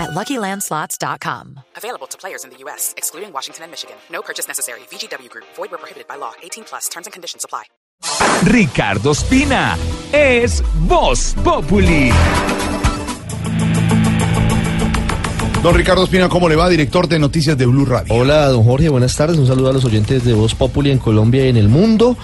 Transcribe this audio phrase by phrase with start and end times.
[0.00, 1.60] at LuckyLandSlots.com.
[1.76, 3.96] Available to players in the U.S., excluding Washington and Michigan.
[4.10, 4.80] No purchase necessary.
[4.90, 5.46] VGW Group.
[5.56, 6.32] Void where prohibited by law.
[6.42, 6.88] 18 plus.
[6.88, 7.64] Terms and conditions apply.
[8.44, 9.76] Ricardo Espina
[10.12, 12.10] es Voz Populi.
[15.62, 16.70] Don Ricardo Espina, ¿cómo le va?
[16.70, 18.14] Director de Noticias de Blue Radio.
[18.14, 19.36] Hola, don Jorge, buenas tardes.
[19.36, 22.16] Un saludo a los oyentes de Voz Populi en Colombia y en el mundo.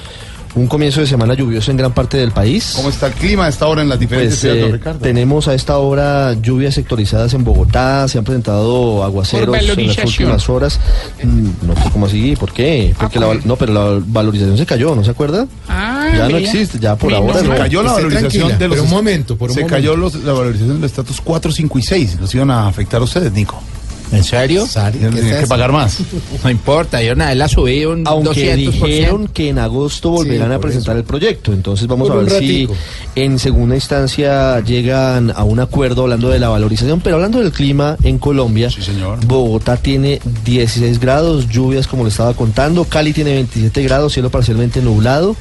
[0.56, 2.72] Un comienzo de semana lluvioso en gran parte del país.
[2.76, 4.98] ¿Cómo está el clima a esta hora en las diferentes Pues, ciudades, don eh, Ricardo?
[5.00, 10.48] tenemos a esta hora lluvias sectorizadas en Bogotá, se han presentado aguaceros en las últimas
[10.48, 10.80] horas.
[11.22, 12.94] Mm, No sé cómo así, ¿por qué?
[12.98, 15.46] Porque la, val- no, pero la valorización se cayó, ¿no se acuerda?
[15.68, 17.54] Ah, ya no existe, ya por Menos ahora Se no.
[17.56, 18.76] cayó la valorización de los...
[18.78, 19.76] pero un momento, por un se momento.
[19.76, 22.16] cayó los- la valorización de los estatus 4, 5 y 6.
[22.18, 23.60] Los iban a afectar a ustedes, Nico.
[24.12, 24.66] ¿En serio?
[25.00, 25.98] ¿qué que pagar más.
[26.44, 28.56] No importa, yo nada, él la subí un Aunque 200%.
[28.56, 31.00] dijeron que en agosto volverán Sí, a presentar eso.
[31.00, 32.68] el proyecto, entonces vamos Por a ver si
[33.16, 37.96] en segunda instancia llegan a un acuerdo hablando de la valorización, pero hablando del clima
[38.02, 39.24] en Colombia, Sí, señor.
[39.26, 44.80] Bogotá tiene 16 grados, lluvias como le estaba contando, Cali tiene 27 grados, cielo parcialmente
[44.82, 45.34] nublado,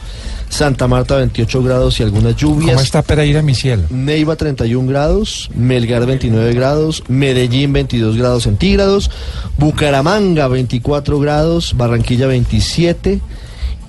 [0.50, 2.72] Santa Marta 28 grados y algunas lluvias.
[2.72, 3.84] ¿Cómo está Pereira, mi cielo?
[3.90, 9.12] Neiva 31 grados, Melgar 29 grados, Medellín 22 grados centígrados,
[9.58, 13.20] Bucaramanga 24 grados, Barranquilla 27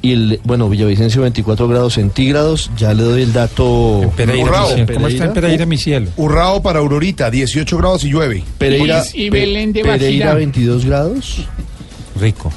[0.03, 2.71] y el, bueno, Villavicencio 24 grados centígrados.
[2.77, 4.13] Ya le doy el dato.
[4.17, 4.69] Pereira, Urrao.
[4.69, 4.95] mi cielo.
[4.95, 6.11] ¿Cómo está en Pereira, mi cielo?
[6.17, 8.43] Urrao para Aurorita, 18 grados y llueve.
[8.59, 10.35] Pereira, Y- y Belén de Pereira Bajirá.
[10.35, 11.45] 22 grados.
[12.21, 12.53] Rico.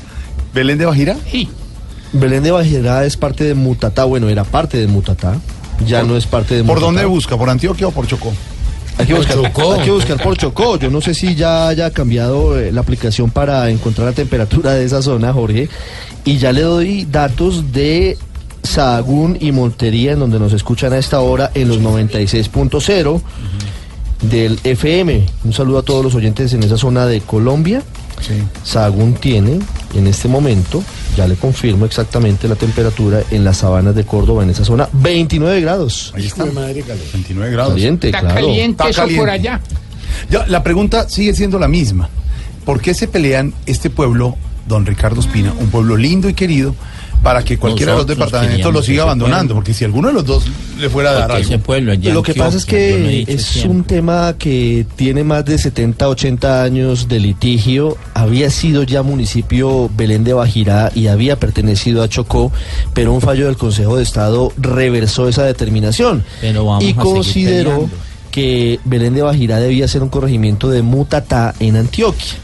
[0.54, 1.18] Belén de Bajira.
[1.32, 1.48] Sí.
[2.14, 5.38] Belén de Bajirá es parte de Mutatá, bueno, era parte de Mutatá.
[5.86, 6.86] Ya no es parte de ¿Por Mutatá.
[6.86, 7.38] dónde busca?
[7.38, 8.34] ¿Por Antioquia o por Chocó?
[8.98, 9.74] Hay que, buscar, Chocó.
[9.74, 10.78] hay que buscar por Chocó.
[10.78, 14.84] Yo no sé si ya haya cambiado eh, la aplicación para encontrar la temperatura de
[14.84, 15.70] esa zona, Jorge.
[16.26, 18.18] Y ya le doy datos de
[18.64, 23.22] Sahagún y Montería, en donde nos escuchan a esta hora en los 96.0
[24.24, 25.26] del FM.
[25.46, 27.82] Un saludo a todos los oyentes en esa zona de Colombia.
[28.22, 28.34] Sí.
[28.64, 29.60] Sahagún tiene
[29.96, 30.84] en este momento,
[31.16, 35.62] ya le confirmo exactamente la temperatura en las sabanas de Córdoba, en esa zona, 29
[35.62, 36.14] grados.
[36.16, 36.44] Ahí está.
[36.46, 37.04] de madre, calor.
[37.14, 37.74] 29 grados.
[37.74, 38.36] Caliente, Está claro.
[38.36, 39.22] caliente Está eso caliente.
[39.22, 39.62] por allá.
[40.30, 42.10] Ya, la pregunta sigue siendo la misma.
[42.66, 44.36] ¿Por qué se pelean este pueblo,
[44.68, 46.76] don Ricardo Espina, un pueblo lindo y querido,
[47.24, 49.54] para que cualquiera de los departamentos lo siga abandonando?
[49.54, 50.46] Porque si alguno de los dos
[50.80, 51.44] le fuera a dar algo.
[51.44, 53.72] ese pueblo allá Lo que pasa es que es siempre.
[53.72, 57.98] un tema que tiene más de 70, 80 años de litigio.
[58.14, 62.52] Había sido ya municipio Belén de Bajirá y había pertenecido a Chocó,
[62.94, 67.90] pero un fallo del Consejo de Estado reversó esa determinación Pero vamos y a consideró
[68.32, 72.36] que Belén de Bajirá debía ser un corregimiento de Mutatá en Antioquia.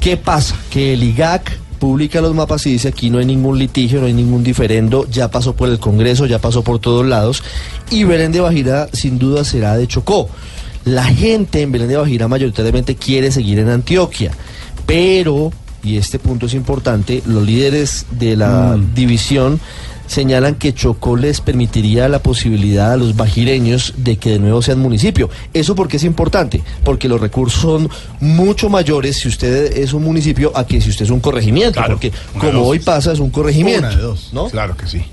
[0.00, 0.56] ¿Qué pasa?
[0.70, 4.12] Que el IGAC publica los mapas y dice aquí no hay ningún litigio, no hay
[4.12, 7.42] ningún diferendo, ya pasó por el Congreso, ya pasó por todos lados
[7.90, 10.28] y Belén de Bajirá sin duda será de Chocó.
[10.84, 14.30] La gente en Belén de Bajirá mayoritariamente quiere seguir en Antioquia,
[14.86, 15.50] pero,
[15.82, 19.58] y este punto es importante, los líderes de la división
[20.10, 24.80] señalan que Chocó les permitiría la posibilidad a los bajireños de que de nuevo sean
[24.80, 25.30] municipio.
[25.54, 26.62] ¿Eso porque es importante?
[26.84, 27.88] Porque los recursos son
[28.18, 31.74] mucho mayores si usted es un municipio a que si usted es un corregimiento.
[31.74, 32.62] Claro, porque como dos.
[32.66, 33.86] hoy pasa, es un corregimiento.
[33.86, 34.30] Una de dos.
[34.32, 34.48] ¿no?
[34.48, 35.04] Claro que sí.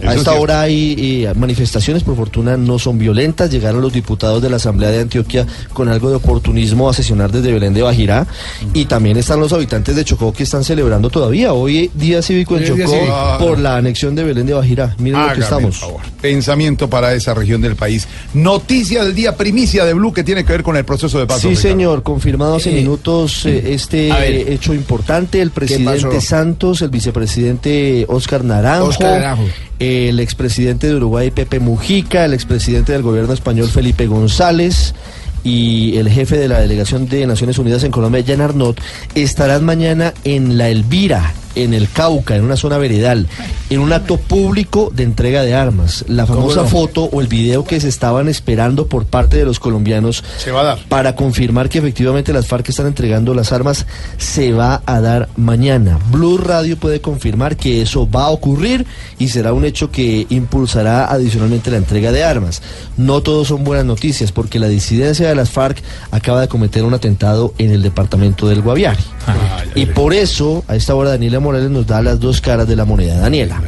[0.00, 3.50] Eso A es esta hora hay eh, manifestaciones, por fortuna no son violentas.
[3.50, 7.52] Llegaron los diputados de la Asamblea de Antioquia con algo de oportunismo a sesionar desde
[7.52, 8.26] Belén de Bajirá.
[8.74, 11.52] Y también están los habitantes de Chocó que están celebrando todavía.
[11.52, 13.36] Hoy día cívico en Chocó cívico.
[13.38, 14.94] por la anexión de Belén de Bajirá.
[14.98, 15.76] Miren lo que estamos.
[15.78, 16.00] favor.
[16.20, 18.08] Pensamiento para esa región del país.
[18.34, 21.40] Noticia del día, primicia de Blue que tiene que ver con el proceso de paz.
[21.40, 21.68] Sí, Ricardo.
[21.68, 24.30] señor, confirmado hace Eh, minutos eh, este ver.
[24.32, 25.40] eh, hecho importante.
[25.40, 26.20] El presidente?
[26.20, 29.44] Santos, el vicepresidente Oscar Naranjo, Óscar Naranjo.
[29.82, 34.94] El expresidente de Uruguay Pepe Mujica, el expresidente del gobierno español Felipe González
[35.42, 38.80] y el jefe de la delegación de Naciones Unidas en Colombia, Jan Arnott,
[39.16, 43.26] estarán mañana en La Elvira, en el Cauca, en una zona veredal,
[43.70, 46.04] en un acto público de entrega de armas.
[46.08, 46.68] La famosa no?
[46.68, 50.60] foto o el video que se estaban esperando por parte de los colombianos Se va
[50.60, 50.78] a dar.
[50.88, 53.86] para confirmar que efectivamente las FARC están entregando las armas
[54.18, 55.98] se va a dar mañana.
[56.10, 58.86] Blue Radio puede confirmar que eso va a ocurrir
[59.18, 62.62] y será un hecho que impulsará adicionalmente la entrega de armas.
[62.96, 66.94] No todos son buenas noticias porque la disidencia de las FARC acaba de cometer un
[66.94, 68.98] atentado en el departamento del Guaviare.
[69.26, 72.76] Ah, y por eso a esta hora Daniela Morales nos da las dos caras de
[72.76, 73.18] la moneda.
[73.18, 73.60] Daniela.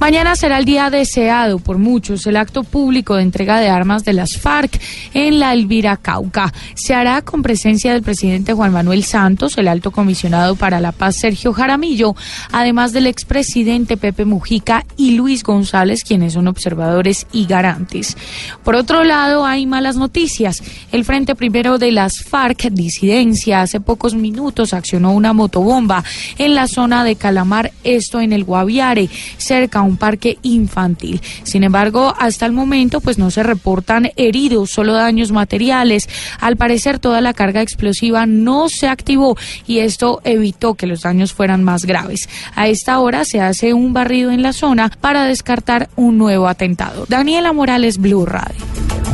[0.00, 4.14] Mañana será el día deseado por muchos, el acto público de entrega de armas de
[4.14, 4.80] las FARC
[5.12, 6.54] en la Elvira Cauca.
[6.74, 11.16] Se hará con presencia del presidente Juan Manuel Santos, el alto comisionado para la paz
[11.16, 12.16] Sergio Jaramillo,
[12.50, 18.16] además del expresidente Pepe Mujica y Luis González, quienes son observadores y garantes.
[18.64, 20.62] Por otro lado, hay malas noticias.
[20.92, 26.02] El Frente Primero de las FARC, disidencia, hace pocos minutos accionó una motobomba
[26.38, 31.20] en la zona de Calamar, esto en el Guaviare, cerca a parque infantil.
[31.42, 36.08] Sin embargo, hasta el momento, pues no se reportan heridos, solo daños materiales.
[36.40, 41.32] Al parecer, toda la carga explosiva no se activó y esto evitó que los daños
[41.32, 42.28] fueran más graves.
[42.54, 47.06] A esta hora se hace un barrido en la zona para descartar un nuevo atentado.
[47.08, 48.64] Daniela Morales, Blue Radio.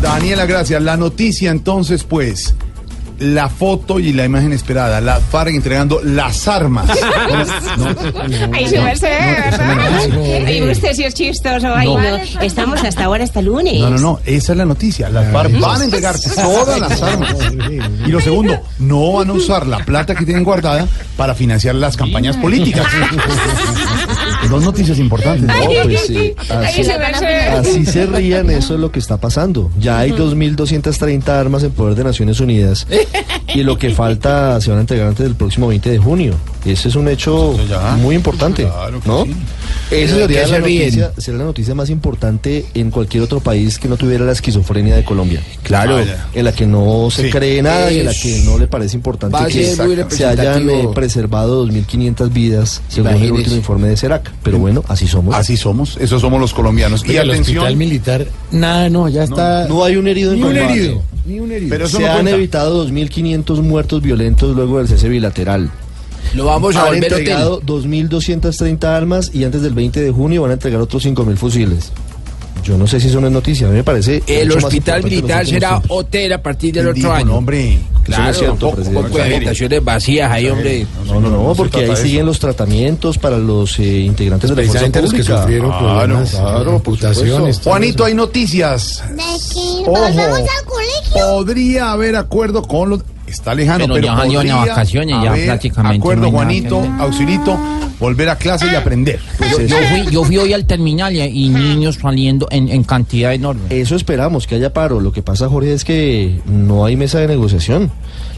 [0.01, 0.83] Daniela, gracias.
[0.83, 2.55] La noticia entonces, pues,
[3.19, 6.89] la foto y la imagen esperada, la FARC entregando las armas.
[8.53, 10.47] Ay, su merced, ¿verdad?
[10.47, 11.75] Ay, usted sí es chistoso.
[11.75, 12.17] Ay, no.
[12.43, 13.81] Estamos hasta ahora, hasta lunes.
[13.81, 15.09] No, no, no, esa es la noticia.
[15.09, 17.35] Las FARC van a entregar todas las armas.
[18.07, 20.87] Y lo segundo, no van a usar la plata que tienen guardada
[21.17, 22.87] para financiar las campañas políticas.
[24.49, 25.47] Dos noticias importantes.
[25.47, 26.35] No, pues sí.
[26.37, 29.71] Así, así se rían, eso es lo que está pasando.
[29.79, 32.87] Ya hay 2.230 armas en poder de Naciones Unidas
[33.55, 36.35] y lo que falta se van a entregar antes del próximo 20 de junio.
[36.73, 37.57] Ese es un hecho
[37.99, 39.25] muy importante, Claro que ¿no?
[39.25, 39.35] sí.
[39.91, 43.87] Esa ¿De sería la, noticia, sería la noticia más importante en cualquier otro país que
[43.89, 45.41] no tuviera la esquizofrenia de Colombia.
[45.63, 45.95] Claro.
[45.95, 46.27] Vaya.
[46.35, 47.31] En la que no se Sí.
[47.31, 49.77] cree nada y en la que no le parece importante Va que
[50.09, 54.33] se hayan eh, preservado 2.500 vidas, según el último informe de CERAC.
[54.43, 55.35] Pero bueno, así somos.
[55.37, 57.05] Así somos, esos somos los colombianos.
[57.07, 59.69] Y Y el atención, hospital militar, nada, no, ya está.
[59.69, 61.03] No hay un herido en ni un herido.
[61.27, 61.71] Ni un herido.
[61.71, 62.31] pero eso Se no han cuenta.
[62.33, 65.71] evitado 2.500 muertos violentos luego del cese bilateral.
[66.37, 70.51] Lo vamos a Han volver entregado 2.230 armas y antes del 20 de junio van
[70.53, 71.93] a entregar otros 5.000 fusiles.
[72.65, 74.23] Yo no sé si eso no es noticia, a mí me parece...
[74.27, 77.35] El hospital militar será hotel a partir del ¿Quién otro año.
[77.37, 77.79] hombre?
[78.03, 79.09] Claro, Eso no es cierto, un poco, un presidente.
[79.09, 80.87] poco de habitaciones vacías ahí, hombre.
[81.07, 84.73] No, no, no, porque ahí siguen los tratamientos para los eh, integrantes de la fuerza
[84.89, 85.41] Precisamente los que pública.
[85.43, 87.61] sufrieron Claro, problemas, claro, amputaciones.
[87.63, 89.03] Juanito, hay noticias.
[89.87, 90.47] Ojo.
[91.13, 93.01] Podría haber acuerdo con los.
[93.27, 97.59] Está lejano, Pero pero, ya en podría vacaciones, ya haber prácticamente Acuerdo, no Juanito, auxilito,
[97.99, 99.19] volver a clase y aprender.
[99.39, 103.35] Pues Yo, fui, yo fui hoy al terminal y, y niños saliendo en, en cantidad
[103.35, 103.63] enorme.
[103.71, 105.01] eso esperamos, que haya paro.
[105.01, 107.91] Lo que pasa, Jorge, es que no hay mesa de negociación.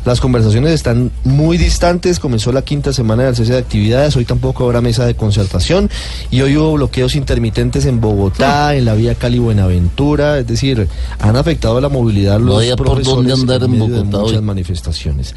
[0.05, 2.19] Las conversaciones están muy distantes.
[2.19, 4.17] Comenzó la quinta semana del cese de actividades.
[4.17, 5.90] Hoy tampoco habrá mesa de concertación.
[6.31, 10.38] Y hoy hubo bloqueos intermitentes en Bogotá, en la vía Cali-Buenaventura.
[10.38, 10.88] Es decir,
[11.19, 14.19] han afectado la movilidad los No había por profesores dónde andar en medio de Bogotá
[14.19, 14.43] muchas hoy.
[14.44, 14.77] manifestaciones.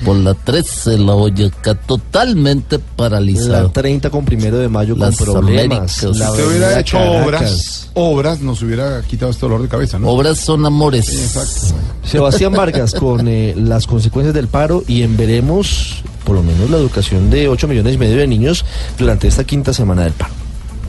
[0.04, 3.72] Por la 13, la Boyacá totalmente La paralizada.
[3.72, 6.04] 30 con primero de mayo Las con problemas.
[6.04, 6.18] Américas.
[6.18, 7.24] La Si hubiera hecho Caracas.
[7.26, 10.10] obras, obras, nos hubiera quitado este dolor de cabeza, ¿no?
[10.10, 11.10] Obras son amores.
[11.10, 11.76] Exacto.
[12.04, 16.78] Sebastián Vargas con eh, las consecuencias del paro y en veremos por lo menos la
[16.78, 18.64] educación de 8 millones y medio de niños
[18.98, 20.34] durante esta quinta semana del paro.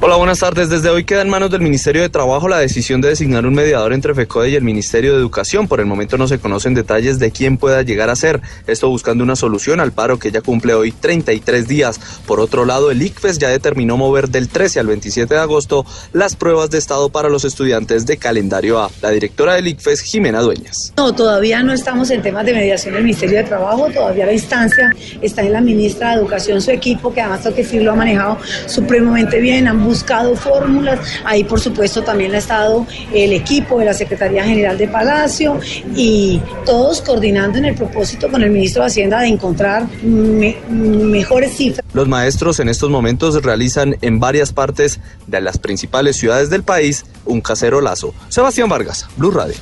[0.04, 0.68] Hola, buenas tardes.
[0.68, 3.92] Desde hoy queda en manos del Ministerio de Trabajo la decisión de designar un mediador
[3.92, 5.68] entre FECODE y el Ministerio de Educación.
[5.68, 8.40] Por el momento no se conocen detalles de quién pueda llegar a ser.
[8.66, 12.00] Esto buscando una solución al paro que ya cumple hoy 33 días.
[12.26, 16.34] Por otro lado, el ICFES ya determinó mover del 13 al 27 de agosto las
[16.34, 18.90] pruebas de estado para los estudiantes de calendario A.
[19.02, 20.92] La directora del ICFES, Jimena Dueñas.
[20.96, 24.90] No, todavía no estamos en temas de mediación del Ministerio de Trabajo, todavía la instancia
[25.20, 28.38] está en la ministra de Educación, su equipo, que además tengo que lo ha manejado
[28.66, 33.94] supremamente bien, han buscado fórmulas, ahí por supuesto también ha estado el equipo de la
[33.94, 35.60] Secretaría General de Palacio
[35.94, 41.54] y todos coordinando en el propósito con el ministro de Hacienda de encontrar me- mejores
[41.56, 41.84] cifras.
[41.92, 47.04] Los maestros en estos momentos realizan en varias partes de las principales ciudades del país
[47.26, 48.14] un casero lazo.
[48.30, 49.54] Sebastián Vargas, Blue Radio.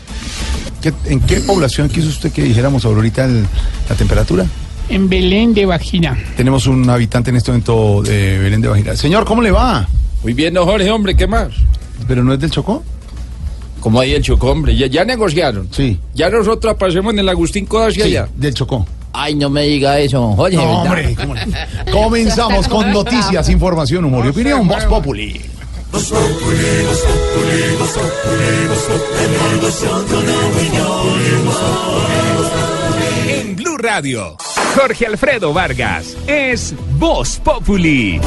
[0.80, 3.46] ¿Qué- ¿En qué población quiso usted que dijéramos ahorita el-
[3.88, 4.46] la temperatura?
[4.88, 6.18] En Belén de Vagina.
[6.36, 8.96] Tenemos un habitante en este momento de Belén de Bajira.
[8.96, 9.86] Señor, ¿cómo le va?
[10.22, 11.48] Muy bien, no, Jorge, hombre, ¿qué más?
[12.06, 12.82] ¿Pero no es del Chocó?
[13.80, 15.68] Como ahí el Chocó, hombre, ya, ya negociaron.
[15.72, 15.98] Sí.
[16.14, 18.28] Ya nosotros pasemos en el Agustín Coda hacia Sí, allá.
[18.36, 18.86] del Chocó.
[19.12, 20.56] Ay, no me diga eso, Jorge.
[20.56, 21.34] No, hombre, ¿cómo
[21.90, 24.68] Comenzamos con noticias, información, humor y opinión.
[24.68, 25.40] Voz Populi.
[33.28, 34.36] En Blue Radio,
[34.76, 38.20] Jorge Alfredo Vargas es Voz Populi.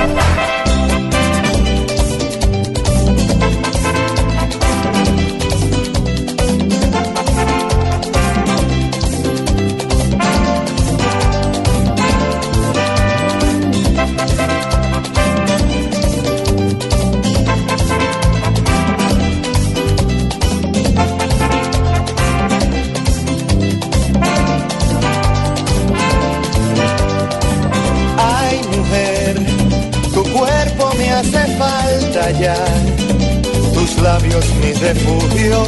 [34.94, 35.64] Refugio,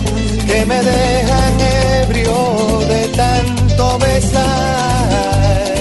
[0.47, 1.53] que me dejan
[2.01, 5.75] ebrio de tanto besar.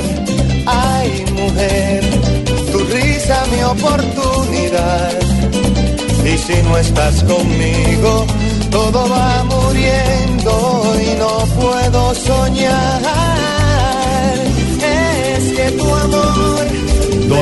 [0.66, 2.04] Ay, mujer,
[2.72, 5.12] tu risa mi oportunidad.
[6.24, 8.26] Y si no estás conmigo,
[8.70, 10.52] todo va muriendo
[11.06, 13.02] y no puedo soñar.
[14.80, 16.64] Es que tu amor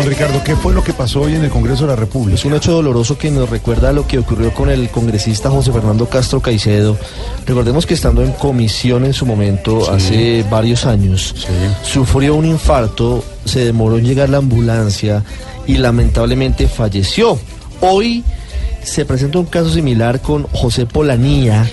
[0.02, 2.34] Don Ricardo, ¿qué fue lo que pasó hoy en el Congreso de la República?
[2.34, 5.70] Es un hecho doloroso que nos recuerda a lo que ocurrió con el congresista José
[5.70, 6.98] Fernando Castro Caicedo.
[7.46, 11.32] Recordemos que estando en comisión en su momento, hace varios años,
[11.84, 15.22] sufrió un infarto, se demoró en llegar la ambulancia
[15.68, 17.38] y lamentablemente falleció.
[17.80, 18.24] Hoy
[18.82, 21.70] se presenta un caso similar con José Polanía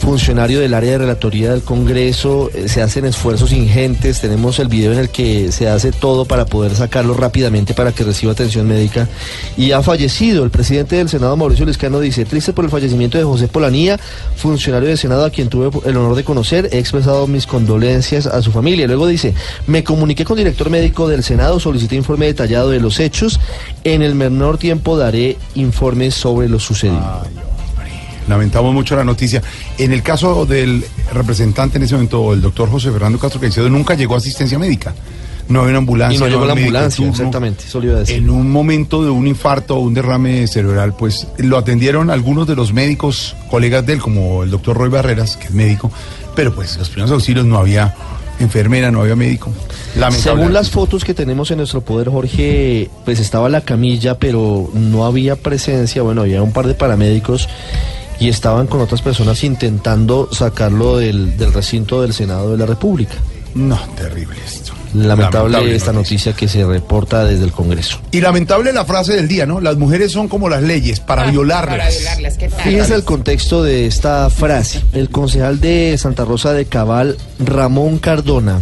[0.00, 4.92] funcionario del área de relatoría del Congreso, eh, se hacen esfuerzos ingentes, tenemos el video
[4.92, 9.08] en el que se hace todo para poder sacarlo rápidamente para que reciba atención médica
[9.56, 10.42] y ha fallecido.
[10.42, 13.98] El presidente del Senado, Mauricio Liscano, dice, triste por el fallecimiento de José Polanía,
[14.36, 18.42] funcionario del Senado a quien tuve el honor de conocer, he expresado mis condolencias a
[18.42, 18.86] su familia.
[18.86, 19.34] Luego dice,
[19.66, 23.38] me comuniqué con director médico del Senado, solicité informe detallado de los hechos,
[23.84, 27.49] en el menor tiempo daré informes sobre lo sucedido.
[28.30, 29.42] Lamentamos mucho la noticia.
[29.76, 33.94] En el caso del representante en ese momento, el doctor José Fernando Castro Caicedo, nunca
[33.94, 34.94] llegó asistencia médica.
[35.48, 36.16] No había una ambulancia.
[36.16, 37.10] Y no llegó había la ambulancia, turno.
[37.10, 38.18] exactamente, eso iba a decir.
[38.18, 42.54] En un momento de un infarto o un derrame cerebral, pues lo atendieron algunos de
[42.54, 45.90] los médicos, colegas de él, como el doctor Roy Barreras, que es médico,
[46.36, 47.92] pero pues los primeros auxilios no había
[48.38, 49.52] enfermera, no había médico.
[50.12, 55.04] Según las fotos que tenemos en nuestro poder, Jorge, pues estaba la camilla, pero no
[55.04, 56.02] había presencia.
[56.02, 57.48] Bueno, había un par de paramédicos
[58.20, 63.14] y estaban con otras personas intentando sacarlo del, del recinto del Senado de la República.
[63.54, 64.72] No, terrible esto.
[64.94, 68.00] Lamentable, Lamentable esta noticia que se reporta desde el Congreso.
[68.10, 69.60] Y lamentable la frase del día, ¿no?
[69.60, 71.78] Las mujeres son como las leyes, para violarlas.
[71.78, 72.60] Para violarlas, ¿qué tal?
[72.60, 74.82] Fíjese el contexto de esta frase.
[74.92, 78.60] El concejal de Santa Rosa de Cabal, Ramón Cardona,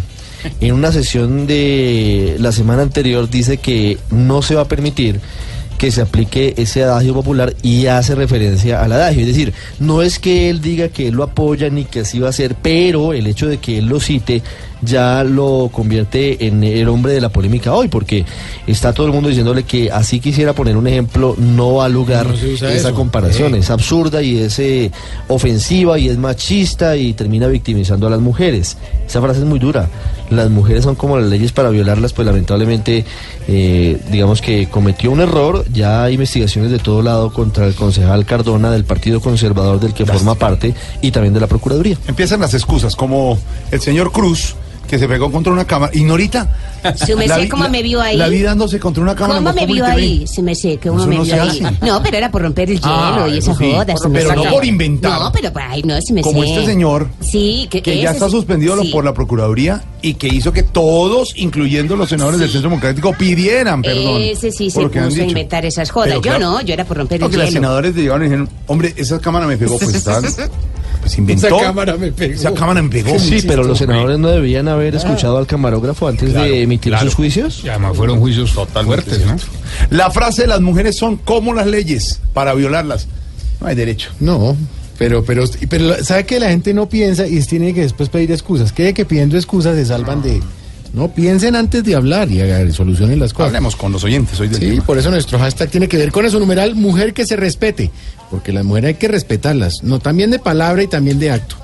[0.61, 5.21] en una sesión de la semana anterior dice que no se va a permitir
[5.79, 9.21] que se aplique ese adagio popular y hace referencia al adagio.
[9.23, 12.29] Es decir, no es que él diga que él lo apoya ni que así va
[12.29, 14.43] a ser, pero el hecho de que él lo cite
[14.83, 18.25] ya lo convierte en el hombre de la polémica hoy, porque
[18.67, 22.27] está todo el mundo diciéndole que así quisiera poner un ejemplo, no va a lugar
[22.29, 22.95] No esa eso.
[22.95, 23.55] comparación.
[23.55, 23.59] Eh.
[23.59, 24.91] Es absurda y es eh,
[25.29, 28.77] ofensiva y es machista y termina victimizando a las mujeres.
[29.07, 29.89] Esa frase es muy dura.
[30.31, 33.05] Las mujeres son como las leyes para violarlas, pues lamentablemente,
[33.47, 35.65] eh, digamos que cometió un error.
[35.73, 40.07] Ya hay investigaciones de todo lado contra el concejal Cardona del Partido Conservador del que
[40.07, 41.97] forma parte y también de la Procuraduría.
[42.07, 43.39] Empiezan las excusas, como
[43.71, 44.55] el señor Cruz,
[44.89, 45.93] que se pegó contra una cámara.
[45.95, 46.49] Y Norita.
[46.83, 48.17] Merced, la vi- ¿cómo me vio ahí?
[48.17, 49.39] La vi dándose contra una cámara.
[49.41, 50.27] ¿Cómo me vio ahí?
[50.27, 51.63] Sí me sé, Eso me no vio se ahí.
[51.83, 53.73] No, pero era por romper el hielo Ah, y eso esa sí.
[53.73, 53.95] joda.
[53.97, 54.49] sí me Pero no sé.
[54.49, 55.21] por inventar.
[55.21, 56.49] No, pero ay, no, sí me Como sé.
[56.51, 60.63] este señor, Sí, que, que ya está suspendido por la Procuraduría y que hizo que
[60.63, 64.23] todos, incluyendo los senadores del Centro Democrático, pidieran perdón.
[64.23, 66.21] Ese sí se puso a inventar esas jodas.
[66.23, 67.53] Yo no, yo era por romper el que los hielo.
[67.61, 70.05] senadores llegaron y dijeron, hombre, esa cámara me pegó, pues
[71.09, 71.47] pues inventó.
[71.47, 72.35] Esa cámara me pegó.
[72.35, 73.19] Esa cámara me pegó.
[73.19, 74.99] Sí, pero los senadores no debían haber Ah.
[74.99, 77.05] escuchado al camarógrafo antes Claro, de emitir claro.
[77.07, 77.63] sus juicios.
[77.65, 79.37] Y además fueron juicios fuertes, ¿no?
[79.91, 83.07] La frase de las mujeres son como las leyes para violarlas.
[83.61, 84.11] No hay derecho.
[84.21, 84.57] No,
[84.99, 88.73] pero, pero, pero ¿sabe que la gente no piensa y tiene que después pedir excusas?
[88.73, 90.41] Que que pidiendo excusas se salvan de...
[90.93, 93.49] No, piensen antes de hablar y solucionen las cosas.
[93.49, 94.85] Hablemos con los oyentes hoy del Sí, tema.
[94.87, 97.91] por eso nuestro hashtag tiene que ver con eso, numeral mujer que se respete,
[98.31, 101.57] porque las mujeres hay que respetarlas, no también de palabra y también de acto.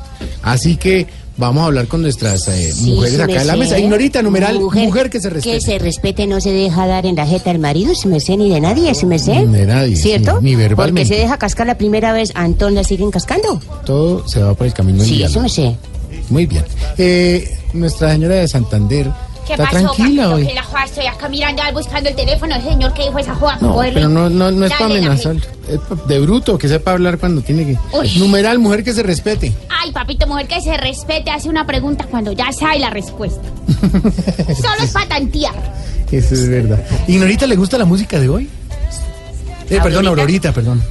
[0.42, 3.78] Así que vamos a hablar con nuestras eh, Sí, mujeres acá en la mesa.
[3.78, 5.56] Ignorita, numeral mujer, que se respete.
[5.56, 8.36] Que se respete, no se deja dar en la jeta al marido, si me sé,
[8.36, 9.44] ni de nadie, si me sé.
[9.46, 10.38] Ni de nadie, ¿Cierto?
[10.42, 11.08] ni verbalmente.
[11.08, 13.60] Porque se deja cascar la primera vez, a Antón la siguen cascando.
[13.86, 15.42] Todo se va por el camino del Sí, eso diálogo.
[15.42, 15.76] me sé.
[16.30, 16.64] Muy bien.
[16.98, 19.10] Eh, nuestra señora de Santander
[19.46, 20.34] ¿Qué está pasó, tranquila papito?
[20.36, 20.46] hoy.
[20.46, 22.54] Que la joda estoy acá mirando, buscando el teléfono.
[22.54, 23.58] El señor que dijo esa joda.
[23.60, 24.00] No, joderle.
[24.00, 25.36] pero no, no, no es para amenazar.
[25.68, 27.78] Es de bruto, que sepa hablar cuando tiene que.
[27.96, 28.18] Uy.
[28.18, 29.52] Numeral, mujer que se respete.
[29.68, 33.42] Ay, papito, mujer que se respete, hace una pregunta cuando ya sabe la respuesta.
[33.82, 35.54] Solo es para tantear.
[36.10, 36.82] Eso es verdad.
[37.08, 38.48] ¿Ignorita le gusta la música de hoy?
[39.68, 40.82] Eh, perdón, Aurorita, perdón.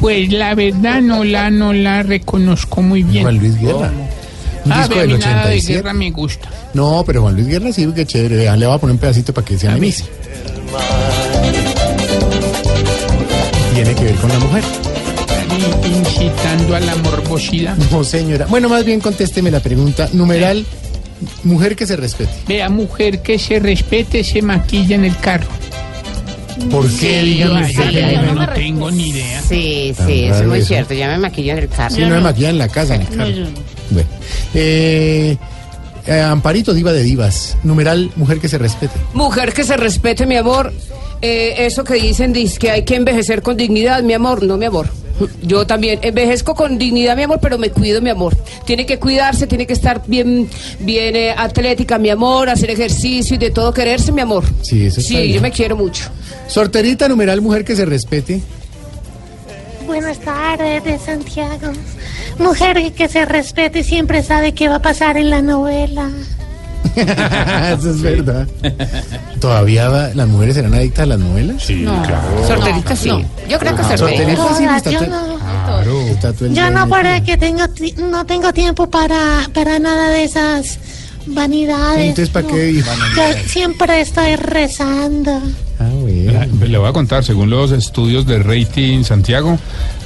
[0.00, 3.22] Pues la verdad no la no la reconozco muy bien.
[3.24, 3.90] Juan Luis Guerra.
[4.64, 5.72] Un Ah, disco del mí nada de 87.
[5.74, 6.50] guerra me gusta.
[6.74, 8.36] No, pero Juan Luis Guerra sí, que chévere.
[8.36, 10.04] Vea, Le voy a poner un pedacito para que se animice.
[13.74, 14.64] Tiene que ver con la mujer.
[15.84, 17.76] Incitando a la morbosidad.
[17.90, 18.46] No, señora.
[18.46, 20.08] Bueno, más bien contésteme la pregunta.
[20.12, 20.64] Numeral,
[21.44, 22.30] mujer que se respete.
[22.48, 25.46] Vea, mujer que se respete se maquilla en el carro.
[26.70, 27.22] ¿Por qué?
[27.22, 27.82] Dígame usted.
[28.04, 29.42] ay, Yo no, tengo ni idea.
[29.42, 30.68] Sí, Tan sí, eso es raro muy eso.
[30.68, 30.94] cierto.
[30.94, 31.94] Ya me maquillo en el carro.
[31.94, 32.94] Sí, no me maquillan en la casa.
[32.94, 33.30] en el carro.
[33.90, 34.08] Bueno.
[34.54, 35.36] Eh,
[36.06, 37.56] eh, Amparito, diva de divas.
[37.62, 38.94] Numeral, mujer que se respete.
[39.12, 40.72] Mujer que se respete, mi amor.
[41.22, 44.42] Eh, eso que dicen dice que hay que envejecer con dignidad, mi amor.
[44.42, 44.88] No, mi amor.
[45.42, 48.36] Yo también envejezco con dignidad, mi amor, pero me cuido, mi amor.
[48.66, 50.48] Tiene que cuidarse, tiene que estar bien,
[50.80, 54.44] bien eh, atlética, mi amor, hacer ejercicio y de todo quererse, mi amor.
[54.62, 55.32] Sí, eso está Sí, bien.
[55.36, 56.04] yo me quiero mucho.
[56.48, 58.42] Sorterita, numeral, mujer que se respete.
[59.86, 61.72] Buenas tardes, de Santiago.
[62.38, 66.10] Mujer que se respete siempre sabe qué va a pasar en la novela.
[67.78, 68.46] Eso es verdad.
[69.40, 71.62] ¿Todavía va- las mujeres serán adictas a las novelas?
[71.62, 72.02] Sí, No.
[72.02, 72.46] claro.
[72.46, 73.10] Sorterita sí.
[73.48, 73.96] Yo creo que sorterita.
[73.98, 76.06] Sorterita sí Todas, está yo no.
[76.08, 77.14] está todo el Yo no metida.
[77.18, 80.78] porque tengo ti- no tengo tiempo para, para nada de esas
[81.26, 82.00] vanidades.
[82.08, 82.54] Entonces, ¿para no.
[82.54, 82.90] qué dijo?
[83.16, 85.40] Yo siempre estoy rezando.
[85.78, 86.46] Ah, bueno.
[86.66, 89.58] Le voy a contar, según los estudios de rating Santiago,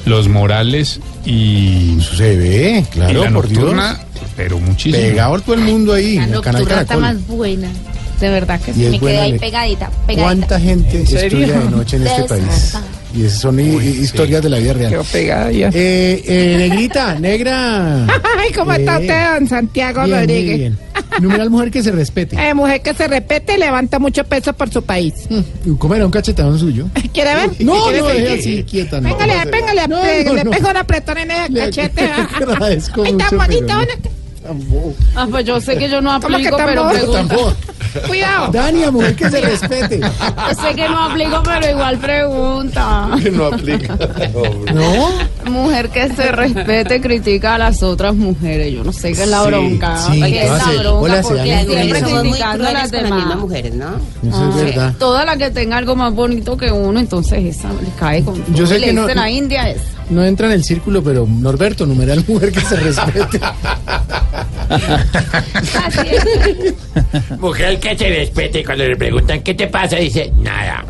[0.07, 1.99] los Morales y.
[2.17, 3.61] Se ve, claro, y la por Dios.
[3.63, 4.01] nocturna,
[4.37, 5.03] pero muchísimo.
[5.03, 6.17] Pegado todo el mundo ahí.
[6.17, 7.69] La en el canal nocturna está más buena.
[8.21, 8.85] De verdad que Y sí.
[8.85, 10.23] es Me quedé ahí pegadita, pegadita.
[10.23, 12.75] ¿Cuánta gente estudia de noche en este país?
[13.15, 14.91] Y esas son hi- historias de la vida real.
[14.93, 15.69] Quedó pegada ya.
[15.73, 18.05] Eh, eh, negrita, negra.
[18.39, 20.59] Ay, ¿cómo está Eh, usted, don Santiago Bien, Rodríguez?
[20.59, 20.79] bien.
[21.21, 22.37] Numeral mujer que se respete.
[22.37, 25.15] Eh, mujer que se respete y levanta mucho peso por su país.
[25.79, 26.87] ¿Cómo era un cachetadón suyo?
[27.13, 27.51] ¿Quiere ver?
[27.61, 28.17] No, ¿Quiere no, ver?
[28.23, 29.01] deje así, quieta.
[29.01, 29.09] no.
[29.17, 30.51] Péngale, péngale, No, péngale, no, le no.
[30.53, 32.05] pego una apretón en el cachete.
[32.37, 33.67] agradezco Ay, tan bonito.
[33.67, 34.55] pero no.
[34.55, 34.95] ¿no?
[35.17, 37.13] Ah, pues yo sé que yo no ¿Cómo que aplico, pero pregunto.
[37.13, 37.55] Tampoco.
[38.07, 38.49] Cuidado.
[38.53, 40.01] Dania, mujer que se respete.
[40.01, 43.09] Yo sé que no aplico, pero igual pregunta.
[43.33, 43.97] no aplica.
[44.73, 45.51] ¿No?
[45.51, 48.73] Mujer que se respete critica a las otras mujeres.
[48.73, 49.97] Yo no sé qué es la Sí, bronca.
[49.97, 50.91] sí, ¿Qué es no la bronca?
[50.93, 53.37] hola, Porque siempre criticando a las demás.
[53.37, 53.87] mujeres, ¿no?
[54.29, 54.95] Eso es Sí, verdad.
[54.99, 58.67] Toda la que tenga algo más bonito que uno, entonces esa le cae con Yo
[58.67, 59.81] sé le que no- dicen a India es.
[60.11, 63.41] No entra en el círculo, pero Norberto, numeral mujer que se respete.
[67.39, 70.85] Mujer que se respete cuando le preguntan qué te pasa, dice nada,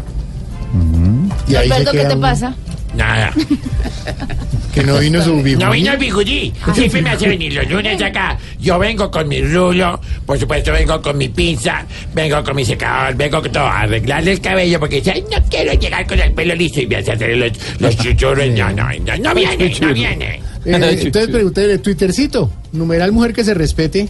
[1.49, 2.21] Y ahí se Alberto, ¿qué te uno.
[2.21, 2.55] pasa?
[2.95, 3.33] nada.
[4.75, 5.65] Que no vino su bigudí.
[5.65, 6.53] No vino el bigudí.
[6.75, 8.39] Siempre me hace venir los lunes acá.
[8.61, 13.15] Yo vengo con mi rulo, por supuesto vengo con mi pinza, vengo con mi secador,
[13.17, 16.55] vengo con todo arreglarle el cabello porque dice, "Ay, no quiero llegar con el pelo
[16.55, 18.49] listo y me hace hacer los, los chuchurros.
[18.51, 20.41] No, no, no, no viene, no viene.
[20.65, 24.09] Eh, entonces pregunté, Twittercito, numeral mujer que se respete.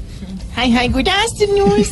[0.57, 1.85] Hi, hi, good afternoon.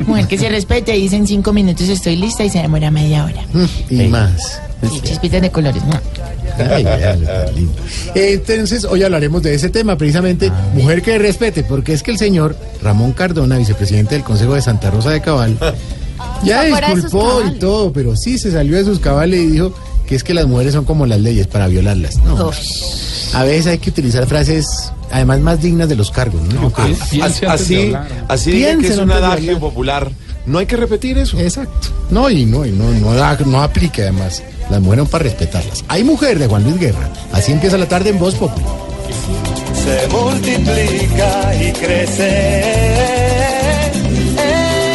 [0.06, 3.44] Mujer que se respete, dice en cinco minutos estoy lista y se demora media hora.
[3.90, 4.60] Y más.
[4.82, 5.82] Y chispitas de colores.
[6.58, 7.72] Ay, tan lindo.
[8.14, 12.56] Entonces, hoy hablaremos de ese tema, precisamente, mujer que respete, porque es que el señor
[12.82, 15.58] Ramón Cardona, vicepresidente del Consejo de Santa Rosa de Cabal,
[16.44, 19.74] ya disculpó y todo, pero sí se salió de sus cabales y dijo
[20.06, 22.16] que es que las mujeres son como las leyes para violarlas.
[22.18, 22.50] No.
[23.34, 24.66] A veces hay que utilizar frases,
[25.10, 26.40] además, más dignas de los cargos.
[26.54, 26.72] ¿no?
[26.76, 27.92] Así, así,
[28.28, 30.10] así digan que es un adagio popular.
[30.46, 31.38] No hay que repetir eso.
[31.40, 31.88] Exacto.
[32.08, 34.42] No, y no, y no, no, da- no aplica además.
[34.70, 35.84] Las mujeres son para respetarlas.
[35.88, 37.08] Hay mujer de Juan Luis Guerra.
[37.32, 38.68] Así empieza la tarde en Voz Popular.
[39.84, 42.60] se multiplica y crece.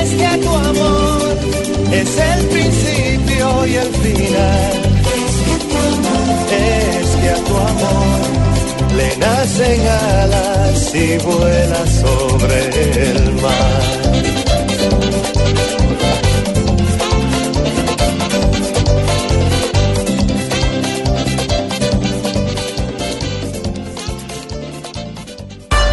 [0.04, 1.38] Es que tu amor
[1.92, 5.01] es el principio y el final.
[7.72, 8.42] Amor
[8.96, 13.82] le nacen alas y vuela sobre el mar.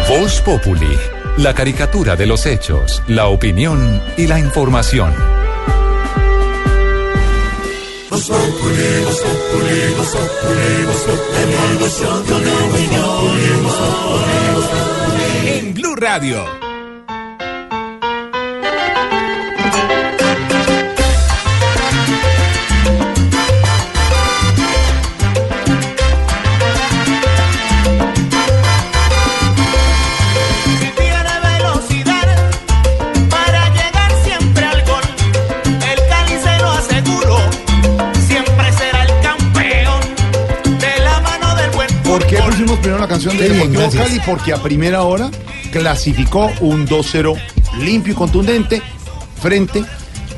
[0.09, 0.97] Voz Populi,
[1.37, 5.38] la caricatura de los hechos, la opinión y la información.
[15.45, 16.68] En Blue Radio.
[43.09, 43.89] Canción de Deportivo.
[43.91, 44.19] Cali?
[44.25, 45.29] Porque a primera hora
[45.71, 47.35] clasificó un 2-0
[47.81, 48.81] limpio y contundente
[49.41, 49.83] frente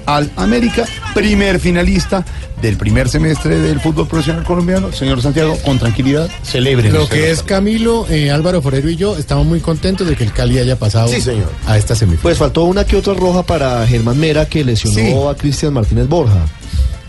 [0.06, 2.26] al América, primer finalista
[2.62, 4.92] del primer semestre del fútbol profesional colombiano.
[4.92, 6.92] Señor Santiago, con tranquilidad, celebre.
[6.92, 10.34] Lo que es Camilo, eh, Álvaro Forero y yo estamos muy contentos de que el
[10.34, 11.52] Cali haya pasado Sí, señor.
[11.66, 12.22] a esta semifinal.
[12.24, 15.14] Pues faltó una que otra roja para Germán Mera que lesionó Sí.
[15.30, 16.46] a Cristian Martínez Borja.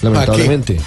[0.03, 0.79] lamentablemente.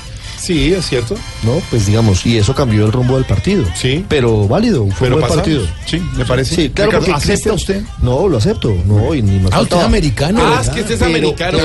[0.46, 1.16] Sí, es cierto.
[1.44, 3.64] No, pues digamos, y eso cambió el rumbo del partido.
[3.76, 4.06] Sí.
[4.08, 5.38] Pero válido, fue Pero un buen pasamos.
[5.38, 5.66] partido.
[5.86, 6.56] Sí, ¿le parece?
[6.56, 7.82] Sí, claro, Ricardo, ¿acepta Cristian- usted?
[8.02, 8.74] No, lo acepto.
[8.86, 10.40] No, y ni más Ah, usted es americano.
[10.44, 11.58] Ah, es que usted es Pero- americano,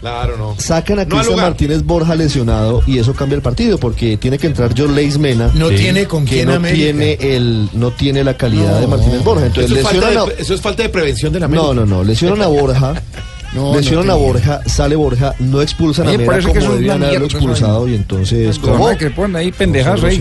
[0.00, 0.54] claro, no.
[0.58, 1.36] Sacan a No Cristian.
[1.40, 5.50] Martínez Borja lesionado y eso cambia el partido porque tiene que entrar John Leis Mena.
[5.54, 5.76] No Sí.
[5.76, 6.82] tiene con que quién no América.
[6.84, 8.80] tiene el no tiene la calidad No.
[8.80, 9.46] de Martínez Borja.
[9.46, 11.66] Entonces Eso es, a, eso es falta de prevención de la América.
[11.68, 12.94] No, no, no, lesionan a Borja.
[13.52, 14.16] No, lesionan no a.
[14.16, 17.26] Borja, sale Borja, no expulsan Oye, a por Mena eso es que como debían haberlo
[17.26, 18.74] expulsado y entonces ¿cómo?
[18.84, 20.18] Hombre, que ponen ahí pendejas No, ahí.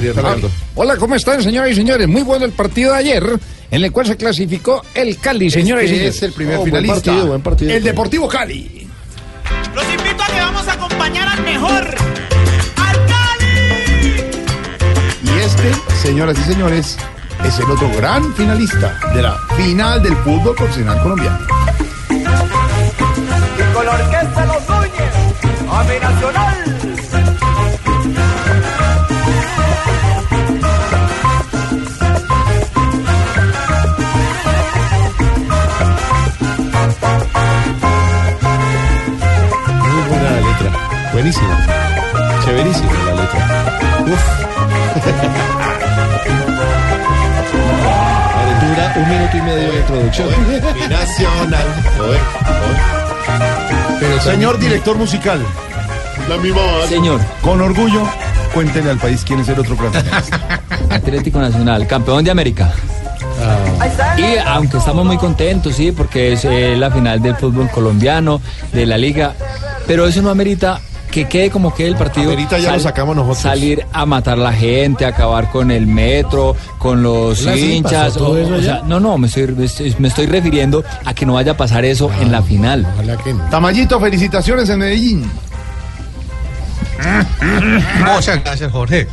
[0.00, 0.50] Ricardo.
[0.74, 2.08] Hola, ¿cómo están, señoras y señores?
[2.08, 3.24] Muy bueno el partido de ayer,
[3.70, 6.16] en el cual se clasificó el Cali, señoras y Este señores.
[6.16, 6.94] es el primer Oh, buen finalista.
[7.12, 7.70] partido, buen partido.
[7.72, 8.88] El Deportivo Cali.
[9.74, 11.84] Los invito a que vamos a acompañar al mejor.
[12.76, 14.10] ¡Al Cali!
[15.22, 15.70] Y este,
[16.02, 16.96] señoras y señores,
[17.44, 21.38] es el otro gran finalista de la final del fútbol profesional colombiano.
[22.08, 25.14] Y con la orquesta Los Núñez,
[25.70, 26.64] a mi nacional.
[39.82, 40.70] Muy buena la letra.
[41.12, 41.66] Buenísima.
[42.44, 43.40] Chéverísima la letra.
[44.06, 45.64] Uf.
[48.96, 50.28] un minuto y medio de introducción.
[50.74, 51.66] Mi nacional.
[51.96, 52.20] Joder,
[54.00, 55.40] Pero Señor director musical,
[56.28, 56.88] La misma base.
[56.88, 58.02] Señor, con orgullo,
[58.52, 60.60] cuéntele al país quién es el otro gran finalista.
[60.90, 62.72] Atlético Nacional, campeón de América.
[64.16, 68.40] Y aunque estamos muy contentos, sí, porque es eh, la final del fútbol colombiano,
[68.72, 69.34] de la liga,
[69.86, 70.80] pero eso no amerita
[71.14, 72.32] que quede como quede el partido.
[72.32, 73.38] Amerita ya lo sacamos nosotros.
[73.38, 78.16] Salir a matar la gente, acabar con el metro, con los hinchas.
[78.16, 81.24] o- eso o sea, no, no, me estoy, me estoy- me estoy refiriendo a que
[81.24, 82.84] no vaya a pasar eso en la final.
[82.94, 83.44] Ojalá que no.
[83.48, 85.30] Tamayito, felicitaciones en Medellín.
[88.04, 89.06] Muchas gracias, Jorge.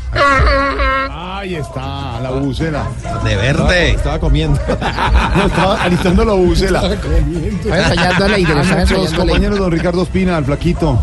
[1.11, 2.83] Ahí está, la bucela.
[3.23, 3.91] De verde.
[3.91, 4.59] Estaba comiendo.
[5.35, 6.81] No, estaba alistando la bucela.
[6.83, 9.17] Estaba ensayando a Leider, A estaba nuestros ensayando a Leider.
[9.17, 10.99] compañeros, don Ricardo Espina, al Flaquito,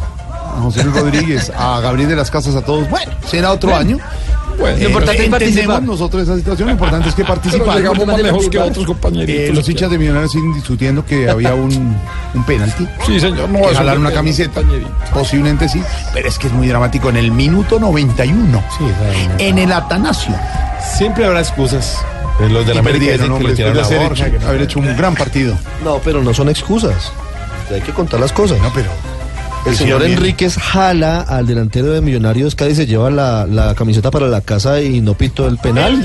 [0.58, 2.88] a José Luis Rodríguez, a Gabriel de las Casas, a todos.
[2.90, 3.98] Bueno, será otro año.
[4.58, 5.82] Lo importante es participar.
[5.84, 7.76] nosotros esa situación, lo importante es que Pero participar.
[7.76, 9.40] llegamos más lejos que otros compañeritos.
[9.50, 11.96] Eh, los hinchas de Millonarios siguen discutiendo que había un,
[12.34, 12.84] un penalti.
[13.06, 14.60] Sí, señor, no que jalar una camiseta.
[15.14, 15.80] Posiblemente sí,
[16.12, 17.08] pero es que es muy dramático.
[17.08, 18.62] En el minuto 91,
[19.38, 20.34] en el Atanasio,
[20.96, 21.98] Siempre habrá excusas.
[22.40, 24.62] Eh, Los de la América que le de a hacer Borja, hecho- que no- haber
[24.62, 25.56] hecho un gran partido.
[25.84, 27.12] No, pero no son excusas.
[27.72, 28.58] Hay que contar las cosas.
[28.60, 28.90] No, pero
[29.68, 30.18] El Sí, señor también.
[30.18, 34.80] Enríquez jala al delantero de Millonarios Cádiz se lleva la, la camiseta para la casa
[34.80, 36.02] y no pitó el penal.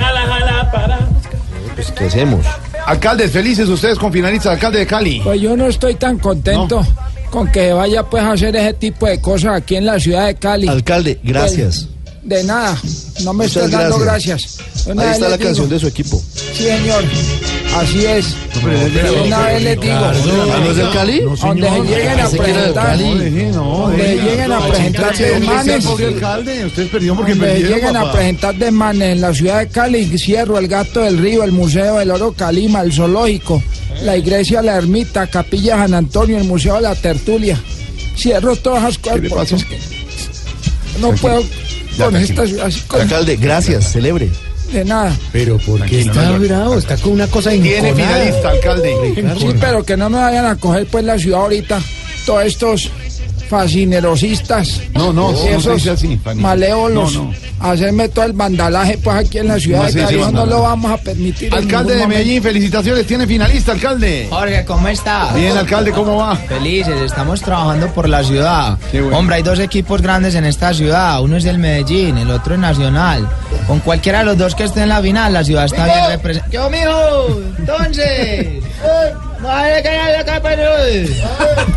[1.76, 2.46] Pues, ¿qué hacemos?
[2.86, 5.22] alcaldes felices ustedes con finalistas, alcalde de Cali.
[5.24, 6.86] Pues yo no estoy tan contento
[7.30, 10.36] con que vaya pues a hacer ese tipo de cosas aquí en la ciudad de
[10.36, 10.68] Cali.
[10.68, 11.88] Alcalde, gracias.
[12.22, 12.78] De nada,
[13.24, 14.60] no me Muchas estés dando gracias.
[14.88, 16.22] Ahí está la digo, canción de su equipo.
[16.54, 17.04] Sí, señor.
[17.76, 18.36] Así es.
[19.26, 19.96] Una vez les digo.
[19.96, 20.14] ¿Ah,
[20.60, 21.20] no es del Cali?
[21.22, 22.98] Donde se lleguen a presentar.
[22.98, 25.86] Donde lleguen a presentar desmanes.
[25.86, 30.18] pobre alcalde, ustedes perdieron porque Donde lleguen a presentar desmanes en la ciudad de Cali,
[30.18, 33.62] Cierro, el Gato del Río, el Museo del Oro Calima, el Zoológico,
[34.04, 37.60] la Iglesia La Ermita, Capilla San Antonio, el Museo de la Tertulia.
[38.16, 39.66] Cierro todas esas cosas.
[41.00, 41.44] No puedo
[41.98, 44.30] con esta ciudad Alcalde, gracias, celebre.
[44.74, 45.18] De nada.
[45.32, 46.78] Pero ¿por qué Tranquilo, está no, bravo?
[46.78, 49.14] Está con una cosa Tiene finalista, alcalde.
[49.38, 51.82] Sí, pero que no me vayan a coger pues la ciudad ahorita.
[52.26, 52.92] Todos estos
[53.54, 54.82] fascinerosistas.
[54.94, 56.42] No, no, y no se esos dice así, Fanny.
[56.42, 57.14] malévolos.
[57.16, 57.34] No, no.
[57.60, 60.98] Hacerme todo el vandalaje pues aquí en la ciudad No de no lo vamos a
[60.98, 61.54] permitir.
[61.54, 62.08] Alcalde de.
[62.08, 64.28] Medellín, felicitaciones, tiene finalista, alcalde.
[64.30, 65.32] Jorge, ¿cómo está?
[65.34, 66.36] Bien, alcalde, ¿cómo va?
[66.36, 68.78] Felices, estamos trabajando por la ciudad.
[68.92, 69.18] Bueno.
[69.18, 71.22] Hombre, hay dos equipos grandes en esta ciudad.
[71.22, 73.28] Uno es del Medellín, el otro es Nacional.
[73.68, 76.52] Con cualquiera de los dos que esté en la final, la ciudad está bien representada.
[76.52, 77.42] ¿Qué, mijo?
[77.60, 78.64] Entonces.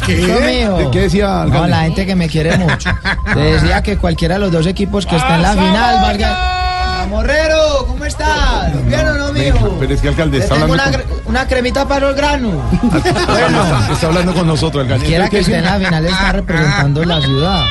[0.07, 0.89] ¿Qué?
[0.93, 2.91] qué decía, No, la gente que me quiere mucho.
[3.35, 7.07] Te decía que cualquiera de los dos equipos que esté en la final, valga.
[7.11, 8.85] Morrero, ¿cómo estás?
[8.87, 9.77] ¿Bien o no, mijo?
[9.79, 12.63] pero es que alcalde está hablando, una, con, cre- una cremita para el grano.
[12.97, 15.05] está, está hablando con nosotros, alcalde.
[15.05, 17.65] Cualquiera que esté en la final está representando la ciudad.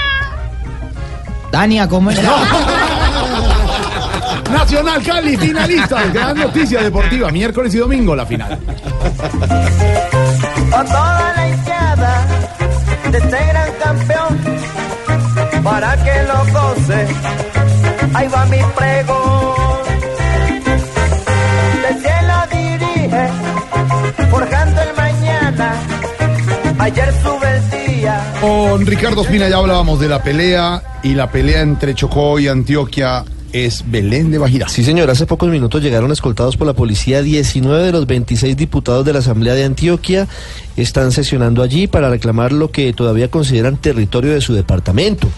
[1.51, 2.31] Tania, ¿cómo está?
[4.55, 6.01] Nacional Cali, finalista.
[6.13, 8.57] Gran noticia deportiva, miércoles y domingo la final.
[10.71, 12.25] a toda la hinchada
[13.11, 14.37] de este gran campeón
[15.61, 17.07] para que lo goce.
[18.13, 19.83] Ahí va mi pregón.
[21.83, 23.27] Del cielo dirige,
[24.31, 25.73] forjando el mañana.
[26.79, 31.93] Ayer sube el Con Ricardo Espina ya hablábamos de la pelea y la pelea entre
[31.93, 34.67] Chocó y Antioquia es Belén de Bajirá.
[34.67, 39.05] Sí, señor, hace pocos minutos llegaron escoltados por la policía 19 de los 26 diputados
[39.05, 40.27] de la Asamblea de Antioquia.
[40.75, 45.29] Están sesionando allí para reclamar lo que todavía consideran territorio de su departamento.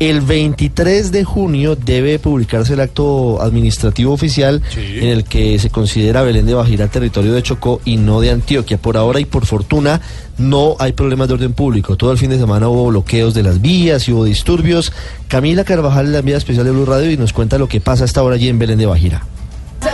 [0.00, 6.22] El 23 de junio debe publicarse el acto administrativo oficial en el que se considera
[6.22, 8.76] Belén de Bajirá territorio de Chocó y no de Antioquia.
[8.76, 10.00] Por ahora y por fortuna
[10.36, 11.96] no hay problemas de orden público.
[11.96, 14.92] Todo el fin de semana hubo bloqueos de las vías y hubo disturbios.
[15.28, 18.20] Camila Carvajal, la enviada especial de Blue Radio, y nos cuenta lo que pasa hasta
[18.20, 19.22] ahora allí en Belén de Bajirá.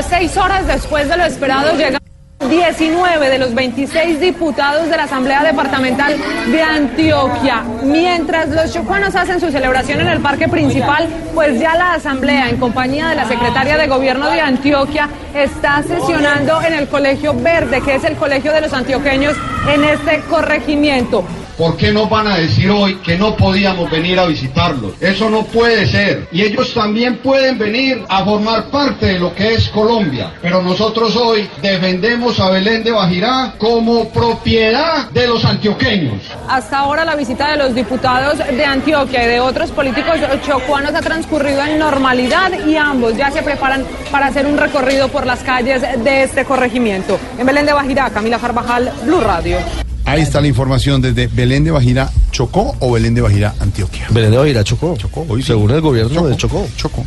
[0.08, 2.00] Seis horas después de lo esperado llegan
[2.48, 6.16] 19 de los 26 diputados de la Asamblea Departamental
[6.50, 7.62] de Antioquia.
[7.82, 12.56] Mientras los chocuanos hacen su celebración en el parque principal, pues ya la Asamblea, en
[12.56, 17.96] compañía de la secretaria de Gobierno de Antioquia, está sesionando en el Colegio Verde, que
[17.96, 19.36] es el colegio de los antioqueños
[19.72, 21.24] en este corregimiento.
[21.60, 24.94] ¿Por qué nos van a decir hoy que no podíamos venir a visitarlos?
[24.98, 26.26] Eso no puede ser.
[26.32, 30.32] Y ellos también pueden venir a formar parte de lo que es Colombia.
[30.40, 36.22] Pero nosotros hoy defendemos a Belén de Bajirá como propiedad de los antioqueños.
[36.48, 41.02] Hasta ahora la visita de los diputados de Antioquia y de otros políticos chocuanos ha
[41.02, 45.82] transcurrido en normalidad y ambos ya se preparan para hacer un recorrido por las calles
[45.82, 47.20] de este corregimiento.
[47.38, 49.58] En Belén de Bajirá, Camila Carvajal, Blue Radio.
[50.04, 54.06] Ahí está la información desde Belén de Bajirá, Chocó o Belén de Bajirá, Antioquia.
[54.10, 54.96] Belén de Bajirá, Chocó.
[55.42, 56.66] Según el gobierno de Chocó.
[56.76, 57.04] Chocó.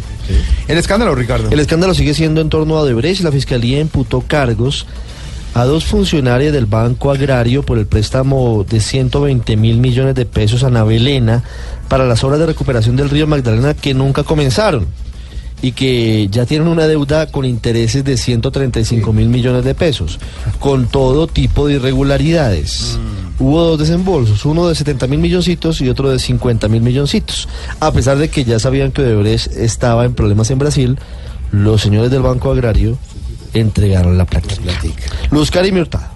[0.67, 1.49] El escándalo, Ricardo.
[1.51, 3.21] El escándalo sigue siendo en torno a Odebrecht.
[3.21, 4.85] La fiscalía imputó cargos
[5.53, 10.63] a dos funcionarios del Banco Agrario por el préstamo de 120 mil millones de pesos
[10.63, 11.43] a Navelena
[11.89, 14.87] para las obras de recuperación del río Magdalena que nunca comenzaron
[15.63, 20.19] y que ya tienen una deuda con intereses de 135 mil millones de pesos,
[20.59, 22.99] con todo tipo de irregularidades.
[23.39, 27.47] Hubo dos desembolsos, uno de 70 mil milloncitos y otro de 50 mil milloncitos.
[27.79, 30.99] A pesar de que ya sabían que Odebrecht estaba en problemas en Brasil,
[31.51, 32.97] los señores del Banco Agrario
[33.53, 34.55] entregaron la plata.
[35.31, 36.12] Luz Karim Hurtado.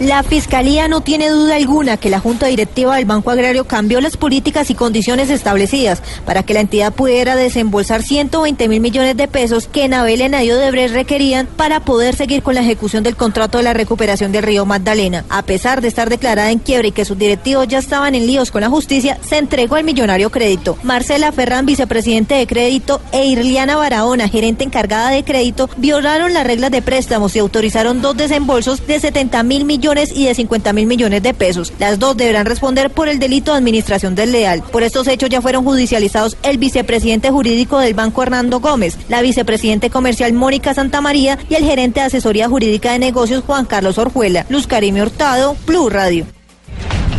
[0.00, 4.16] La Fiscalía no tiene duda alguna que la Junta Directiva del Banco Agrario cambió las
[4.16, 9.66] políticas y condiciones establecidas para que la entidad pudiera desembolsar 120 mil millones de pesos
[9.66, 13.74] que Navelena y Odebrecht requerían para poder seguir con la ejecución del contrato de la
[13.74, 15.24] recuperación del río Magdalena.
[15.30, 18.52] A pesar de estar declarada en quiebra y que sus directivos ya estaban en líos
[18.52, 20.78] con la justicia, se entregó al millonario crédito.
[20.84, 26.70] Marcela Ferrán, vicepresidente de crédito, e Irliana Barahona, gerente encargada de crédito, violaron las reglas
[26.70, 31.22] de préstamos y autorizaron dos desembolsos de 70 mil millones y de 50 mil millones
[31.22, 31.72] de pesos.
[31.78, 34.62] Las dos deberán responder por el delito de administración desleal.
[34.70, 39.88] Por estos hechos ya fueron judicializados el vicepresidente jurídico del Banco Hernando Gómez, la vicepresidente
[39.88, 44.44] comercial Mónica Santamaría y el gerente de asesoría jurídica de negocios Juan Carlos Orjuela.
[44.48, 46.26] Luz Karime Hurtado, Blue Radio.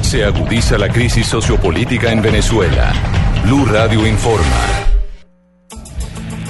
[0.01, 2.93] Se agudiza la crisis sociopolítica en Venezuela.
[3.43, 4.98] Blue Radio informa.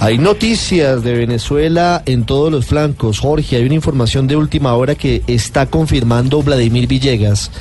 [0.02, 3.20] Hay noticias de Venezuela en todos los flancos.
[3.20, 7.52] Jorge, hay una información de última hora que está confirmando Vladimir Villegas,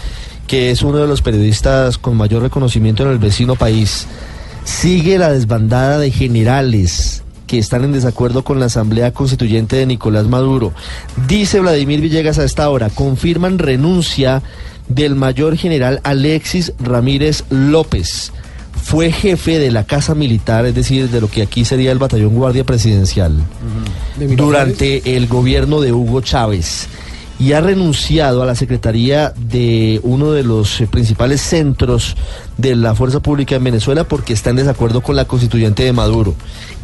[0.47, 4.07] que es uno de los periodistas con mayor reconocimiento en el vecino país.
[4.63, 10.27] Sigue la desbandada de generales que están en desacuerdo con la Asamblea Constituyente de Nicolás
[10.27, 10.73] Maduro.
[11.27, 14.45] Dice Vladimir Villegas a esta hora, confirman renuncia
[14.87, 18.33] del mayor general Alexis Ramírez López
[18.89, 22.35] fue jefe de la Casa Militar, es decir, de lo que aquí sería el Batallón
[22.35, 23.35] Guardia Presidencial,
[24.17, 26.89] durante el gobierno de Hugo Chávez.
[27.39, 32.17] Y ha renunciado a la secretaría de uno de los eh, principales centros
[32.57, 36.35] de la fuerza pública en Venezuela porque está en desacuerdo con la constituyente de Maduro.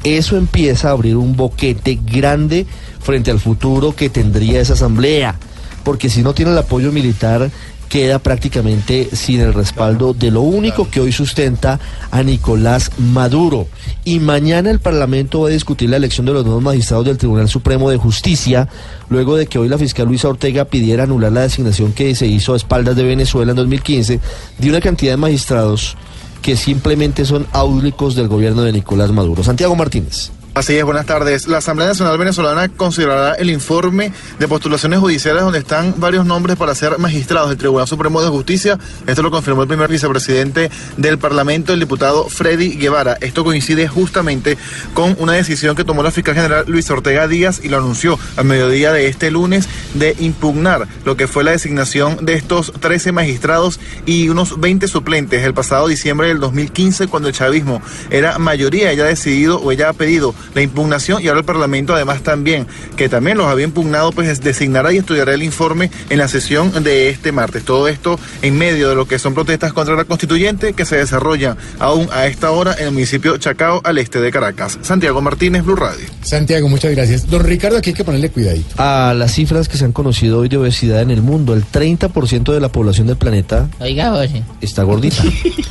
[0.05, 2.67] Eso empieza a abrir un boquete grande
[3.01, 5.37] frente al futuro que tendría esa asamblea,
[5.85, 7.51] porque si no tiene el apoyo militar
[7.89, 11.79] queda prácticamente sin el respaldo de lo único que hoy sustenta
[12.11, 13.69] a Nicolás Maduro.
[14.05, 17.49] Y mañana el Parlamento va a discutir la elección de los nuevos magistrados del Tribunal
[17.49, 18.69] Supremo de Justicia,
[19.09, 22.55] luego de que hoy la fiscal Luisa Ortega pidiera anular la designación que se hizo
[22.55, 24.21] a espaldas de Venezuela en 2015
[24.59, 25.97] de una cantidad de magistrados
[26.43, 29.43] que simplemente son áulicos del gobierno de Nicolás Maduro.
[29.43, 30.31] Santiago Martínez.
[30.55, 31.49] Así es, buenas tardes.
[31.49, 36.77] La Asamblea Nacional Venezolana considerará el informe de postulaciones judiciales donde están varios nombres para
[36.77, 38.79] ser magistrados del Tribunal Supremo de Justicia.
[39.05, 43.19] Esto lo confirmó el primer vicepresidente del Parlamento, el diputado Freddy Guevara.
[43.21, 44.57] Esto coincide justamente
[44.95, 48.45] con una decisión que tomó la fiscal general Luis Ortega Díaz y lo anunció al
[48.45, 53.81] mediodía de este lunes de impugnar lo que fue la designación de estos 13 magistrados
[54.07, 59.03] y unos 20 suplentes el pasado diciembre del 2015 cuando el chavismo era mayoría, ella
[59.03, 63.09] ha decidido o ella ha pedido la impugnación y ahora el Parlamento además también, que
[63.09, 67.33] también los había impugnado, pues designará y estudiará el informe en la sesión de este
[67.33, 67.65] martes.
[67.65, 71.57] Todo esto en medio de lo que son protestas contra la constituyente que se desarrollan
[71.79, 74.79] aún a esta hora en el municipio Chacao al este de Caracas.
[74.83, 76.07] Santiago Martínez, Blue Radio.
[76.23, 77.29] Santiago, muchas gracias.
[77.29, 78.75] Don Ricardo, aquí hay que ponerle cuidadito.
[78.79, 82.53] A las cifras que se han conocido hoy de obesidad en el mundo, el 30%
[82.53, 84.25] de la población del planeta Oiga,
[84.61, 85.23] está gordita.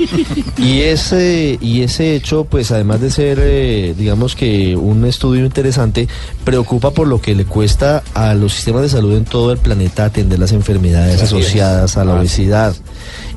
[0.58, 6.08] y ese y ese hecho, pues además de ser, eh, digamos que un estudio interesante,
[6.44, 10.06] preocupa por lo que le cuesta a los sistemas de salud en todo el planeta
[10.06, 11.44] atender las enfermedades Así es.
[11.46, 12.20] asociadas a la Ah.
[12.20, 12.76] obesidad,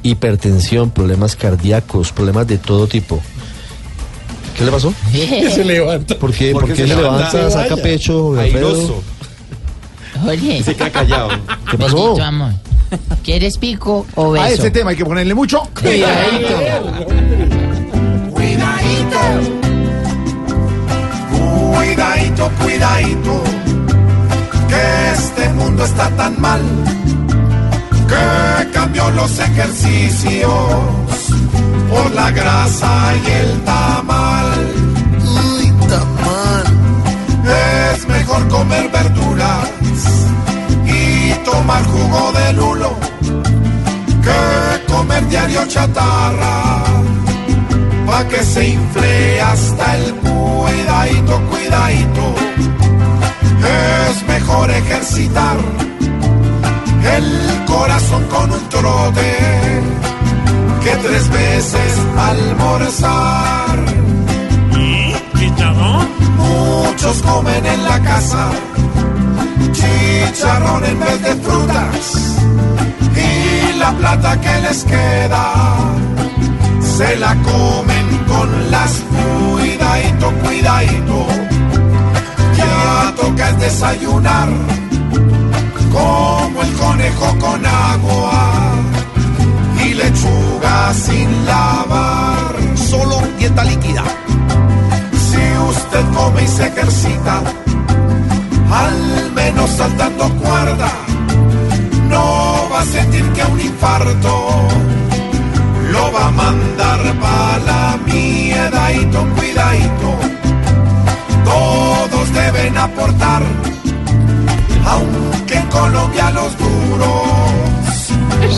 [0.03, 3.21] hipertensión, problemas cardíacos, problemas de todo tipo.
[4.57, 4.93] ¿Qué le pasó?
[5.55, 6.19] se levanta.
[6.19, 8.29] ¿Por qué, ¿Por qué se, levanta, saca pecho.
[10.27, 10.63] Oye.
[10.63, 11.29] Se queda callado.
[11.71, 11.97] ¿Qué pasó?
[12.15, 12.53] Bendito amor.
[13.25, 14.45] ¿Quieres pico o beso?
[14.45, 15.61] A ese tema hay que ponerle mucho.
[15.79, 16.57] Cuidadito,
[18.33, 19.19] cuidadito,
[22.63, 23.43] cuidadito,
[24.69, 26.61] que este mundo está tan mal,
[28.09, 30.53] que cambió los ejercicios
[31.91, 34.47] por la grasa y el tamal.
[35.23, 36.65] Uy, tamal.
[37.93, 39.71] Es mejor comer verduras
[40.85, 42.91] y tomar jugo de lulo
[44.25, 46.83] que comer diario chatarra
[48.07, 50.15] pa' que se infle hasta el
[50.67, 52.35] cuidadito, cuidadito.
[54.09, 55.57] Es mejor ejercitar
[57.17, 59.37] el corazón con un trote
[60.83, 63.97] que tres veces almorzar.
[66.39, 68.51] Muchos comen en la casa
[69.73, 72.37] chicharrón en vez de frutas
[73.15, 75.53] y la plata que les queda
[76.81, 79.03] se la comen con las
[79.97, 81.27] cuidadito, cuidadito.
[82.57, 84.49] Ya toca el desayunar
[85.93, 88.75] como el conejo con agua
[89.85, 92.55] y lechuga sin lavar.
[92.77, 94.05] Solo dieta líquida.
[95.13, 97.43] Si usted come y se ejercita,
[98.71, 100.91] al menos saltando cuerda,
[102.09, 104.69] no va a sentir que un infarto
[105.97, 110.09] lo va a mandar para la miedadito, cuidadito.
[111.45, 113.43] Todos deben aportar,
[114.87, 117.27] aunque en Colombia los duros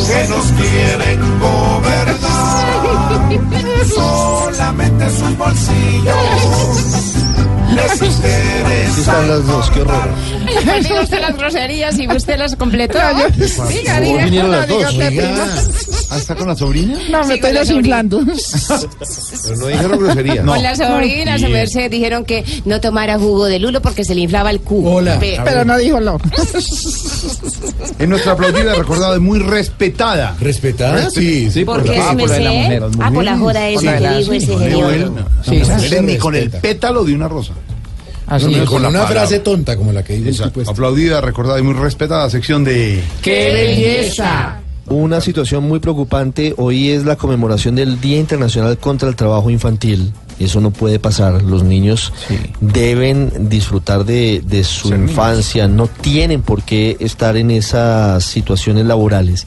[0.09, 2.66] que nos quieren gobernar,
[3.94, 7.09] solamente sus bolsillos
[7.74, 10.09] les están las dos, qué horror.
[10.83, 12.98] Diga usted las groserías y usted las completó.
[13.68, 14.24] Diga, diga.
[14.24, 15.88] vinieron las dos.
[16.11, 16.99] Oiga, ¿ah, ¿está con la sobrina?
[17.11, 18.21] No, me Sí, estoy desinflando.
[19.44, 20.42] Pero no dijeron grosería.
[20.44, 24.23] Con la sobrina, su merced, dijeron que no tomara jugo de lulo porque se le
[24.23, 24.94] inflaba el cubo.
[24.97, 25.18] Hola.
[25.18, 26.18] Pe- Pero no dijo lo.
[27.99, 30.37] Es nuestra aplaudida, recordada y muy respetada.
[30.40, 31.11] ¿Respetada?
[31.11, 31.64] Sí, sí.
[31.64, 34.33] ¿Por qué, ah, por la de la mujer, Ah, por la joda esa que dijo
[34.33, 35.11] ese No, señor.
[35.11, 37.53] no, se ni con el pétalo de una rosa.
[38.27, 38.68] Así No, es.
[38.68, 39.21] con la una palabra.
[39.23, 40.71] frase tonta como la que supuesto.
[40.71, 43.03] Aplaudida, recordada y muy respetada sección de...
[43.23, 44.61] ¡Qué belleza!
[44.90, 50.12] Una situación muy preocupante hoy es la conmemoración del Día Internacional contra el Trabajo Infantil.
[50.38, 51.42] Eso no puede pasar.
[51.42, 52.12] Los niños
[52.61, 55.11] deben disfrutar de, de su Ser niños.
[55.11, 59.46] infancia, no tienen por qué estar en esas situaciones laborales.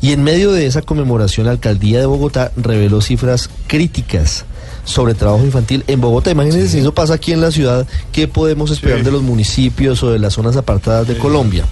[0.00, 4.44] Y en medio de esa conmemoración, la alcaldía de Bogotá reveló cifras críticas
[4.84, 6.30] sobre trabajo infantil en Bogotá.
[6.30, 9.04] Imagínense si eso pasa aquí en la ciudad, ¿qué podemos esperar Sí.
[9.04, 11.66] de los municipios o de las zonas apartadas de Colombia?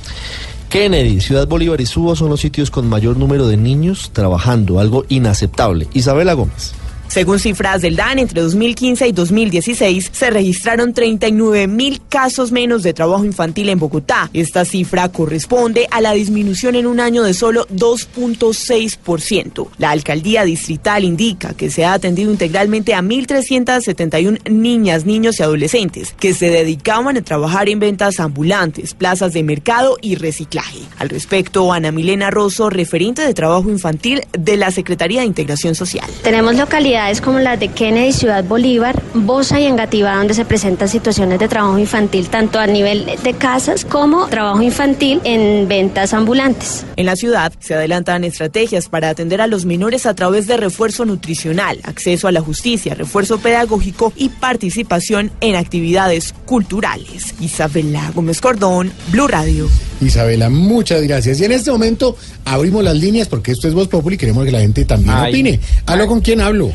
[0.69, 5.05] Kennedy, Ciudad Bolívar y Suba son los sitios con mayor número de niños trabajando, algo
[5.09, 5.89] inaceptable.
[5.95, 6.75] Isabela Gómez.
[7.09, 12.93] Según cifras del DAN, entre 2015 y 2016 se registraron 39 mil casos menos de
[12.93, 14.29] trabajo infantil en Bogotá.
[14.33, 19.69] Esta cifra corresponde a la disminución en un año de solo 2.6%.
[19.79, 26.15] La alcaldía distrital indica que se ha atendido integralmente a 1.371 niñas, niños y adolescentes
[26.19, 30.81] que se dedicaban a trabajar en ventas ambulantes, plazas de mercado y reciclaje.
[30.99, 36.11] Al respecto, Ana Milena Rosso, referente de trabajo infantil de la Secretaría de Integración Social.
[36.23, 41.39] Tenemos localidades como las de Kennedy, Ciudad Bolívar, Bosa y Engativá, donde se presentan situaciones
[41.39, 46.87] de trabajo infantil, tanto a nivel de casas como trabajo infantil en ventas ambulantes.
[46.97, 51.05] En la ciudad se adelantan estrategias para atender a los menores a través de refuerzo
[51.05, 57.35] nutricional, acceso a la justicia, refuerzo pedagógico y participación en actividades culturales.
[57.41, 59.69] Isabela Gómez Cordón, Blue Radio.
[60.01, 61.41] Isabela, muchas gracias.
[61.41, 62.17] Y en este momento
[62.47, 65.33] abrimos las líneas porque esto es Voz Populi y queremos que la gente también Ay.
[65.33, 65.61] opine.
[65.87, 66.71] ¿Hablo con quién hablo?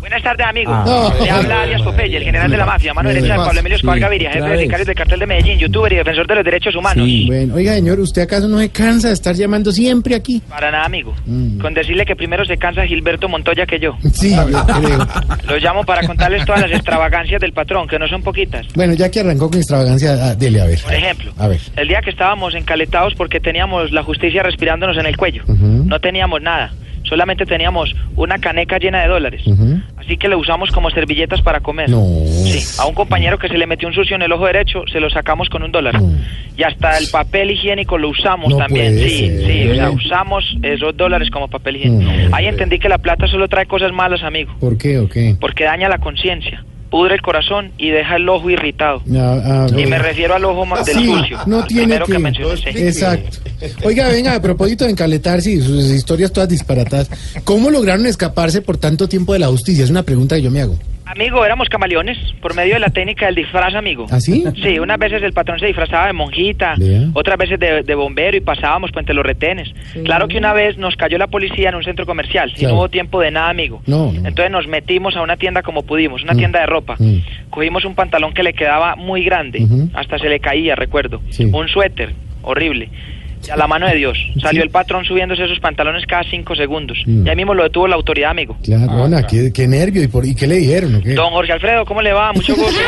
[0.00, 0.72] Buenas tardes, amigo.
[0.72, 1.12] Ah.
[1.20, 3.38] Le habla alias Popeye, el general de la mafia, mano ¿Qué derecha de?
[3.44, 6.26] Pablo Emilio Escobar Sí, Gaviria, jefe de sicarios del cartel de Medellín, youtuber y defensor
[6.26, 7.08] de los derechos humanos.
[7.26, 10.42] Bueno, oiga, señor, ¿usted acaso no se cansa de estar llamando siempre aquí?
[10.48, 11.14] Para nada, amigo.
[11.24, 11.58] Mm.
[11.58, 13.96] Con decirle que primero se cansa Gilberto Montoya que yo.
[14.12, 15.06] Sí, yo creo.
[15.48, 18.66] Lo llamo para contarles todas las extravagancias del patrón, que no son poquitas.
[18.74, 20.80] Bueno, ya que arrancó con extravagancia, ah, dele, a ver.
[20.80, 21.60] Por ejemplo, A ver.
[21.76, 25.42] el día que estábamos encaletados porque teníamos la justicia respirándonos en el cuello.
[25.48, 26.72] No teníamos nada.
[27.08, 29.42] Solamente teníamos una caneca llena de dólares.
[29.96, 31.88] Así que lo usamos como servilletas para comer.
[31.88, 35.00] Sí, a un compañero que se le metió un sucio en el ojo derecho, se
[35.00, 36.00] lo sacamos con un dólar.
[36.56, 38.98] Y hasta el papel higiénico lo usamos No también.
[38.98, 39.46] Sí, ser.
[39.46, 42.10] sí, o sea, usamos esos dólares como papel higiénico.
[42.32, 44.54] Ahí entendí que la plata solo trae cosas malas, amigo.
[44.58, 45.36] ¿Por qué o qué?
[45.40, 49.02] Porque daña la conciencia, pudre el corazón y deja el ojo irritado.
[49.14, 51.38] Ah, ah, Y me refiero al ojo más del Sí, sucio.
[51.46, 52.18] no tiene que, que...
[52.18, 52.56] mencioné.
[52.56, 52.68] sí.
[52.74, 53.38] Exacto.
[53.84, 57.10] Oiga, venga, a propósito de encaletarse y sus historias todas disparatadas,
[57.44, 59.84] ¿cómo lograron escaparse por tanto tiempo de la justicia?
[59.84, 60.78] Es una pregunta que yo me hago.
[61.06, 64.06] Amigo, éramos camaleones por medio de la técnica del disfraz, amigo.
[64.10, 64.44] ¿Ah, sí?
[64.60, 66.74] Sí, unas veces el patrón se disfrazaba de monjita,
[67.14, 69.72] otras veces de, de bombero y pasábamos pues, entre los retenes.
[70.04, 72.88] Claro que una vez nos cayó la policía en un centro comercial y no hubo
[72.88, 73.80] tiempo de nada, amigo.
[73.86, 74.26] No, no.
[74.28, 76.38] Entonces nos metimos a una tienda como pudimos, una Mm.
[76.38, 76.96] tienda de ropa.
[76.98, 77.18] Mm.
[77.50, 81.22] Cogimos un pantalón que le quedaba muy grande, hasta se le caía, recuerdo.
[81.30, 81.44] Sí.
[81.44, 82.88] Un suéter, horrible.
[83.52, 86.98] A la mano de Dios, salió el patrón subiéndose esos pantalones cada cinco segundos.
[87.06, 87.26] Mm.
[87.26, 88.56] Y ahí mismo lo detuvo la autoridad, amigo.
[88.64, 90.02] Claro, Ana, qué, qué nervio.
[90.02, 91.14] ¿Y, por, ¿Y qué le dijeron o qué?
[91.14, 92.32] Don Jorge Alfredo, ¿cómo le va?
[92.32, 92.80] Mucho gusto.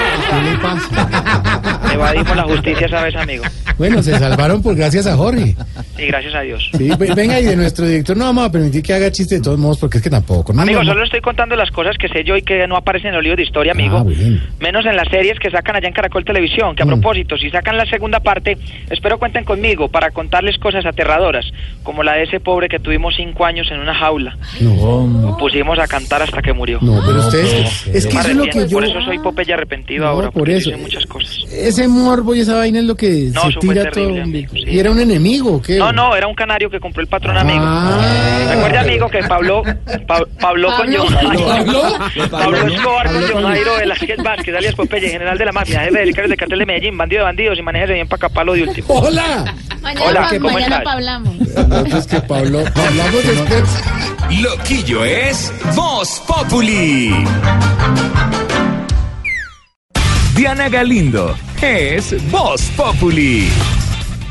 [1.93, 3.45] Evadimos la justicia esa vez, amigo.
[3.77, 5.55] Bueno, se salvaron por gracias a Jorge.
[5.99, 6.69] Y gracias a Dios.
[6.77, 9.41] Sí, ve- venga, y de nuestro director no vamos a permitir que haga chiste de
[9.41, 10.53] todos modos, porque es que tampoco.
[10.53, 10.93] No, Amigo, no, no.
[10.93, 13.37] solo estoy contando las cosas que sé yo y que no aparecen en los libros
[13.39, 13.99] de historia, amigo.
[13.99, 14.43] Ah, bien.
[14.61, 16.75] Menos en las series que sacan allá en Caracol Televisión.
[16.75, 16.89] Que a Mm.
[16.89, 18.59] propósito, si sacan la segunda parte,
[18.91, 21.45] espero cuenten conmigo para contarles cosas aterradoras,
[21.83, 24.37] como la de ese pobre que tuvimos cinco años en una jaula.
[24.61, 26.79] No, Lo pusimos a cantar hasta que murió.
[26.81, 28.79] no, pero ustedes, es que eso es lo que yo...
[28.79, 30.71] Por eso soy Popeye arrepentido No, ahora, por eso.
[30.79, 31.45] muchas cosas.
[31.53, 33.93] Ese morbo y esa vaina es lo que No, se tira todo.
[33.93, 34.65] terrible, amigo, sí.
[34.69, 35.77] ¿Y era un enemigo o qué?
[35.79, 37.63] No, no, era un canario que compró el patrón amigo.
[37.63, 38.47] Ah.
[38.51, 39.63] Recuerda, amigo, que Pablo,
[40.07, 41.07] Pa- Pablo con ¿Pablo?
[41.07, 41.47] Jairo.
[41.49, 41.83] ¿Pablo?
[42.31, 45.99] Pablo Escobar con Pablo John Jairo Velázquez Vázquez, alias Popeye, general de la mafia, jefe
[45.99, 48.87] de del cartel de Medellín, bandido de bandidos y manéjese bien para capalo de último.
[48.89, 49.55] ¡Hola!
[50.07, 51.35] Hola, ¿cómo mañana hablamos.
[51.69, 53.65] No, pues que Pablo, hablamos después.
[54.41, 57.13] Loquillo es Voz Populi.
[60.37, 63.49] Diana Galindo es Voz Populi.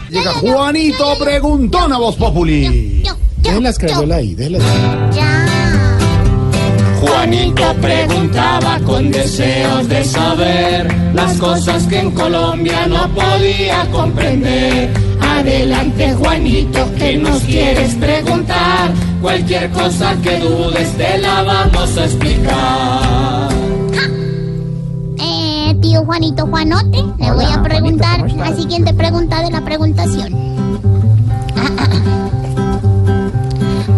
[0.10, 3.03] Llega Juanito Preguntón a Voz Populi.
[3.38, 5.47] Dejen las crayolas ahí, déjenlas ahí.
[7.01, 14.89] Juanito preguntaba con deseos de saber las cosas que en Colombia no podía comprender.
[15.38, 18.91] Adelante Juanito, que nos quieres preguntar?
[19.21, 23.49] Cualquier cosa que dudes te la vamos a explicar.
[25.19, 30.33] Eh, tío Juanito Juanote, le voy a preguntar la siguiente pregunta de la preguntación.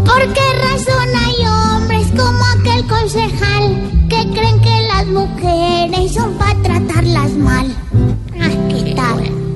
[0.05, 6.61] ¿Por qué razón hay hombres como aquel concejal que creen que las mujeres son para
[6.61, 7.65] tratarlas mal?
[8.41, 9.48] Ah, ¿qué tal?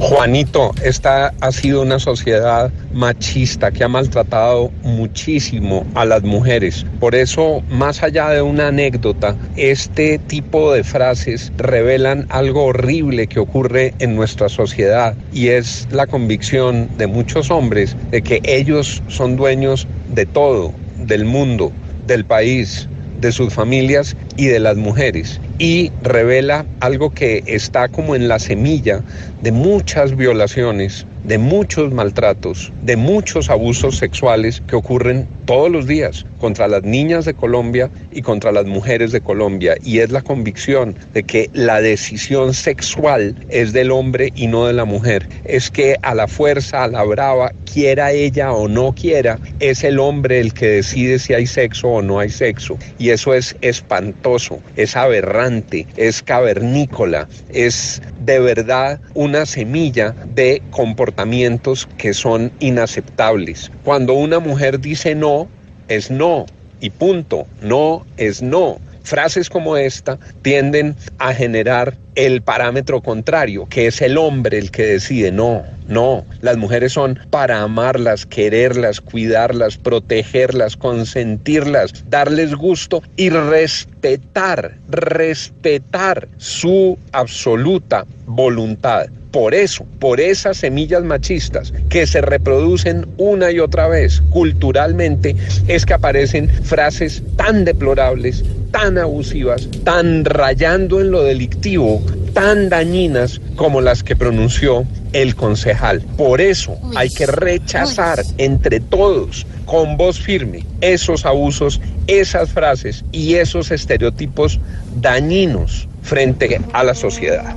[0.00, 6.86] Juanito, esta ha sido una sociedad machista que ha maltratado muchísimo a las mujeres.
[7.00, 13.40] Por eso, más allá de una anécdota, este tipo de frases revelan algo horrible que
[13.40, 19.36] ocurre en nuestra sociedad y es la convicción de muchos hombres de que ellos son
[19.36, 21.72] dueños de todo, del mundo,
[22.06, 22.88] del país,
[23.20, 25.40] de sus familias y de las mujeres.
[25.58, 29.02] Y revela algo que está como en la semilla
[29.42, 36.26] de muchas violaciones, de muchos maltratos, de muchos abusos sexuales que ocurren todos los días
[36.38, 39.76] contra las niñas de Colombia y contra las mujeres de Colombia.
[39.82, 44.72] Y es la convicción de que la decisión sexual es del hombre y no de
[44.72, 45.28] la mujer.
[45.44, 49.98] Es que a la fuerza, a la brava, quiera ella o no quiera, es el
[49.98, 52.76] hombre el que decide si hay sexo o no hay sexo.
[52.98, 55.47] Y eso es espantoso, es aberrante,
[55.96, 63.70] es cavernícola, es de verdad una semilla de comportamientos que son inaceptables.
[63.82, 65.48] Cuando una mujer dice no,
[65.88, 66.44] es no
[66.80, 68.78] y punto, no es no.
[69.08, 74.84] Frases como esta tienden a generar el parámetro contrario, que es el hombre el que
[74.84, 75.32] decide.
[75.32, 76.26] No, no.
[76.42, 86.98] Las mujeres son para amarlas, quererlas, cuidarlas, protegerlas, consentirlas, darles gusto y respetar, respetar su
[87.12, 89.06] absoluta voluntad.
[89.30, 95.84] Por eso, por esas semillas machistas que se reproducen una y otra vez culturalmente, es
[95.84, 102.02] que aparecen frases tan deplorables, tan abusivas, tan rayando en lo delictivo,
[102.32, 106.00] tan dañinas como las que pronunció el concejal.
[106.16, 113.34] Por eso hay que rechazar entre todos, con voz firme, esos abusos, esas frases y
[113.34, 114.58] esos estereotipos
[115.00, 117.54] dañinos frente a la sociedad.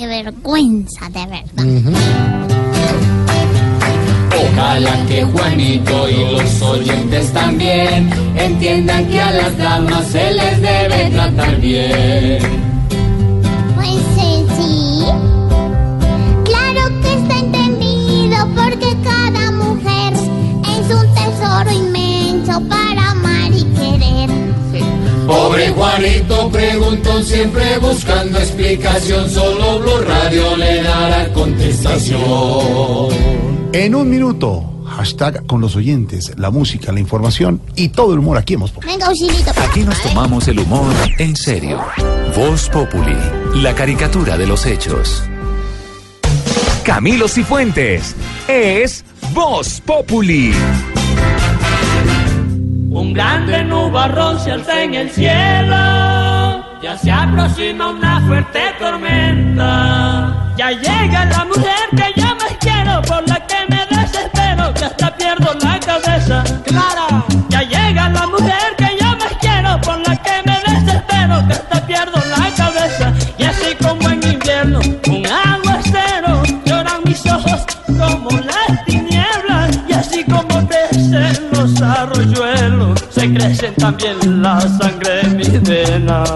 [0.00, 1.66] Qué vergüenza, de verdad.
[4.34, 11.10] Ojalá que Juanito y los oyentes también entiendan que a las damas se les debe
[11.10, 12.38] tratar bien.
[13.76, 15.04] Pues sí.
[16.46, 24.49] Claro que está entendido porque cada mujer es un tesoro inmenso para amar y querer.
[25.26, 32.20] Pobre Juanito preguntó siempre buscando explicación, solo Blue Radio le dará contestación.
[33.72, 38.38] En un minuto, hashtag con los oyentes, la música, la información y todo el humor
[38.38, 39.52] aquí hemos Venga, auxilito.
[39.56, 41.80] Aquí nos tomamos el humor en serio.
[42.36, 43.16] Voz Populi,
[43.54, 45.22] la caricatura de los hechos.
[46.84, 48.16] Camilo Cifuentes
[48.48, 50.52] es Voz Populi.
[52.92, 55.76] Un grande nubarrón se alza en el cielo,
[56.82, 60.52] ya se aproxima una fuerte tormenta.
[60.56, 65.16] Ya llega la mujer que yo más quiero, por la que me desespero, que hasta
[65.16, 66.42] pierdo la cabeza.
[66.64, 71.52] Clara, ya llega la mujer que yo más quiero, por la que me desespero, que
[71.52, 73.14] hasta pierdo la cabeza.
[73.38, 80.24] Y así como en invierno, un aguacero, lloran mis ojos como las tinieblas, y así
[80.24, 82.69] como crecen los arroyuelos,
[83.10, 86.30] se crecen también la sangre en mis venas.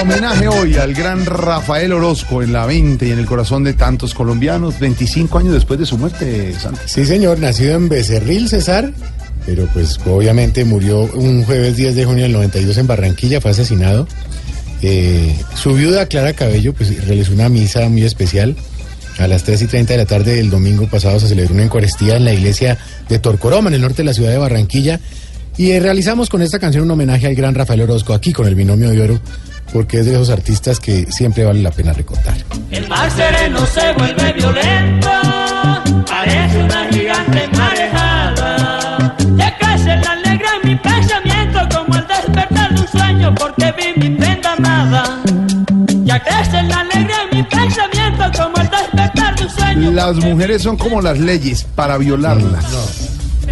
[0.00, 4.14] Homenaje hoy al gran Rafael Orozco en la 20 y en el corazón de tantos
[4.14, 6.80] colombianos, 25 años después de su muerte, Santi.
[6.86, 8.92] Sí, señor, nacido en Becerril, César,
[9.44, 14.06] pero pues obviamente murió un jueves 10 de junio del 92 en Barranquilla, fue asesinado.
[14.82, 18.56] Eh, su viuda, Clara Cabello, pues realizó una misa muy especial.
[19.18, 22.16] A las 3 y 30 de la tarde del domingo pasado se celebró una Eucaristía
[22.16, 25.00] en la iglesia de Torcoroma, en el norte de la ciudad de Barranquilla.
[25.56, 28.54] Y eh, realizamos con esta canción un homenaje al gran Rafael Orozco, aquí con el
[28.54, 29.20] binomio de oro,
[29.72, 32.36] porque es de esos artistas que siempre vale la pena recordar.
[32.70, 35.10] El mar sereno se vuelve violento,
[36.06, 39.16] parece una gigante marejada.
[39.36, 44.00] Ya crece la alegre en mi pensamiento como el despertar de un sueño porque vi
[44.00, 45.22] mi prenda amada.
[46.04, 48.57] Ya crece la alegre en mi pensamiento como
[49.78, 52.64] Las mujeres son como las leyes para violarlas.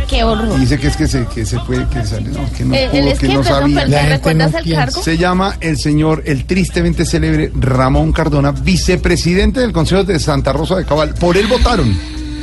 [0.08, 0.48] Qué horror.
[0.56, 2.88] Y dice que es que se, que se puede, que sale, no, que no Eh,
[2.90, 3.80] pudo, es que que, no perdón, sabía.
[3.84, 5.02] perdón, ¿recuerdas el cargo?
[5.02, 10.76] Se llama el señor, el tristemente célebre Ramón Cardona, vicepresidente del Consejo de Santa Rosa
[10.76, 11.14] de Cabal.
[11.14, 11.96] Por él votaron.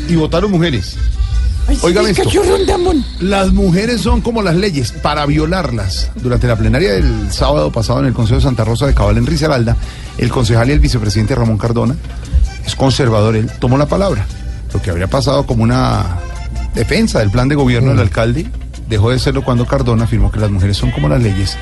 [0.09, 0.97] Y votaron mujeres.
[1.84, 2.29] Oigan esto.
[3.21, 6.09] Las mujeres son como las leyes para violarlas.
[6.15, 9.25] Durante la plenaria del sábado pasado en el Consejo de Santa Rosa de Cabal en
[9.25, 9.77] Risaralda,
[10.17, 11.95] el concejal y el vicepresidente Ramón Cardona,
[12.66, 14.26] es conservador, él tomó la palabra.
[14.74, 16.18] Lo que habría pasado como una
[16.74, 18.47] defensa del plan de gobierno del alcalde
[18.89, 21.55] dejó de serlo cuando Cardona afirmó que las mujeres son como las leyes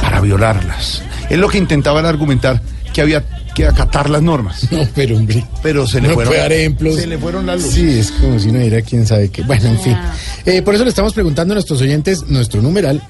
[0.00, 1.02] para violarlas.
[1.30, 2.60] Es lo que intentaba era argumentar
[2.92, 3.24] que había
[3.54, 4.68] que acatar las normas.
[4.70, 5.44] No, pero hombre.
[5.62, 6.30] Pero se le no fueron.
[6.32, 6.96] puede dar ejemplos.
[6.96, 7.74] Se le fueron las luces.
[7.74, 9.42] Sí, es como si no diera quién sabe qué.
[9.42, 9.96] Bueno, en fin.
[10.44, 13.02] Eh, por eso le estamos preguntando a nuestros oyentes nuestro numeral.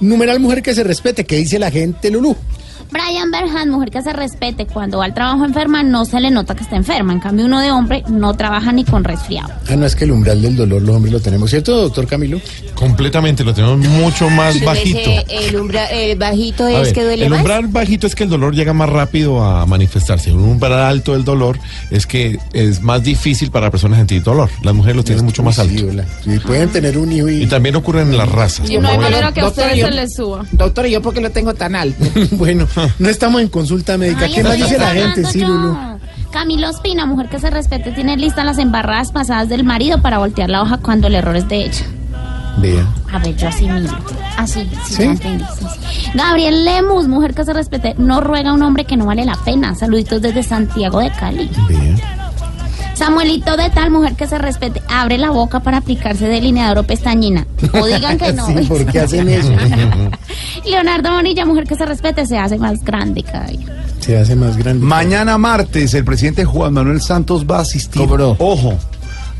[0.00, 2.36] Numeral mujer que se respete, ¿qué dice la gente, Lulú?
[2.94, 6.54] Brian Berhan, mujer que se respete, cuando va al trabajo enferma no se le nota
[6.54, 7.12] que está enferma.
[7.12, 9.48] En cambio, uno de hombre no trabaja ni con resfriado.
[9.68, 12.40] Ah, no es que el umbral del dolor los hombres lo tenemos, ¿cierto, doctor Camilo?
[12.76, 14.98] Completamente, lo tenemos mucho más bajito.
[14.98, 17.40] ese, el, umbra- el bajito es ver, que duele el más.
[17.40, 20.30] umbral bajito es que el dolor llega más rápido a manifestarse.
[20.32, 21.58] Un umbral alto del dolor
[21.90, 24.48] es que es más difícil para la persona sentir dolor.
[24.62, 25.74] Las mujeres lo tienen mucho más alto.
[26.26, 27.44] Y pueden tener un hijo y...
[27.46, 28.70] también ocurren en las razas.
[28.70, 30.44] Y no hay manera que a Doctor, ustedes se les suba.
[30.52, 32.04] Doctor, ¿y yo por qué lo tengo tan alto?
[32.32, 32.68] bueno,
[32.98, 34.24] no estamos en consulta médica.
[34.24, 35.24] Ay, ¿Qué más dice la gente?
[35.24, 35.48] Sí, yo.
[35.48, 35.76] Lulú.
[36.30, 40.50] Camilo Espina, mujer que se respete, tiene listas las embarradas pasadas del marido para voltear
[40.50, 41.86] la hoja cuando el error es de ella.
[42.58, 42.86] Vea.
[43.12, 43.96] A ver, yo así mismo.
[44.36, 45.02] Así, sí, ¿Sí?
[45.04, 45.44] ya entendí.
[45.58, 46.10] sí, sí.
[46.14, 49.36] Gabriel Lemus, mujer que se respete, no ruega a un hombre que no vale la
[49.36, 49.74] pena.
[49.74, 51.50] Saluditos desde Santiago de Cali.
[52.94, 57.46] Samuelito de tal mujer que se respete, abre la boca para aplicarse delineador o pestañina.
[57.72, 58.46] O digan que no.
[58.46, 59.52] Sí, ¿por qué hacen eso?
[60.64, 63.66] Leonardo Bonilla, mujer que se respete, se hace más grande cada día.
[64.00, 64.84] Se hace más grande.
[64.84, 68.02] Mañana martes, el presidente Juan Manuel Santos va a asistir,
[68.38, 68.74] ojo,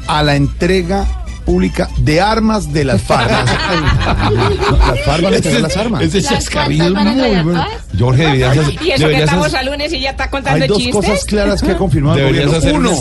[0.07, 1.07] a la entrega
[1.45, 3.31] pública de armas de las FARC.
[3.31, 6.03] las FARC van a entregar las armas.
[6.03, 7.65] Ese chascarrillo es muy bueno.
[7.99, 10.63] Jorge, deberías hacer- Y eso que deberías estamos hacer- a lunes y ya está contando
[10.63, 10.95] Hay dos chistes.
[10.97, 12.57] cosas claras que ha confirmado el gobierno.
[12.57, 12.97] hacer un Uno,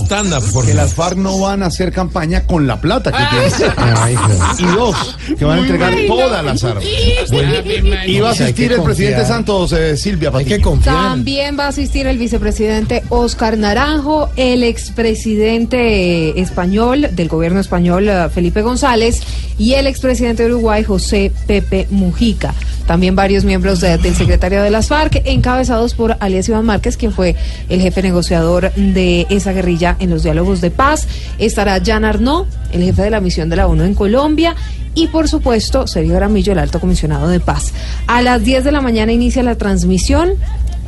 [0.52, 0.72] Jorge.
[0.72, 3.24] que las FARC no van a hacer campaña con la plata que
[3.58, 3.74] tienen.
[3.78, 4.38] Ay, joder.
[4.60, 6.16] Y dos, que van a entregar Ay, no.
[6.16, 6.84] todas las armas.
[7.32, 7.52] Bueno,
[7.89, 8.08] María.
[8.08, 9.26] iba a Hay asistir el presidente.
[9.26, 10.70] Santos, eh, Silvia Hay que Patiño.
[10.70, 10.96] confiar.
[10.96, 18.30] También va a asistir el vicepresidente Oscar Naranjo, el expresidente español del gobierno español eh,
[18.34, 19.22] Felipe González
[19.58, 22.54] y el expresidente de Uruguay José Pepe Mujica.
[22.88, 27.14] También varios miembros de- del secretario de las FARC, encabezados por alias Iván Márquez, quien
[27.14, 27.36] fue
[27.70, 31.08] el jefe negociador de esa guerrilla en los diálogos de paz.
[31.38, 34.56] Estará Jan Arnaud, el jefe de la misión de la ONU en Colombia.
[34.96, 37.74] Y por supuesto, Sergio Gramillo, el alto comisionado de paz.
[38.06, 40.34] A las 10 de la mañana inicia la transmisión.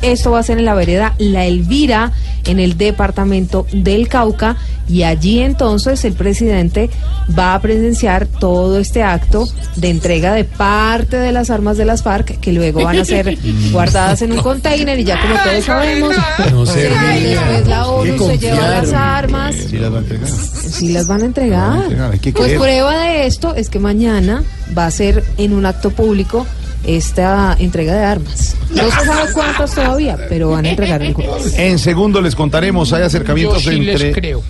[0.02, 2.12] Esto va a ser en la vereda La Elvira,
[2.44, 4.56] en el departamento del Cauca,
[4.88, 6.90] y allí entonces el presidente
[7.36, 12.02] va a presenciar todo este acto de entrega de parte de las armas de las
[12.02, 13.36] FARC, que luego van a ser
[13.72, 16.14] guardadas en un container, y ya como todos sabemos,
[16.52, 19.54] No después la ONU se lleva las armas.
[19.54, 20.28] Sí las va a entregar.
[20.28, 21.70] Sí las van a entregar.
[21.70, 22.58] Van a entregar, pues creer.
[22.58, 24.44] prueba de esto es que mañana
[24.76, 26.46] va a ser en un acto público
[26.86, 28.56] esta entrega de armas.
[28.70, 31.54] No se sabe cuántas todavía, pero van a entregar algunas.
[31.58, 34.12] En segundo les contaremos, hay Yo acercamientos sí les entre...
[34.12, 34.42] creo.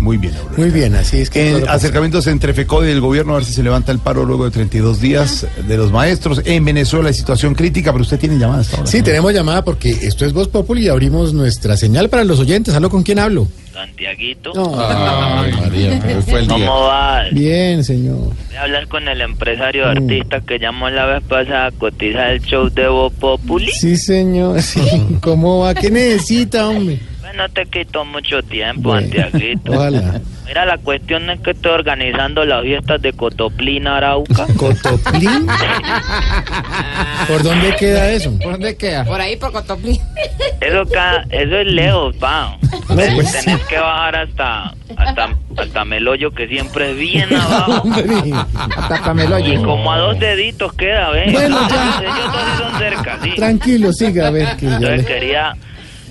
[0.00, 0.56] Muy bien, Aurora.
[0.56, 1.58] Muy bien, así es que.
[1.58, 4.46] En acercamientos entre FECODE y el gobierno a ver si se levanta el paro luego
[4.46, 6.40] de 32 días de los maestros.
[6.46, 8.90] En Venezuela hay situación crítica, pero usted tiene llamadas hasta ahora.
[8.90, 9.04] Sí, ¿no?
[9.04, 12.74] tenemos llamada porque esto es Voz Populi y abrimos nuestra señal para los oyentes.
[12.74, 13.46] ¿Hablo con quién hablo?
[13.72, 14.52] Santiaguito.
[14.78, 16.56] Ay, María, pero fue el día.
[16.66, 17.30] ¿Cómo vas?
[17.32, 18.16] Bien, señor.
[18.16, 19.88] Voy a hablar con el empresario Mm.
[19.90, 23.70] artista que llamó la vez pasada a cotizar el show de Voz Populi.
[23.72, 24.60] Sí, señor.
[24.70, 24.80] Sí.
[25.20, 25.74] ¿Cómo va?
[25.74, 26.98] ¿Qué necesita, hombre?
[27.36, 29.72] No te quitó mucho tiempo, Bueno, Santiaguito.
[29.72, 30.20] Ojalá.
[30.46, 34.46] Mira, la cuestión es que estoy organizando las fiestas de Cotoplina, Arauca.
[34.56, 35.46] ¿Cotoplín?
[37.28, 38.36] ¿Por dónde queda eso?
[38.42, 39.04] ¿Por dónde queda?
[39.04, 40.00] Por ahí, por Cotoplí.
[40.60, 40.82] Eso,
[41.30, 42.58] es lejos, pa.
[42.88, 43.44] No, pues sí.
[43.44, 47.84] Tenés que bajar hasta, hasta, hasta Meloyo, que siempre es bien abajo.
[48.76, 51.32] Hasta Camelo Y como a dos deditos queda, ¿ves?
[51.32, 52.02] Bueno, ya.
[52.02, 53.30] Ellos dos son cerca, sí.
[53.36, 55.04] Tranquilo, siga, a ver que yo Entonces le...
[55.04, 55.56] quería,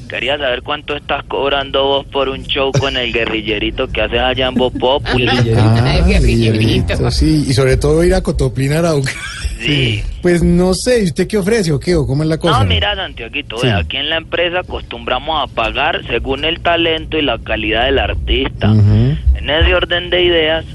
[0.09, 4.47] quería saber cuánto estás cobrando vos por un show con el guerrillerito que haces allá
[4.47, 5.27] en Voz Populi.
[5.55, 7.11] Ah, guerrillerito.
[7.11, 9.11] sí, y sobre todo ir a Cotoplín Arauca.
[9.59, 10.01] Sí.
[10.21, 11.95] Pues no sé, ¿y usted qué ofrece o qué?
[11.95, 12.59] ¿O cómo es la cosa?
[12.59, 13.67] No, mira, Santiaguito, Sí.
[13.67, 18.71] aquí en la empresa acostumbramos a pagar según el talento y la calidad del artista.
[18.71, 20.65] En ese orden de ideas,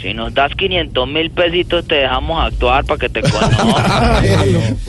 [0.00, 4.24] si nos das 500 mil pesitos, te dejamos actuar para que te conozcan.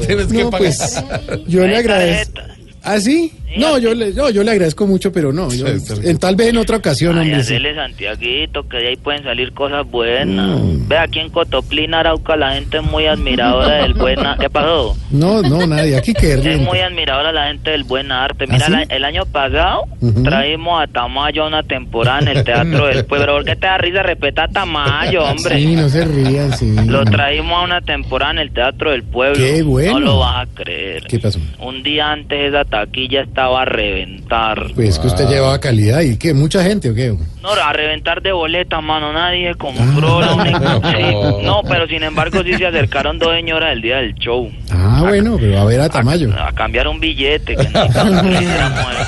[0.07, 1.03] Tienes que No, pues
[1.47, 2.41] yo le agradezco.
[2.83, 3.31] ¿Ah, sí?
[3.57, 5.51] No, yo le, no, yo le agradezco mucho, pero no.
[5.51, 7.43] yo- en, tal vez en otra ocasión, Ay, hombre.
[7.43, 7.53] sí.
[7.55, 10.59] hacele Santiaguito, que de ahí pueden salir cosas buenas.
[10.87, 14.19] Ve, aquí en Cotoplín, Arauca, la gente es muy admiradora del buen...
[14.25, 14.95] a- ¿Qué pasó?
[15.11, 15.97] No, no, nadie.
[15.97, 18.45] Aquí que Es muy admiradora la gente del buen arte.
[18.47, 18.71] Mira, ¿Ah, sí?
[18.71, 20.23] la- el año pasado Ujú.
[20.23, 23.25] traímos a Tamayo a una temporada en el Teatro del Pueblo.
[23.25, 24.03] Pero ¿por qué te da risa?
[24.03, 25.57] Respeta a Tamayo, hombre.
[25.57, 26.73] Sí, no se rían, sí.
[26.87, 29.37] Lo traímos a una temporada en el Teatro del Pueblo.
[29.37, 29.93] Qué bueno.
[29.93, 31.03] No lo vas a creer.
[31.07, 31.39] ¿Qué pasó?
[31.59, 34.67] Un día antes esa taquilla estaba a reventar.
[34.75, 37.15] Pues que usted llevaba calidad y qué, mucha gente o qué.
[37.41, 39.11] No, a reventar de boletas, mano.
[39.11, 43.81] Nadie compró la única- sí, No, pero sin embargo sí se acercaron dos señoras el
[43.81, 44.51] día del show.
[44.69, 46.29] Ah, bueno, pero a ver a Tamayo.
[46.39, 47.91] A cambiar un billete, que que el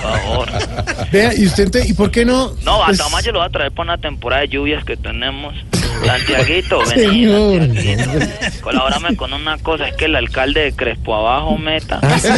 [0.01, 0.47] favor.
[1.11, 2.53] Vea, y usted, ¿y por qué no?
[2.63, 5.53] No, a Pues, Tamayo lo va a traer para una temporada de lluvias que tenemos.
[6.03, 7.61] Santiaguito, vení, Señor.
[7.61, 8.25] Santiaguito.
[8.61, 12.29] Colabórame con una cosa, es que el alcalde de Crespo Abajo Meta ¿Ah, sí?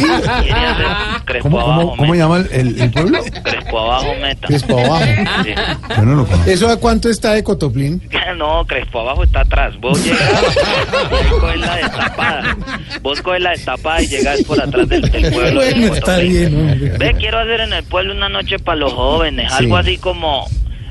[1.24, 3.18] Crespo ¿Cómo, Abajo cómo, llama el, el- el pueblo?
[3.42, 4.46] Crespo Abajo Meta.
[4.48, 5.04] Crespo Abajo.
[5.44, 5.50] Sí.
[5.96, 6.50] Yo no lo conozco.
[6.50, 8.02] ¿Eso a cuánto está de Cotoplín?
[8.36, 9.74] No, Crespo Abajo está atrás.
[9.80, 10.30] Vos llegas,
[11.10, 12.56] vos coges la destapada.
[13.02, 15.60] Vos coges la destapada y llegas por atrás del, del pueblo.
[15.62, 16.32] de Bueno, está Cotoplín.
[16.32, 16.98] bien, hombre.
[16.98, 19.64] Ve, quiero hacer en el pueblo una noche para los jóvenes, Sí.
[19.64, 20.46] algo así como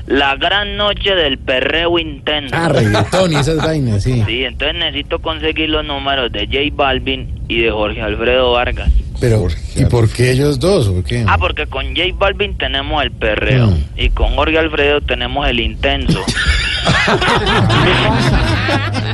[0.06, 2.54] la gran noche del perreo intenso.
[2.56, 4.22] Ah, reggaetón y esas vainas, sí.
[4.26, 8.90] Sí, entonces necesito conseguir los números de J Balvin y de Jorge Alfredo Vargas.
[9.18, 11.24] Pero, ¿y por qué ellos dos o qué?
[11.26, 13.84] Ah, porque con J Balvin tenemos el perreo Mm.
[13.96, 16.22] y con Jorge Alfredo tenemos el intenso.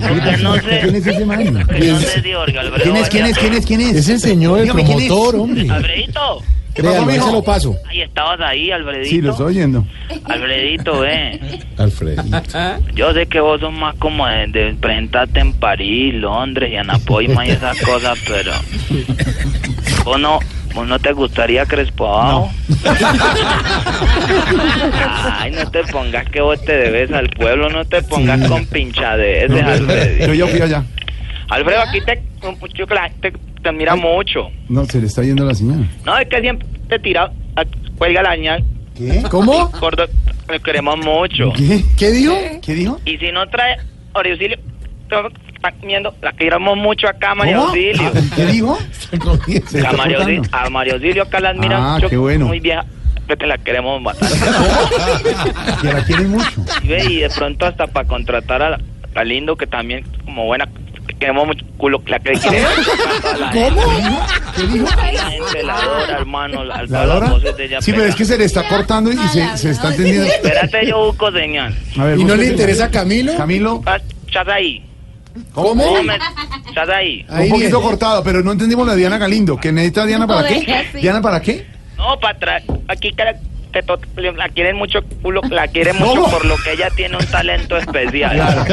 [0.09, 1.39] Porque no sé, ¿Quién es ese man?
[1.69, 3.97] que no sé si Jorge Alfredo ¿Quién es, quién es, quién es, quién es?
[3.97, 5.71] Es el señor, el promotor, hombre.
[5.71, 6.43] Alfredito,
[6.75, 7.27] ¿Qué pasó, mijo?
[7.27, 7.77] se lo paso.
[7.91, 9.09] ahí estabas ahí, Alfredito.
[9.09, 9.85] Sí, lo estoy oyendo.
[10.25, 11.41] Alfredito, ve.
[11.77, 12.23] Alfredito.
[12.95, 17.47] Yo sé que vos sos más como de, de presentarte en París, Londres y Anapoima
[17.47, 18.53] y esas cosas, pero
[20.05, 20.39] vos no,
[20.75, 22.51] vos no te gustaría Crespo abajo.
[25.39, 28.47] Ay, no te pongas que vos te debes al pueblo, no te pongas Sí.
[28.49, 30.35] con pinchadeces, Yo Alfredito.
[30.35, 30.85] ya fui allá.
[31.49, 32.23] Alfredo, aquí te,
[32.75, 33.11] yo que la-
[33.63, 34.49] te te admira mucho.
[34.69, 35.89] No, se le está yendo la señal.
[36.05, 37.31] No, es que siempre te tira,
[37.97, 38.65] cuelga la señal.
[38.97, 39.23] ¿Qué?
[39.31, 39.69] ¿Cómo?
[39.81, 40.05] Gordo,
[40.51, 41.53] le queremos mucho.
[41.57, 41.83] ¿Qué?
[41.97, 42.35] ¿Qué dijo?
[42.61, 43.01] ¿Qué dijo?
[43.05, 43.77] Y si no trae
[44.15, 44.59] Auxilio,
[45.81, 47.69] comiendo, la queremos mucho acá, María ¿Cómo?
[47.69, 48.13] Auxilio.
[48.15, 48.79] Ah, ¿Qué dijo?
[49.67, 52.09] Se A María, Auxilio, a María Auxilio acá la admira Ah, mucho.
[52.09, 52.47] qué bueno.
[52.47, 52.85] Muy vieja,
[53.29, 54.29] que te la queremos matar.
[55.81, 56.51] Que la quieren mucho.
[56.83, 58.81] Y de pronto hasta para contratar a la,
[59.15, 60.69] a Lindo, que también como buena,
[61.23, 62.63] que queremos mucho culo, la que quiere.
[63.53, 64.27] ¿Cómo?
[64.57, 64.87] ¿Qué dijo?
[65.65, 69.57] La adora, hermano, la, ¿La Sí, pero es que se le está cortando y se,
[69.57, 70.25] se está entendiendo.
[70.27, 71.75] Espérate, yo busco señal.
[71.99, 73.37] A ver, ¿Y no le interesa a Camilo?
[73.37, 74.85] Camilo, Ah, ¿Estás ahí?
[75.53, 76.03] ¿cómo?
[76.03, 76.19] me-
[76.69, 77.25] ¿Estás ahí?
[77.29, 79.57] Un poquito cortado, pero no entendimos la Diana Galindo.
[79.59, 80.87] ¿Que necesita Diana para qué?
[81.01, 81.67] ¿Diana para qué?
[81.97, 82.63] No, para atrás.
[82.89, 83.23] Aquí que
[83.73, 86.31] la, que to- la quieren mucho, culo, la quieren mucho ¿Cómo?
[86.31, 88.35] por lo que ella tiene un talento especial.
[88.37, 88.65] Claro.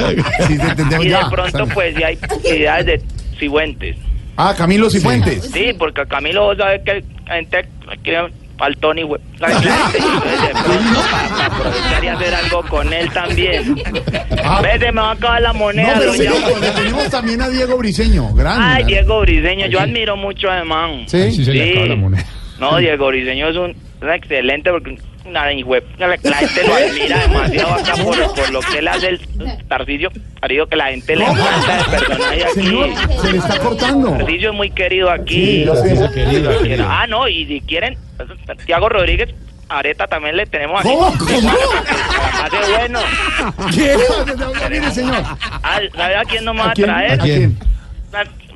[0.48, 1.30] Sí, y de ya.
[1.30, 3.02] pronto, pues, ya hay posibilidades de
[3.40, 3.96] Cifuentes.
[4.38, 5.50] Ah, Camilo Cifuentes.
[5.52, 7.66] Sí, porque a Camilo, vos sabes que la gente
[8.04, 8.28] quiere
[8.58, 13.10] faltón y hue- la, gente, de pronto, para, para aprovechar y hacer algo con él
[13.12, 13.76] también.
[14.62, 15.96] Vete, me va a acabar la No, moneda.
[15.98, 16.58] pero llamo.
[16.60, 18.34] le tenemos también a Diego Briseño.
[18.34, 18.66] Grande.
[18.66, 18.84] Ay.
[18.84, 21.04] Diego Briseño, yo admiro mucho a man.
[21.08, 21.32] Sí.
[21.32, 22.26] Sí se le acaba la moneda.
[22.60, 27.18] No, Diego Briseño es un, un excelente porque una hijue- la, la gente lo admira
[27.20, 29.20] demasiado acá por, por lo que él hace el
[29.68, 30.10] Tarcillo,
[30.42, 32.54] querido que la gente le encanta el personaje aquí.
[32.54, 32.90] Señor,
[33.22, 34.12] se le está cortando.
[34.12, 35.36] Tarcillo es muy querido aquí.
[35.36, 36.10] Sí, lo sé.
[36.14, 36.86] Querido, querido.
[36.90, 37.98] Ah, no, y si quieren,
[38.66, 39.30] Tiago Rodríguez,
[39.68, 40.90] Areta también le tenemos aquí.
[40.90, 41.14] ¿Cómo?
[41.18, 41.52] ¿Cómo?
[42.44, 43.00] Hace bueno.
[43.76, 43.98] ¿Qué?
[44.72, 45.24] Mire, señor.
[45.62, 46.88] Ah, ¿Sabe a quién nos va ¿A a quién?
[46.88, 47.12] traer?
[47.12, 47.60] ¿A quién?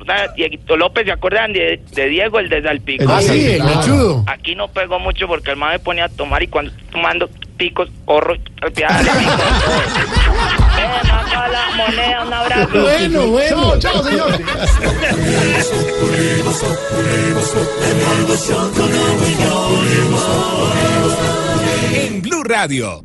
[0.04, 3.10] Una- una- Dieguito López, ¿se acuerdan de, de Diego, el de Salpicón?
[3.10, 4.24] Ah, sí, el mechudo.
[4.26, 7.88] Aquí no pegó mucho porque el man me ponía a tomar y cuando tomando picos,
[8.04, 9.32] corro, al pie, dale pico.
[10.76, 12.80] Ven acá la moneda, un abrazo.
[12.80, 13.78] Bueno, bueno.
[13.78, 14.40] Chao, chao, señor.
[21.92, 23.00] En Blue Radio.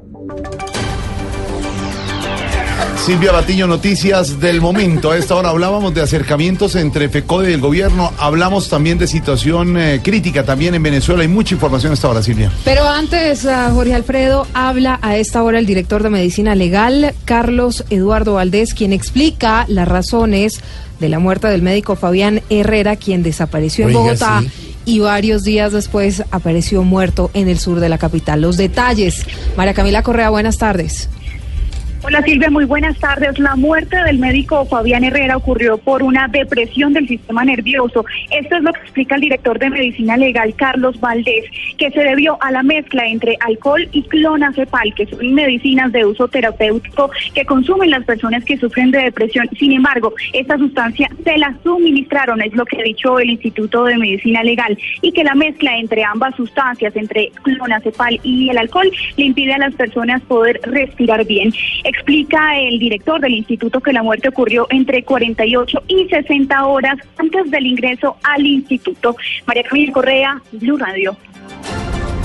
[3.06, 5.12] Silvia Batiño, noticias del momento.
[5.12, 8.12] A esta hora hablábamos de acercamientos entre FECODE y el gobierno.
[8.20, 11.22] Hablamos también de situación eh, crítica también en Venezuela.
[11.22, 12.52] Hay mucha información a esta hora, Silvia.
[12.66, 17.84] Pero antes, ah, Jorge Alfredo, habla a esta hora el director de Medicina Legal, Carlos
[17.90, 20.60] Eduardo Valdés, quien explica las razones
[21.00, 24.76] de la muerte del médico Fabián Herrera, quien desapareció en Bogotá sí.
[24.86, 28.42] y varios días después apareció muerto en el sur de la capital.
[28.42, 29.26] Los detalles.
[29.56, 31.10] María Camila Correa, buenas tardes.
[32.02, 33.38] Hola Silvia, muy buenas tardes.
[33.40, 38.06] La muerte del médico Fabián Herrera ocurrió por una depresión del sistema nervioso.
[38.32, 41.44] Esto es lo que explica el director de Medicina Legal, Carlos Valdés,
[41.78, 46.30] que se debió a la mezcla entre alcohol y clonazepam, que son medicinas de uso
[46.30, 49.50] terapéutico que consumen las personas que sufren de depresión.
[49.60, 53.98] Sin embargo, esta sustancia se la suministraron, es lo que ha dicho el Instituto de
[53.98, 59.26] Medicina Legal, y que la mezcla entre ambas sustancias, entre clonazepam y el alcohol, le
[59.26, 61.52] impide a las personas poder respirar bien.
[61.90, 67.50] Explica el director del instituto que la muerte ocurrió entre 48 y 60 horas antes
[67.50, 69.16] del ingreso al instituto.
[69.48, 71.18] María Camila Correa, Blue Radio.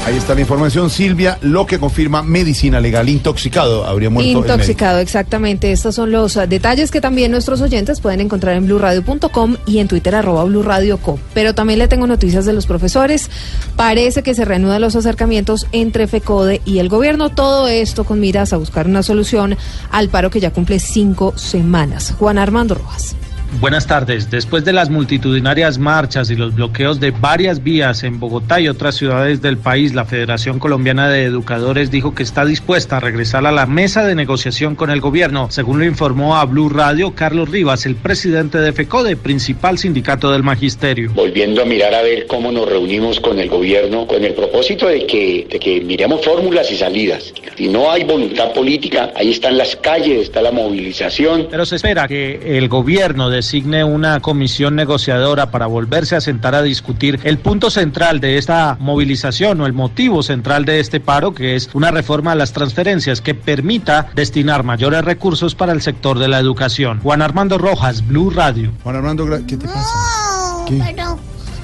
[0.07, 3.09] Ahí está la información, Silvia, lo que confirma medicina legal.
[3.09, 4.31] Intoxicado, habría muerto.
[4.31, 5.73] Intoxicado, exactamente.
[5.73, 9.89] Estos son los ah, detalles que también nuestros oyentes pueden encontrar en blurradio.com y en
[9.89, 11.19] Twitter arroba blurradioco.
[11.33, 13.31] Pero también le tengo noticias de los profesores.
[13.77, 17.31] Parece que se reanudan los acercamientos entre FECODE y el gobierno.
[17.31, 19.57] Todo esto con miras a buscar una solución
[19.91, 22.15] al paro que ya cumple cinco semanas.
[22.19, 23.17] Juan Armando Rojas.
[23.61, 24.31] Buenas tardes.
[24.31, 28.97] Después de las multitudinarias marchas y los bloqueos de varias vías en Bogotá y otras
[28.97, 33.53] ciudades del país, la Federación Colombiana de Educadores dijo que está dispuesta a regresar a
[33.53, 37.87] la mesa de negociación con el gobierno, según lo informó a Blue Radio Carlos Rivas,
[37.87, 41.13] el presidente de FECODE, principal sindicato del magisterio.
[41.15, 45.07] volviendo a mirar a ver cómo nos reunimos con el gobierno con el propósito de
[45.07, 47.33] que, de que miremos fórmulas y salidas.
[47.57, 51.49] Si no hay voluntad política, ahí están las calles, está la movilización.
[51.51, 56.63] Pero se espera que el gobierno designe una comisión negociadora para volverse a sentar a
[56.63, 61.55] discutir el punto central de esta movilización o el motivo central de este paro, que
[61.55, 66.29] es una reforma a las transferencias que permita destinar mayores recursos para el sector de
[66.29, 67.01] la educación.
[67.01, 68.73] Juan Armando Rojas, Blue Radio.
[68.83, 70.65] Juan Armando, ¿qué te pasa?
[70.67, 70.83] ¿Qué?
[70.83, 71.19] Pero,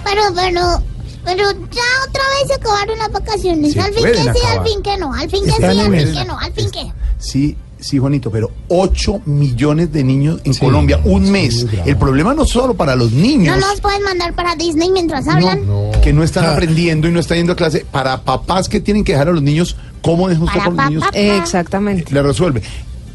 [0.04, 0.82] pero, pero,
[1.24, 3.72] pero ya otra vez se acabaron las vacaciones.
[3.72, 4.58] Se al fin que sí, acabar.
[4.58, 6.92] al fin que no, al fin que sí, al fin que no, al fin que.
[7.16, 11.66] Sí, sí, Juanito, pero 8 millones de niños en Colombia, un mes.
[11.84, 13.56] El problema no solo para los niños.
[13.58, 15.62] No nos pueden mandar para Disney mientras hablan.
[16.02, 19.12] que no están aprendiendo y no están yendo a clase, para papás que tienen que
[19.12, 21.04] dejar a los niños, ¿cómo deja usted Para los niños?
[21.04, 21.18] papá.
[21.18, 22.12] Exactamente.
[22.12, 22.62] Le resuelve.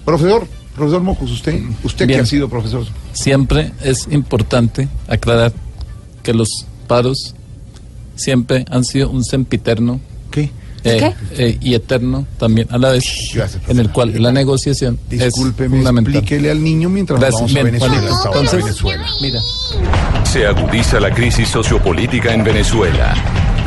[0.03, 2.85] Profesor, profesor Mocos, usted, usted que ha sido profesor.
[3.13, 5.53] Siempre es importante aclarar
[6.21, 7.35] que los paros
[8.15, 9.99] siempre han sido un sempiterno.
[10.31, 10.51] ¿Qué?
[10.85, 13.03] Eh, eh, y eterno también a la vez,
[13.67, 16.15] en el cual la negociación Discúlpeme, es fundamental.
[16.15, 17.41] explíquele al niño mientras Gracias.
[17.41, 17.95] vamos a Bien, Venezuela.
[18.01, 18.27] Juanito.
[18.27, 19.05] Entonces, Venezuela.
[19.21, 19.39] mira.
[20.23, 23.13] Se agudiza la crisis sociopolítica en Venezuela.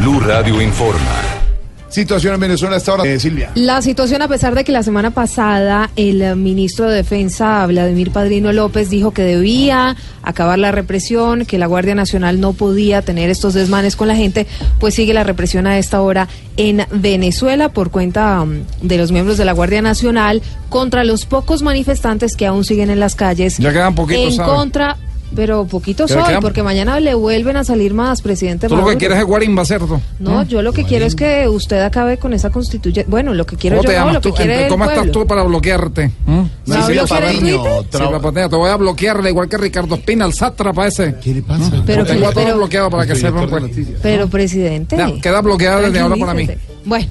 [0.01, 1.48] Blue Radio informa.
[1.89, 3.51] Situación en Venezuela hasta ahora, eh, Silvia.
[3.55, 8.11] La situación, a pesar de que la semana pasada el eh, ministro de Defensa, Vladimir
[8.11, 13.31] Padrino López, dijo que debía acabar la represión, que la Guardia Nacional no podía tener
[13.31, 14.47] estos desmanes con la gente,
[14.79, 16.29] pues sigue la represión a esta hora
[16.59, 21.63] en Venezuela por cuenta um, de los miembros de la Guardia Nacional contra los pocos
[21.63, 23.57] manifestantes que aún siguen en las calles.
[23.59, 24.97] Ya quedan poquitos, En contra.
[25.37, 28.97] Pero poquitos hoy, quedan- porque mañana le vuelven a salir más, presidente Tú lo que
[28.97, 30.01] quieres es guarimba, ¿cierto?
[30.19, 33.11] No, yo lo que quiero es que usted acabe con esa constituyente.
[33.11, 34.35] Bueno, lo que quiero ¿Cómo yo te no, llamas lo que tú?
[34.35, 36.11] quiere el ¿Cómo estás tú para bloquearte?
[36.27, 36.43] ¿Mm?
[38.49, 41.15] Te voy a bloquear igual que Ricardo Espina, el sátrapa ese.
[41.23, 41.83] ¿Qué le pasa?
[41.85, 43.49] Pero Lo tengo a todos pero- bloqueado para que sepan.
[43.49, 43.63] pues.
[43.63, 43.99] noticias.
[44.03, 44.97] Pero, presidente.
[44.97, 46.49] Ya, queda bloqueada desde ahora para mí.
[46.85, 47.07] Bueno.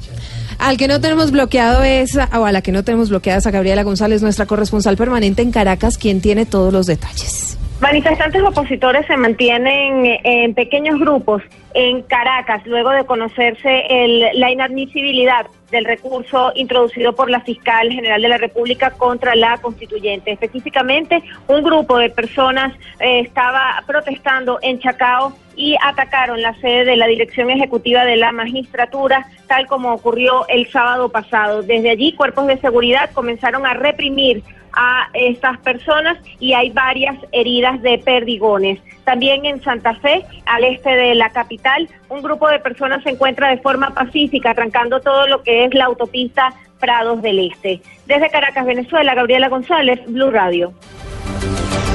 [0.60, 3.52] Al que no tenemos bloqueado es, o a la que no tenemos bloqueada es a
[3.52, 7.57] Gabriela González, nuestra corresponsal permanente en Caracas, quien tiene todos los detalles.
[7.80, 11.44] Manifestantes opositores se mantienen en pequeños grupos
[11.76, 18.22] en Caracas luego de conocerse el- la inadmisibilidad del recurso introducido por la fiscal general
[18.22, 20.32] de la República contra la constituyente.
[20.32, 26.96] Específicamente, un grupo de personas eh, estaba protestando en Chacao y atacaron la sede de
[26.96, 31.62] la Dirección Ejecutiva de la Magistratura, tal como ocurrió el sábado pasado.
[31.62, 34.42] Desde allí, cuerpos de seguridad comenzaron a reprimir
[34.78, 38.80] a estas personas y hay varias heridas de perdigones.
[39.04, 43.50] También en Santa Fe, al este de la capital, un grupo de personas se encuentra
[43.50, 47.82] de forma pacífica, arrancando todo lo que es la autopista Prados del Este.
[48.06, 50.74] Desde Caracas, Venezuela, Gabriela González, Blue Radio.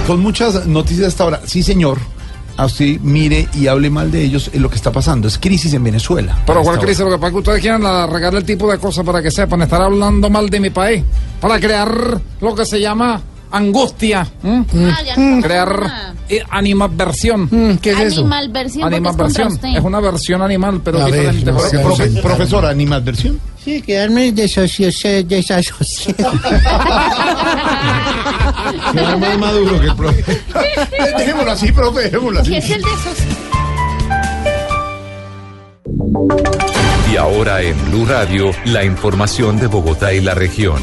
[0.09, 1.41] Con muchas noticias hasta ahora.
[1.45, 1.99] Sí, señor.
[2.57, 4.51] Así mire y hable mal de ellos.
[4.53, 5.29] Es lo que está pasando.
[5.29, 6.39] Es crisis en Venezuela.
[6.47, 7.01] Pero ¿cuál crisis?
[7.01, 9.63] Lo que pasa es que ustedes quieren regalar el tipo de cosas para que sepan,
[9.63, 11.03] estar hablando mal de mi país,
[11.41, 13.21] para crear lo que se llama
[13.53, 14.65] angustia, ¿m?
[14.91, 17.79] Ah, pasa crear eh, animadversión.
[17.81, 19.49] ¿Qué Animalversión, porque es contra Animadversión.
[19.53, 19.69] usted.
[19.77, 21.53] Es una versión animal, pero A ver, diferente.
[21.53, 23.39] no Porque- sé, profe- profesora, animadversión.
[23.65, 25.23] Sí, quedarme desasociado.
[25.25, 26.33] desasociado.
[28.93, 30.25] Será más maduro que el profe.
[31.19, 32.51] Dejémoslo así, profe, dejémoslo así.
[32.51, 33.19] ¿Qué es el de esos?
[37.13, 40.81] Y ahora en Blue Radio, la información de Bogotá y la región.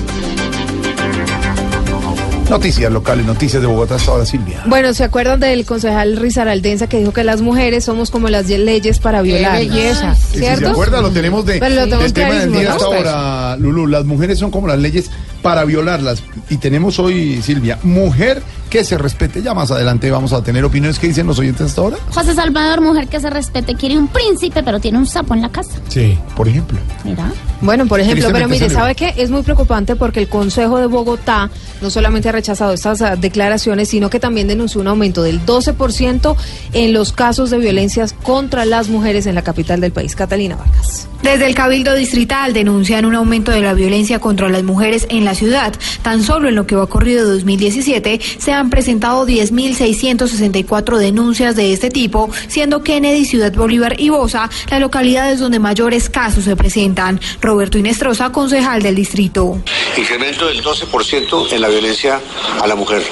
[2.50, 4.64] Noticias locales, noticias de Bogotá hasta ahora, Silvia.
[4.66, 9.00] Bueno, ¿se acuerdan del concejal Rizaraldensa que dijo que las mujeres somos como las leyes
[9.00, 9.60] para violar?
[9.60, 10.16] belleza.
[10.16, 10.66] Sí, sí, ¿Cierto?
[10.66, 11.02] ¿Se acuerda?
[11.02, 12.72] Lo tenemos de, Pero lo tenemos del tema del día ¿no?
[12.72, 13.86] hasta ahora, Lulú.
[13.88, 16.24] Las mujeres son como las leyes para violarlas.
[16.50, 19.42] Y tenemos hoy, Silvia, mujer que se respete.
[19.42, 21.98] Ya más adelante vamos a tener opiniones que dicen los oyentes hasta ahora.
[22.14, 25.50] José Salvador, mujer que se respete, quiere un príncipe, pero tiene un sapo en la
[25.50, 25.80] casa.
[25.90, 26.18] Sí.
[26.36, 26.78] Por ejemplo.
[27.04, 27.32] Mira.
[27.62, 28.70] Bueno, por ejemplo, pero mire.
[28.70, 29.14] ¿sabe qué?
[29.18, 31.50] Es muy preocupante porque el Consejo de Bogotá
[31.82, 36.36] no solamente ha rechazado estas ah, declaraciones, sino que también denunció un aumento del 12%
[36.74, 40.16] en los casos de violencias contra las mujeres en la capital del país.
[40.16, 41.08] Catalina Vargas.
[41.24, 45.36] Desde el Cabildo Distrital denuncian un aumento de la violencia contra las mujeres en la
[45.36, 45.74] ciudad.
[46.02, 51.72] Tan solo en lo que va corrido de 2017 se han presentado 10.664 denuncias de
[51.72, 57.20] este tipo, siendo Kennedy, Ciudad Bolívar y Bosa las localidades donde mayores casos se presentan.
[57.42, 59.62] Roberto Inestrosa, concejal del distrito.
[59.98, 62.20] Incremento del 12% en la violencia
[62.62, 63.04] a la mujer.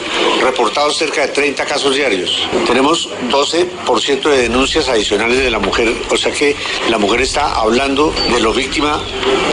[0.41, 2.47] Reportados cerca de 30 casos diarios.
[2.65, 5.93] Tenemos 12% de denuncias adicionales de la mujer.
[6.11, 6.55] O sea que
[6.89, 9.01] la mujer está hablando de lo víctima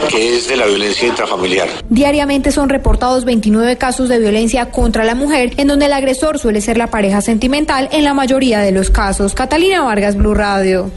[0.09, 1.69] que es de la violencia intrafamiliar.
[1.89, 6.61] Diariamente son reportados 29 casos de violencia contra la mujer, en donde el agresor suele
[6.61, 9.33] ser la pareja sentimental en la mayoría de los casos.
[9.33, 10.91] Catalina Vargas, Blue Radio.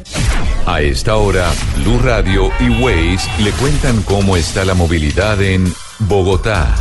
[0.66, 6.74] A esta hora, Blue Radio y Waze le cuentan cómo está la movilidad en Bogotá.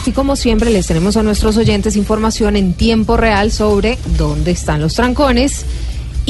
[0.00, 4.80] Así como siempre, les tenemos a nuestros oyentes información en tiempo real sobre dónde están
[4.80, 5.66] los trancones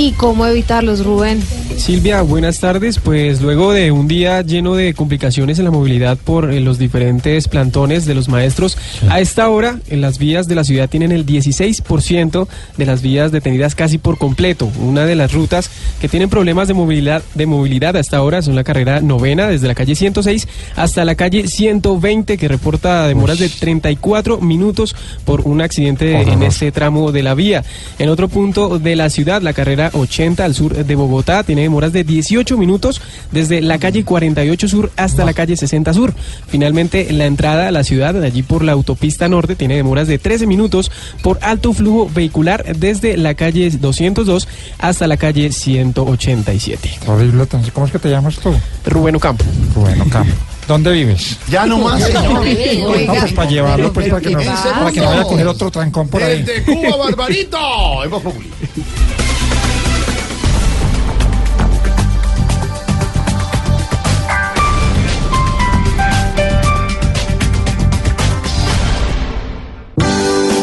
[0.01, 1.43] y cómo evitarlos, Rubén.
[1.77, 2.99] Silvia, buenas tardes.
[2.99, 7.49] Pues luego de un día lleno de complicaciones en la movilidad por eh, los diferentes
[7.49, 8.79] plantones de los maestros,
[9.11, 12.49] a esta hora en las vías de la ciudad tienen el 16%
[12.79, 14.71] de las vías detenidas casi por completo.
[14.81, 15.71] Una de las rutas
[16.01, 19.69] que tienen problemas de movilidad de movilidad a esta hora son la carrera novena desde
[19.69, 24.97] la calle 106 hasta la calle 120 que reporta demoras de 34 minutos
[25.27, 27.65] por un accidente en ese tramo de la vía.
[27.99, 31.43] En otro punto de la ciudad, la carrera carrera 80 al sur de Bogotá.
[31.43, 36.15] Tiene demoras de 18 minutos desde la calle 48 sur hasta la calle 60 sur.
[36.49, 40.19] Finalmente, la entrada a la ciudad, de allí por la autopista norte, tiene demoras de
[40.19, 40.91] 13 minutos
[41.23, 46.91] por alto flujo vehicular desde la calle 202 hasta la calle 187.
[47.07, 48.53] Horrible, entonces, ¿cómo es que te llamas tú?
[48.87, 49.45] Rubén Ocampo.
[49.75, 50.35] Rubén Ocampo.
[50.67, 51.37] ¿Dónde vives?
[51.49, 52.23] Ya no más, señor.
[52.23, 55.71] No, pues para llevarlo, pues para que no, para que no vaya a coger otro
[55.71, 56.43] trancón por ahí.
[56.43, 57.59] Desde Cuba, Barbarito.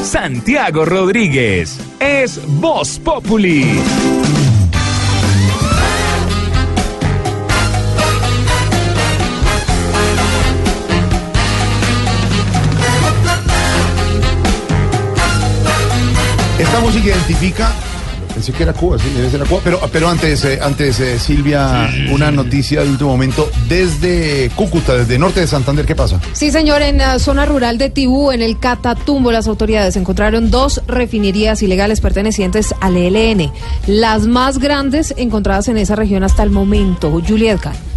[0.08, 3.78] Santiago Rodríguez es Voz Populi.
[16.58, 17.74] Esta música identifica.
[18.38, 19.62] Pensé que era Cuba, sí, debe ser la Cuba.
[19.64, 25.18] Pero, pero antes, eh, antes eh, Silvia, una noticia de último momento desde Cúcuta, desde
[25.18, 25.88] norte de Santander.
[25.88, 26.22] ¿Qué pasa?
[26.34, 30.84] Sí, señor, en la zona rural de Tibú, en el Catatumbo, las autoridades encontraron dos
[30.86, 33.52] refinerías ilegales pertenecientes al ELN,
[33.88, 37.10] las más grandes encontradas en esa región hasta el momento.
[37.28, 37.97] Juliet Kahn.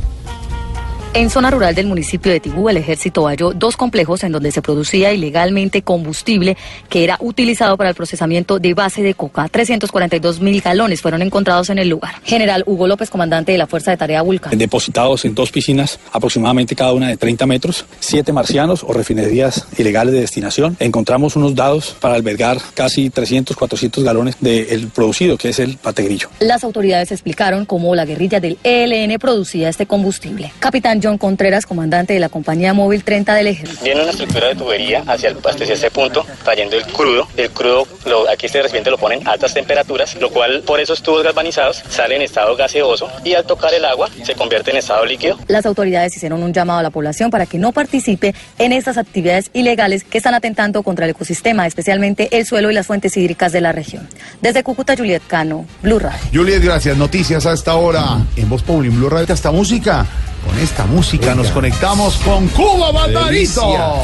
[1.12, 4.62] En zona rural del municipio de Tibú, el ejército halló dos complejos en donde se
[4.62, 6.56] producía ilegalmente combustible
[6.88, 9.48] que era utilizado para el procesamiento de base de coca.
[9.48, 12.14] 342 mil galones fueron encontrados en el lugar.
[12.22, 14.56] General Hugo López, comandante de la Fuerza de Tarea Vulcan.
[14.56, 20.14] Depositados en dos piscinas, aproximadamente cada una de 30 metros, siete marcianos o refinerías ilegales
[20.14, 20.76] de destinación.
[20.78, 26.28] Encontramos unos dados para albergar casi 300, 400 galones del producido, que es el pategrillo.
[26.38, 30.52] Las autoridades explicaron cómo la guerrilla del ELN producía este combustible.
[30.60, 33.84] Capitán John Contreras, comandante de la compañía móvil 30 del ejército.
[33.84, 37.28] Viene una estructura de tubería hacia, el, hasta ese punto, trayendo el crudo.
[37.36, 41.02] El crudo, lo, aquí este recipiente lo ponen a altas temperaturas, lo cual por esos
[41.02, 45.04] tubos galvanizados sale en estado gaseoso y al tocar el agua se convierte en estado
[45.04, 45.38] líquido.
[45.48, 49.50] Las autoridades hicieron un llamado a la población para que no participe en estas actividades
[49.52, 53.60] ilegales que están atentando contra el ecosistema, especialmente el suelo y las fuentes hídricas de
[53.60, 54.08] la región.
[54.40, 56.20] Desde Cúcuta, Juliet Cano, Blue Radio.
[56.32, 56.96] Juliet, gracias.
[56.96, 59.32] Noticias a esta hora en Voz en Blue Radio.
[59.32, 60.06] Esta música,
[60.46, 64.00] con esta música nos conectamos con Cuba Barbarito.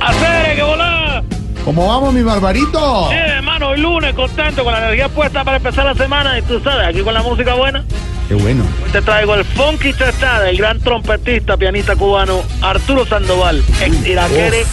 [0.00, 1.22] ¡Hacer que volá!
[1.64, 3.08] ¿Cómo vamos, mi Barbarito?
[3.10, 6.38] Sí, hermano, hoy lunes, contento, con la energía puesta para empezar la semana.
[6.38, 7.84] Y tú sabes, aquí con la música buena.
[8.28, 8.64] Qué bueno.
[8.84, 14.64] Hoy te traigo el Funky Chachá del gran trompetista, pianista cubano Arturo Sandoval, ex iraquere,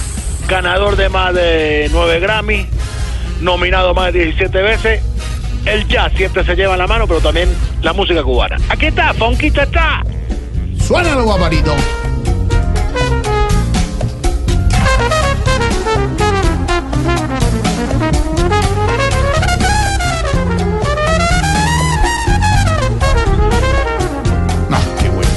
[0.47, 2.67] ganador de más de 9 Grammy,
[3.41, 5.01] nominado más de 17 veces.
[5.71, 7.49] El jazz siempre se lleva en la mano, pero también
[7.81, 8.57] la música cubana.
[8.69, 9.13] Aquí está,
[9.53, 10.01] Chachá.
[10.79, 11.75] Suénalo, Barbarito.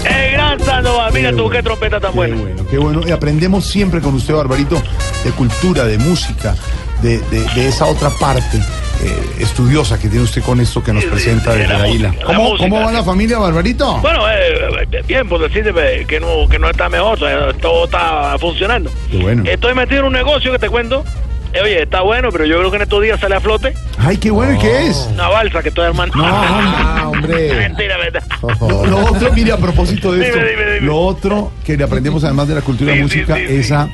[0.04, 2.36] El gran Sandoval, mira tú qué trompeta tan buena.
[2.36, 3.00] Bueno, qué bueno.
[3.06, 4.82] Y aprendemos siempre con usted, Barbarito,
[5.24, 6.54] de cultura, de música,
[7.00, 8.58] de, de- de esa otra parte
[9.02, 12.14] eh, estudiosa que tiene usted con esto que nos presenta desde la isla.
[12.18, 13.98] la ¿Cómo, música, ¿Cómo va la familia, Barbarito?
[13.98, 17.18] Bueno, eh, bien, por decirte eh, que no, que no está mejor,
[17.60, 18.90] todo está funcionando.
[19.10, 19.42] Qué bueno.
[19.46, 21.04] Estoy metido en un negocio que te cuento.
[21.54, 24.16] Eh, oye, está bueno, pero yo creo que en estos días sale a flote Ay,
[24.16, 25.06] qué bueno, ¿y qué es?
[25.12, 26.16] una balsa que estoy armando.
[26.16, 27.54] No, hombre.
[27.68, 28.22] Mentira, verdad.
[28.60, 30.86] Lo, lo otro, mire, a propósito de Dime, esto, dime, dime.
[30.86, 33.88] lo otro que le aprendemos además de la cultura Sí, música sí, es a,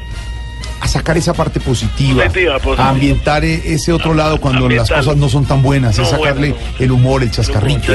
[0.81, 2.87] a sacar esa parte positiva, Positiva, positiva.
[2.87, 6.19] a ambientar e- ese otro lado cuando las cosas no son tan buenas, es No,
[6.19, 6.65] sacarle bueno.
[6.79, 7.81] el humor, el chascarrillo.
[7.81, 7.95] corre.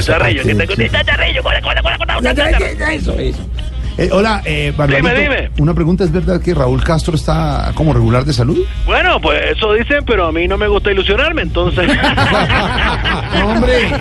[2.96, 3.40] Eso, eso.
[3.96, 5.52] Eh, hola, eh, Dime, dime.
[5.60, 8.58] una pregunta, ¿es verdad que Raúl Castro está como regular de salud?
[8.88, 11.88] Bueno, pues eso dicen, pero a mí no me gusta ilusionarme, entonces.
[13.46, 13.92] hombre.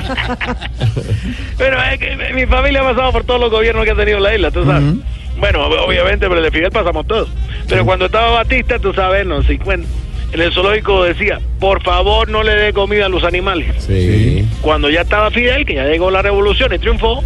[1.58, 4.34] pero es que mi familia ha pasado por todos los gobiernos que ha tenido la
[4.34, 4.94] isla, tú sabes.
[5.38, 7.28] Bueno, obviamente, pero el de Fidel pasamos todos.
[7.68, 9.88] Pero cuando estaba Batista, tú sabes, en los 50,
[10.32, 13.84] en el zoológico decía, por favor no le dé comida a los animales.
[13.84, 14.48] Sí.
[14.62, 17.22] Cuando ya estaba Fidel, que ya llegó la revolución y triunfó,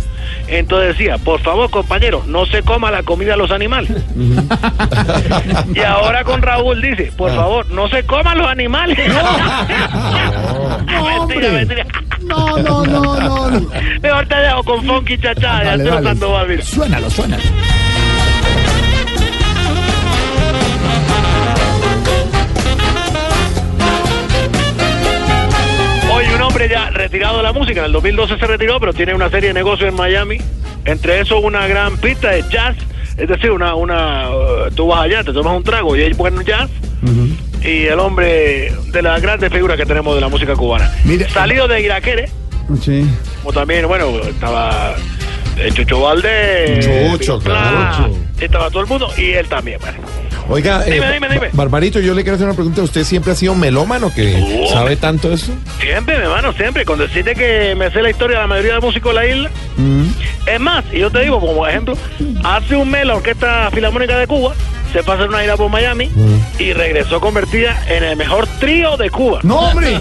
[0.49, 3.93] entonces decía, por favor, compañero, no se coma la comida a los animales.
[5.75, 8.99] y ahora con Raúl dice, por favor, no se coman los animales.
[10.87, 11.87] mentira, mentira.
[12.23, 13.51] No, no, no, no.
[13.51, 13.71] no.
[14.03, 15.85] Mejor te dejo con Funky Chachá, dale.
[15.85, 16.63] Sandoval.
[16.63, 17.43] Suénalo, suénalo.
[26.37, 29.29] Un hombre ya retirado de la música, en el 2012 se retiró, pero tiene una
[29.31, 30.39] serie de negocios en Miami.
[30.85, 32.77] Entre eso una gran pista de jazz,
[33.17, 36.39] es decir, una, una, uh, tú vas allá, te tomas un trago y hay buen
[36.45, 36.71] jazz.
[37.63, 40.91] y el hombre de las grandes figuras que tenemos de la música cubana.
[41.33, 42.29] Salido de Iraquere,
[42.81, 43.05] Sí.
[43.43, 44.95] como también, bueno, estaba
[45.59, 46.87] eh, Chucho Valdés,
[47.19, 48.17] Chucho, claro.
[48.41, 49.97] estaba todo el mundo y él también, vale.
[50.49, 51.49] Oiga, eh, Dime, dime, dime.
[51.53, 52.81] Barbarito, yo le quiero hacer una pregunta.
[52.83, 54.73] ¿Usted siempre ha sido melómano que Oh.
[54.73, 55.53] sabe tanto eso?
[55.81, 56.85] Siempre, mi hermano, siempre.
[56.85, 59.51] Con decirte que me sé la historia de la mayoría de músicos de la isla.
[60.47, 61.97] Es más, y yo te digo, como ejemplo,
[62.45, 64.55] hace un mes la Orquesta Filarmónica de Cuba
[64.93, 66.09] se a hacer una gira por Miami
[66.59, 69.41] y regresó convertida en el mejor trío de Cuba.
[69.43, 69.99] ¡No, hombre!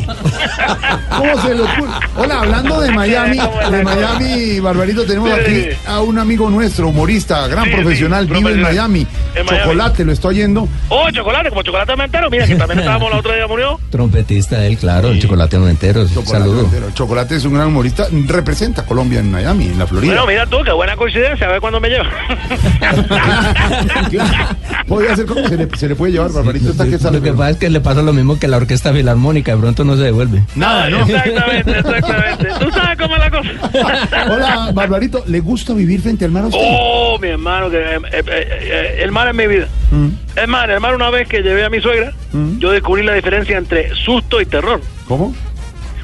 [1.17, 1.91] ¿Cómo se le ocurre?
[2.15, 3.37] Hola, hablando de Miami,
[3.71, 8.27] de Miami, Barbarito, tenemos Sí, aquí sí, a un amigo nuestro, humorista, gran Sí, profesional,
[8.27, 8.61] vive en.
[8.61, 9.07] Miami.
[9.35, 9.63] En Miami.
[9.63, 10.67] Chocolate, lo estoy oyendo.
[10.89, 12.29] Oh, chocolate, como chocolate mentero.
[12.29, 13.79] Mira, que también estábamos la otra día, murió.
[13.89, 16.07] Trompetista él, claro, el chocolate noventero.
[16.07, 16.67] Saludos.
[16.93, 20.13] Chocolate es un gran humorista, representa a Colombia en Miami, en la Florida.
[20.13, 22.05] Bueno, mira tú, qué buena coincidencia, a ver cuándo me lleva.
[24.87, 27.17] Podría ser como se le, se le puede llevar, Barbarito, está que sale.
[27.17, 29.83] Lo que pasa es que le pasa lo mismo que la orquesta filarmónica, de pronto
[29.83, 30.43] no se devuelve.
[30.55, 31.05] Nada, ¿no?
[31.05, 32.47] Exactamente, exactamente.
[32.59, 34.25] Tú sabes cómo es la cosa.
[34.31, 36.59] Hola, Barbarito, ¿le gusta vivir frente al mar a usted?
[36.61, 39.67] Oh, mi hermano, que eh, eh, eh, el mar es mi vida.
[39.91, 40.24] Mm.
[40.35, 42.11] Es más, hermano, una vez que llevé a mi suegra,
[42.59, 44.81] yo descubrí la diferencia entre susto y terror.
[45.07, 45.33] ¿Cómo?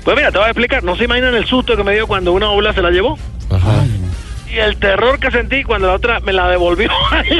[0.04, 0.84] Pues mira, te voy a explicar.
[0.84, 3.18] No se imaginan el susto que me dio cuando una ola se la llevó.
[4.54, 6.90] Y el terror que sentí cuando la otra me la devolvió.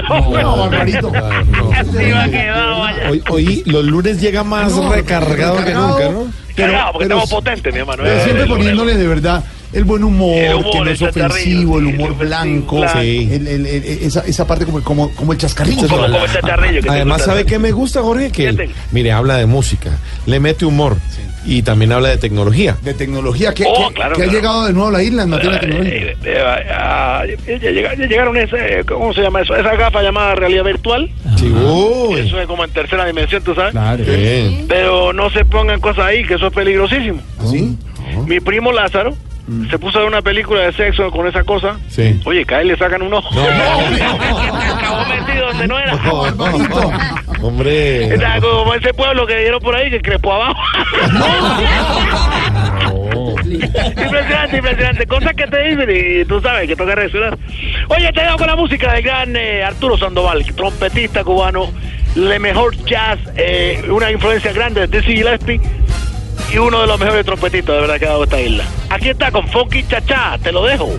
[0.10, 1.12] No, Barbarito.
[1.12, 3.10] Quedado, vaya.
[3.10, 5.88] Hoy, hoy los lunes llega más No, recargado que recargado.
[6.00, 6.32] nunca, ¿no?
[6.56, 8.04] Cargado, porque pero- estamos potentes, mi hermano.
[8.04, 11.02] Pero Eh, siempre poniéndole de verdad el buen humor, El humor, que no el es
[11.02, 13.00] ofensivo, el humor blanco, blanco.
[13.00, 15.88] el- el- el- esa, esa parte como, como, como el chascarrillo.
[15.88, 17.32] Como, como ese charrillo que Además, gusta.
[17.32, 18.32] ¿sabe qué me gusta, Jorge?
[18.32, 19.92] Que, mire, habla de música,
[20.26, 20.98] le mete humor
[21.46, 22.78] y también habla de tecnología.
[22.84, 25.30] De tecnología, que, Oh, que- claro, que ha llegado de nuevo a la isla en
[25.30, 25.96] materia Eh, tecnológica.
[25.96, 26.44] eh, eh,
[26.74, 29.56] ah, ya llega- ya llegaron ese, ¿cómo se llama eso?
[29.56, 31.10] Esa gafa llamada realidad virtual.
[31.38, 32.20] Sí, uy.
[32.20, 33.72] Eso es como en tercera dimensión, tú sabes.
[33.72, 34.04] Claro.
[34.04, 34.66] Bien.
[34.68, 37.22] Pero no se pongan cosas ahí, que eso es peligrosísimo.
[37.50, 37.76] ¿Sí?
[38.28, 39.16] Mi primo Lázaro
[39.70, 41.78] se puso a ver una película de sexo con esa cosa.
[41.88, 42.20] Sí.
[42.26, 43.30] Oye, cae le sacan un ojo.
[43.40, 45.94] Acabó metido donde no era.
[47.42, 48.14] Hombre.
[48.14, 50.62] Está como ese pueblo que dieron por ahí que crepó abajo.
[53.44, 55.08] impresionante, impresionante.
[55.08, 57.38] Cosas que te dicen y tú sabes que toca reaccionar.
[57.90, 61.72] Oye, te dejo con la música del gran eh, Arturo Sandoval, trompetista cubano,
[62.16, 65.60] le mejor jazz, eh, una influencia grande de Dizzy Gillespie
[66.52, 68.66] y uno de los mejores trompetistas de verdad que ha dado esta isla.
[68.90, 70.90] Aquí está con Funky Chacha, te lo dejo.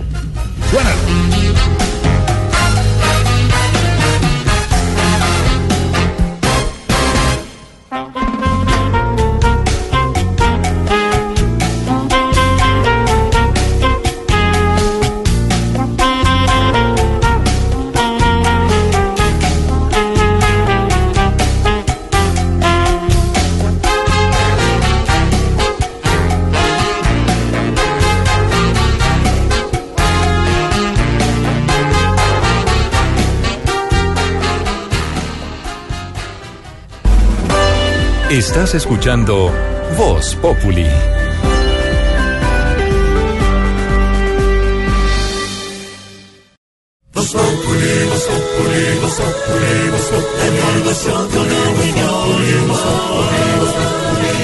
[38.52, 39.50] Estás escuchando
[39.96, 40.86] Voz Populi.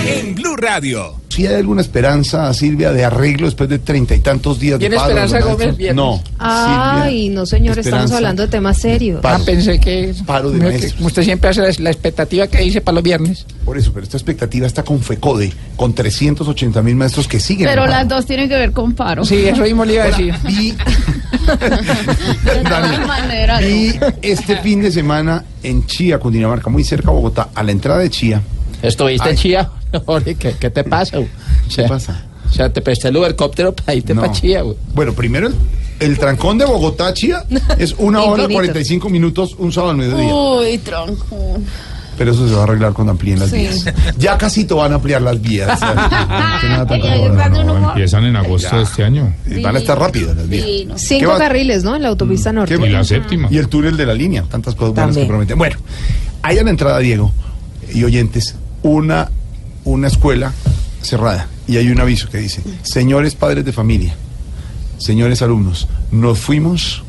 [0.07, 1.28] En Blue Radio.
[1.39, 4.97] ¿Sí hay alguna esperanza, Silvia, de arreglo después de treinta y tantos días de ¿Tiene
[4.97, 5.11] paro?
[5.11, 5.95] Esperanza Gómez viernes?
[5.95, 6.21] No.
[6.37, 9.21] Ay, no señor, estamos hablando de temas serios.
[9.21, 9.41] Paro.
[9.41, 11.01] Ah, pensé que, Paro de maestros.
[11.01, 13.47] usted siempre hace la, la expectativa que dice para los viernes.
[13.65, 17.69] Por eso, pero esta expectativa está con FECODE, con 380 mil maestros que siguen.
[17.69, 19.25] Pero las dos tienen que ver con paro.
[19.25, 20.35] Sí, eso mismo le iba a decir.
[20.43, 20.71] Vi,
[22.45, 23.59] De no.
[23.61, 28.01] vi este fin de semana en Chía, Cundinamarca, muy cerca de Bogotá, a la entrada
[28.01, 28.43] de Chía.
[28.83, 29.71] ¿Estuviste en Chía?
[30.07, 31.17] Jorge, ¿qué, qué te pasa?
[31.19, 31.29] güey?
[31.67, 32.25] O sea, ¿Qué pasa?
[32.49, 34.23] O sea, te presté el helicóptero para irte No.
[34.23, 34.77] para Chía, güey.
[34.95, 35.55] Bueno, primero el,
[36.01, 37.45] el trancón de Bogotá a Chía
[37.79, 38.55] es una hora Infinito.
[38.63, 40.35] 45 minutos un sábado al mediodía.
[40.35, 41.59] Uy, tronco.
[42.17, 43.59] Pero eso se va a arreglar cuando amplíen las Sí.
[43.59, 43.85] vías.
[44.19, 45.79] Ya casito van a ampliar las vías.
[46.91, 49.35] Empiezan en agosto de este año.
[49.47, 50.65] Y Van a estar rápidas las vías.
[50.65, 50.95] Sí, no.
[50.95, 51.97] ¿Qué Cinco va- carriles, ¿no?
[51.97, 52.75] En la autopista norte.
[52.75, 53.49] ¿Qué va- Y la séptima.
[53.51, 55.59] Y el túnel de la línea, tantas cosas buenas que prometen.
[55.59, 55.77] Bueno,
[56.43, 57.33] hay a la entrada, Diego,
[57.93, 59.31] y oyentes, una,
[59.93, 60.53] una escuela
[61.03, 61.49] cerrada.
[61.67, 64.15] Y hay un aviso que dice, señores padres de familia,
[64.99, 67.03] señores alumnos, nos fuimos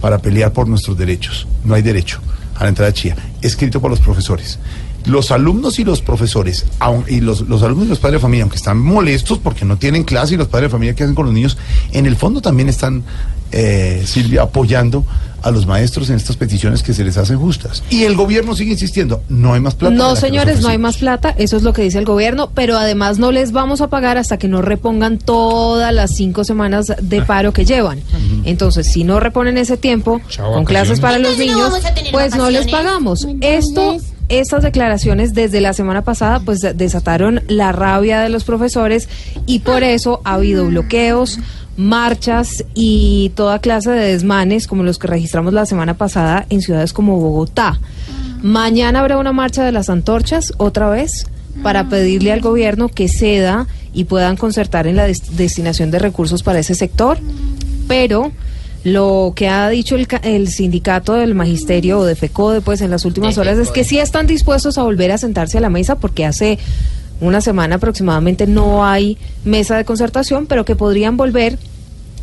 [0.00, 1.46] para pelear por nuestros derechos.
[1.64, 2.20] No hay derecho
[2.56, 3.16] a la entrada de Chía.
[3.42, 4.58] Escrito por los profesores.
[5.04, 6.66] Los alumnos y los profesores,
[7.08, 10.04] y los, los alumnos y los padres de familia, aunque están molestos porque no tienen
[10.04, 11.56] clase y los padres de familia que hacen con los niños,
[11.92, 13.04] en el fondo también están
[13.52, 15.04] eh, Silvia, apoyando
[15.42, 17.82] a los maestros en estas peticiones que se les hacen justas.
[17.90, 19.94] Y el gobierno sigue insistiendo, no hay más plata.
[19.94, 23.18] No, señores, no hay más plata, eso es lo que dice el gobierno, pero además
[23.18, 27.52] no les vamos a pagar hasta que no repongan todas las cinco semanas de paro
[27.52, 28.00] que llevan.
[28.44, 31.74] Entonces, si no reponen ese tiempo con clases para los no niños,
[32.10, 33.26] pues no les pagamos.
[33.40, 33.98] Esto,
[34.28, 39.08] estas declaraciones desde la semana pasada, pues desataron la rabia de los profesores
[39.46, 41.38] y por eso ha habido bloqueos
[41.76, 46.92] marchas y toda clase de desmanes como los que registramos la semana pasada en ciudades
[46.92, 47.78] como Bogotá.
[48.42, 51.26] Mañana habrá una marcha de las antorchas otra vez
[51.62, 56.42] para pedirle al gobierno que ceda y puedan concertar en la des- destinación de recursos
[56.42, 57.18] para ese sector,
[57.88, 58.30] pero
[58.84, 62.90] lo que ha dicho el, ca- el sindicato del magisterio o de FECODE pues en
[62.90, 65.96] las últimas horas es que sí están dispuestos a volver a sentarse a la mesa
[65.96, 66.58] porque hace
[67.20, 71.58] una semana aproximadamente no hay mesa de concertación, pero que podrían volver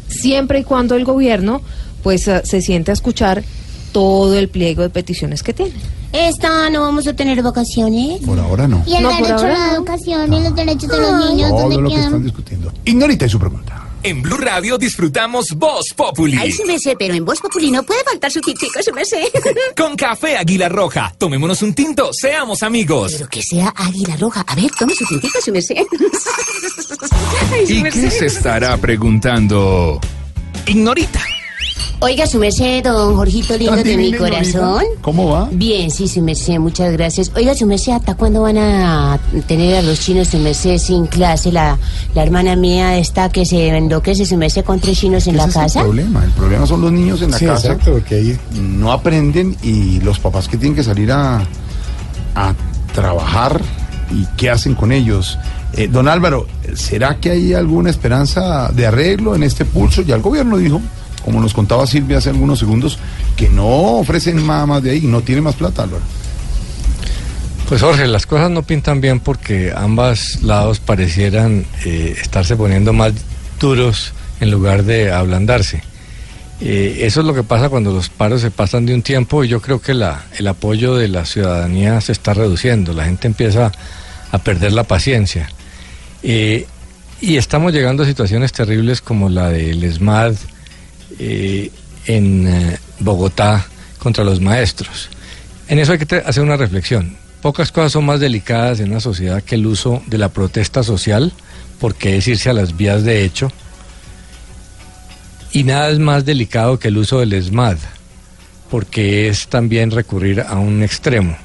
[0.07, 1.61] siempre y cuando el gobierno
[2.03, 3.44] pues eh, se siente a escuchar
[3.91, 5.73] todo el pliego de peticiones que tiene.
[6.14, 8.22] Esta no vamos a tener vacaciones.
[8.22, 8.84] Por ahora no.
[8.88, 9.76] Y el No, derecho a la no.
[9.76, 12.23] educación y los derechos de los niños, Todo ¿dónde lo que están quedan?
[12.23, 12.72] discutiendo.
[12.86, 13.85] Ignorita y su pregunta.
[14.06, 16.38] En Blue Radio disfrutamos Voz Populi.
[16.40, 19.30] Ay, su merced, pero en Voz Populi no puede faltar su tintico, su merced.
[19.76, 21.11] Con café Águila Roja.
[21.18, 23.14] Tomémonos un tinto, seamos amigos.
[23.14, 24.45] Pero que sea águila roja.
[24.45, 25.77] A ver, tome su tintico, su merced.
[27.52, 29.99] Ay, su ¿Y qué se estará preguntando?
[30.68, 31.23] Ignorita.
[31.99, 34.84] Oiga, su merced, don Jorgito lindo ¿Tan de mi corazón.
[35.02, 35.49] ¿Cómo va?
[35.52, 37.32] Bien, sí, su merced, muchas gracias.
[37.36, 39.18] Oiga, su merced, ¿hasta cuándo van a
[39.48, 41.52] tener a los chinos, su merced, sin clase?
[41.52, 41.78] La,
[42.14, 45.53] la hermana mía está que se enloquece, su merced, con tres chinos en la es
[45.53, 45.80] casa.
[45.80, 46.24] el problema.
[46.24, 47.68] El problema son los niños en la Sí, casa.
[47.72, 51.44] exacto, porque ahí no aprenden y los papás que tienen que salir a,
[52.36, 52.53] a
[52.94, 53.62] trabajar
[54.12, 55.38] y qué hacen con ellos.
[55.74, 60.02] Eh, don Álvaro, ¿será que hay alguna esperanza de arreglo en este pulso?
[60.03, 60.80] Ya el gobierno dijo,
[61.26, 62.99] como nos contaba Silvia hace algunos segundos,
[63.35, 66.03] que no ofrecen nada más de ahí, no tiene más plata, Álvaro.
[67.68, 73.14] Pues Jorge, las cosas no pintan bien porque ambos lados parecieran eh, estarse poniendo más
[73.60, 75.81] duros en lugar de ablandarse.
[76.61, 79.47] Eh, eso es lo que pasa cuando los paros se pasan de un tiempo y
[79.47, 83.72] yo creo que la, el apoyo de la ciudadanía se está reduciendo, la gente empieza
[84.31, 85.49] a perder la paciencia.
[86.22, 86.68] Eh,
[87.19, 90.35] y estamos llegando a situaciones terribles como la del ESMAD
[91.20, 91.72] eh,
[92.06, 93.66] en eh, Bogotá
[94.00, 95.10] contra los maestros.
[95.68, 97.18] En eso hay que hacer una reflexión.
[97.42, 101.34] Pocas cosas son más delicadas en una sociedad que el uso de la protesta social,
[101.80, 103.52] porque es irse a las vías de hecho,
[105.52, 107.78] y nada es más delicado que el uso del ESMAD,
[108.70, 111.38] porque es también recurrir a un extremo.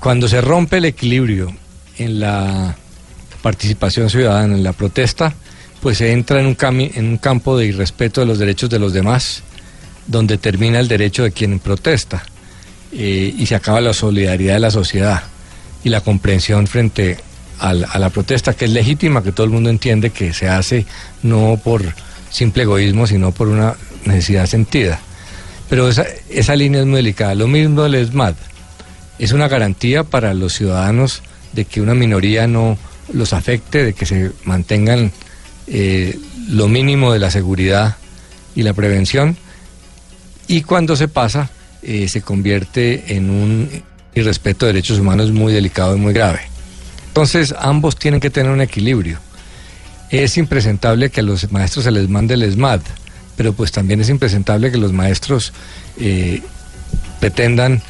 [0.00, 1.54] Cuando se rompe el equilibrio
[1.98, 2.76] en la
[3.40, 5.34] participación ciudadana, en la protesta,
[5.82, 6.56] pues se entra en un,
[6.94, 9.42] en un campo de irrespeto de los derechos de los demás,
[10.06, 12.22] donde termina el derecho de quien protesta
[12.92, 15.24] eh, y se acaba la solidaridad de la sociedad
[15.82, 17.18] y la comprensión frente
[17.58, 20.84] a la protesta, que es legítima, que todo el mundo entiende que se hace
[21.22, 21.94] no por
[22.28, 24.98] simple egoísmo, sino por una necesidad sentida.
[25.68, 27.36] Pero esa, esa línea es muy delicada.
[27.36, 28.34] Lo mismo el ESMAD.
[29.20, 31.22] Es una garantía para los ciudadanos
[31.52, 32.76] de que una minoría no
[33.12, 35.12] los afecte, de que se mantengan
[35.66, 36.18] eh,
[36.48, 37.96] lo mínimo de la seguridad
[38.54, 39.36] y la prevención.
[40.48, 41.50] Y cuando se pasa,
[41.82, 43.82] eh, se convierte en un
[44.14, 46.40] irrespeto de derechos humanos muy delicado y muy grave.
[47.08, 49.18] Entonces, ambos tienen que tener un equilibrio.
[50.10, 52.80] Es impresentable que a los maestros se les mande el ESMAD,
[53.36, 55.52] pero pues también es impresentable que los maestros
[55.98, 56.42] eh,
[57.20, 57.82] pretendan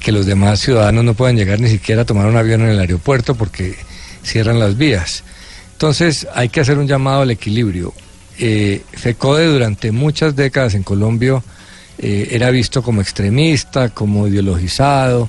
[0.00, 2.80] que los demás ciudadanos no puedan llegar ni siquiera a tomar un avión en el
[2.80, 3.76] aeropuerto porque
[4.24, 5.22] cierran las vías.
[5.76, 7.92] Entonces hay que hacer un llamado al equilibrio.
[8.38, 11.42] Eh, FECODE durante muchas décadas en Colombia
[11.98, 15.28] eh, era visto como extremista, como ideologizado,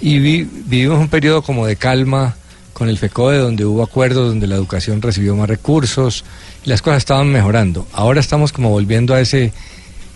[0.00, 2.34] y vi- vivimos un periodo como de calma
[2.72, 6.24] con el FECODE, donde hubo acuerdos, donde la educación recibió más recursos,
[6.64, 7.86] y las cosas estaban mejorando.
[7.92, 9.52] Ahora estamos como volviendo a ese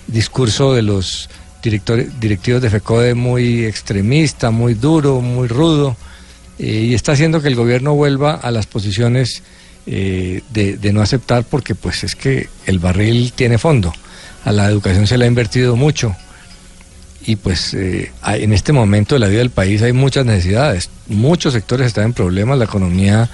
[0.08, 1.30] discurso de los
[1.62, 5.96] directores, directivos de FECODE muy extremista, muy duro, muy rudo,
[6.62, 9.42] eh, y está haciendo que el gobierno vuelva a las posiciones
[9.86, 13.92] eh, de, no aceptar porque pues es que el barril tiene fondo.
[14.44, 16.14] A la educación se le ha invertido mucho
[17.26, 20.88] y pues eh, en este momento de la vida del país hay muchas necesidades.
[21.08, 23.28] Muchos sectores están en problemas, la economía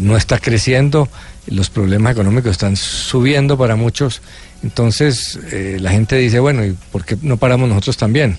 [0.00, 1.08] no está creciendo,
[1.48, 4.20] los problemas económicos están subiendo para muchos.
[4.64, 8.38] Entonces la gente dice, bueno, ¿y por qué no paramos nosotros también?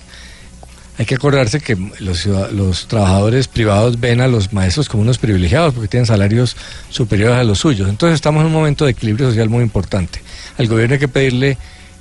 [0.98, 5.86] Hay que acordarse que los, trabajadores privados ven a los maestros como unos privilegiados porque
[5.86, 6.56] tienen salarios
[6.90, 7.88] superiores a los suyos.
[7.88, 10.20] Entonces estamos en un momento de equilibrio social muy importante.
[10.58, 11.56] Al gobierno hay que pedirle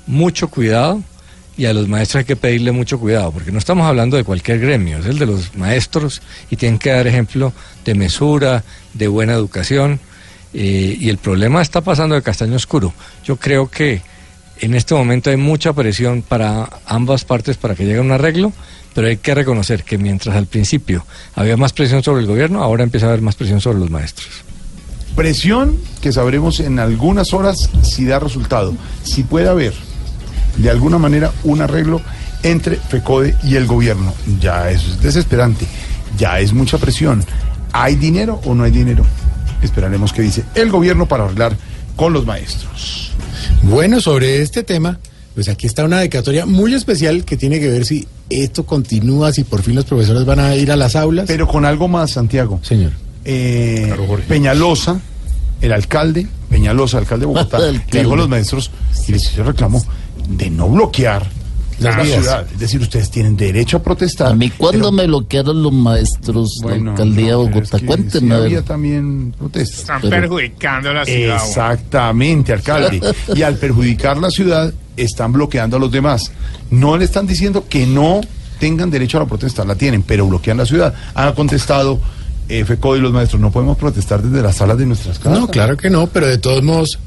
[0.08, 1.04] mucho cuidado
[1.58, 4.60] y a los maestros hay que pedirle mucho cuidado, porque no estamos hablando de cualquier
[4.60, 7.54] gremio, es el de los maestros y tienen que dar ejemplo
[7.86, 8.64] de mesura,
[8.94, 10.00] de buena educación.
[10.54, 12.94] eh, y el problema está pasando de castaño oscuro.
[13.24, 14.02] Yo creo que
[14.60, 18.54] en este momento hay mucha presión para ambas partes para que llegue a un arreglo,
[18.98, 21.06] pero hay que reconocer que mientras al principio
[21.36, 24.28] había más presión sobre el gobierno, ahora empieza a haber más presión sobre los maestros.
[25.16, 28.74] Presión que sabremos en algunas horas si da resultado.
[29.04, 29.76] Si puede haber
[30.58, 32.02] de alguna manera un arreglo
[32.42, 34.16] entre FECODE y el gobierno.
[34.40, 35.68] Ya eso es desesperante.
[36.18, 37.24] Ya es mucha presión.
[37.74, 39.06] ¿Hay dinero o no hay dinero?
[39.62, 41.56] Esperaremos qué dice el gobierno para arreglar
[41.96, 43.12] con los maestros.
[43.62, 44.98] Bueno, sobre este tema,
[45.38, 49.44] pues aquí está una dedicatoria muy especial que tiene que ver si esto continúa, si
[49.44, 51.26] por fin los profesores van a ir a las aulas.
[51.28, 52.60] Pero con algo más, Santiago.
[52.64, 52.94] Señor.
[53.24, 53.94] Eh,
[54.28, 55.00] Peñalosa,
[55.62, 57.84] el alcalde, Peñalosa, alcalde de Bogotá, alcalde.
[57.92, 58.72] dijo a los maestros
[59.08, 59.86] y les hizo reclamo
[60.28, 61.30] de no bloquear
[61.80, 62.20] Las la vías.
[62.22, 62.48] ciudad.
[62.52, 64.32] Es decir, ustedes tienen derecho a protestar.
[64.32, 67.80] A mí, ¿cuándo me bloquearon los maestros de la alcaldía de Bogotá?
[67.86, 68.34] Cuéntenme.
[68.36, 69.80] a había también protestas.
[69.80, 71.36] Están Pero- perjudicando la ciudad.
[71.36, 73.02] Exactamente, alcalde.
[73.36, 76.32] Y al perjudicar la ciudad, están bloqueando a los demás.
[76.72, 78.22] No le están diciendo que no
[78.60, 80.94] tengan derecho a la protesta, la tienen, pero bloquean la ciudad.
[81.14, 82.00] Han contestado
[82.50, 85.40] eh, FECO y los maestros, no podemos protestar desde las salas de nuestras casas.
[85.40, 86.98] No, claro que no, pero de todos modos,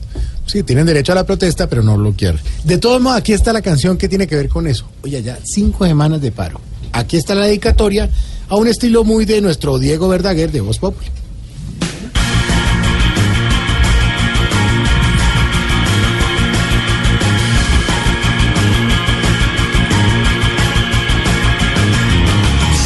[0.51, 2.39] sí, tienen derecho a la protesta, pero no bloquear.
[2.65, 4.85] De todos modos, aquí está la canción que tiene que ver con eso.
[5.03, 6.61] Oye, ya cinco semanas de paro.
[6.93, 8.11] Aquí está la dedicatoria
[8.49, 11.07] a un estilo muy de nuestro Diego Verdaguer de Voz Populi.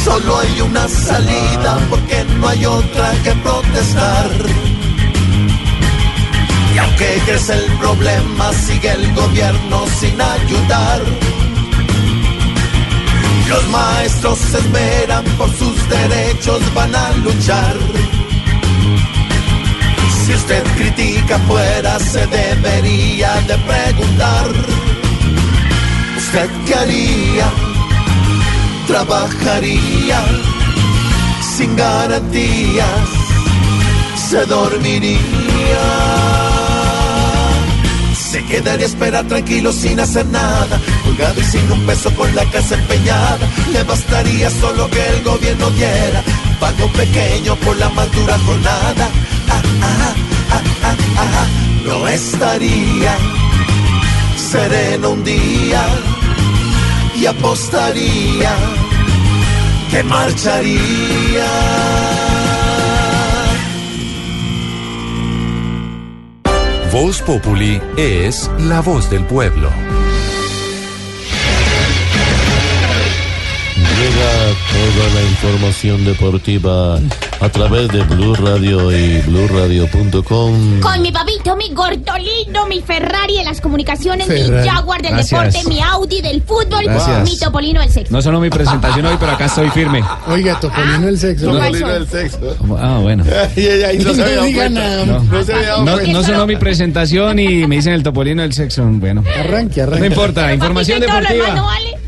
[0.03, 4.74] Solo hay una salida porque no hay otra que protestar.
[6.75, 11.01] Y aunque crece el problema, sigue el gobierno sin ayudar.
[13.49, 17.75] Los maestros se esmeran por sus derechos, van a luchar.
[20.25, 24.47] Si usted critica fuera, se debería de preguntar.
[26.17, 27.65] ¿Usted qué haría?
[28.87, 30.23] trabajaría
[31.41, 33.09] sin garantías,
[34.29, 36.34] se dormiría.
[38.35, 42.43] Se quedaría a esperar tranquilo sin hacer nada, colgado y sin un peso con la
[42.51, 43.49] casa empeñada.
[43.71, 46.21] Le bastaría solo que el gobierno diera
[46.59, 49.09] pago pequeño por la más dura jornada.
[49.49, 50.13] Ah, ah,
[50.51, 51.47] ah, ah, ah,
[51.85, 53.15] no estaría
[54.35, 55.85] sereno un día
[57.15, 58.53] y apostaría
[59.91, 61.45] que marcharía.
[66.95, 69.69] Voz Populi es la voz del pueblo.
[73.97, 76.99] Llega toda la información deportiva
[77.39, 80.81] a través de Blue Radio y BlueRadio.com.
[80.81, 84.67] Con mi papito, mi gordolino, mi Ferrari de las comunicaciones, mi Ferrari.
[84.67, 85.53] Jaguar del Gracias.
[85.53, 87.29] deporte, mi Audi del fútbol, Gracias.
[87.29, 88.13] mi Topolino del sexo.
[88.13, 90.03] No sonó mi presentación hoy, pero acá estoy firme.
[90.27, 91.45] Oiga, Topolino el sexo.
[91.47, 91.95] ¿Cómo Topolino eso?
[91.97, 92.39] el sexo.
[92.77, 93.23] Ah, bueno.
[94.03, 95.05] no se había dado cuenta.
[95.05, 96.11] No, No se había dado no, cuenta.
[96.11, 98.83] no sonó mi presentación y me dicen el topolino del sexo.
[98.85, 99.23] Bueno.
[99.39, 99.99] Arranque, arranque.
[100.01, 101.55] No importa, información y deportiva.
[101.55, 102.04] no vale.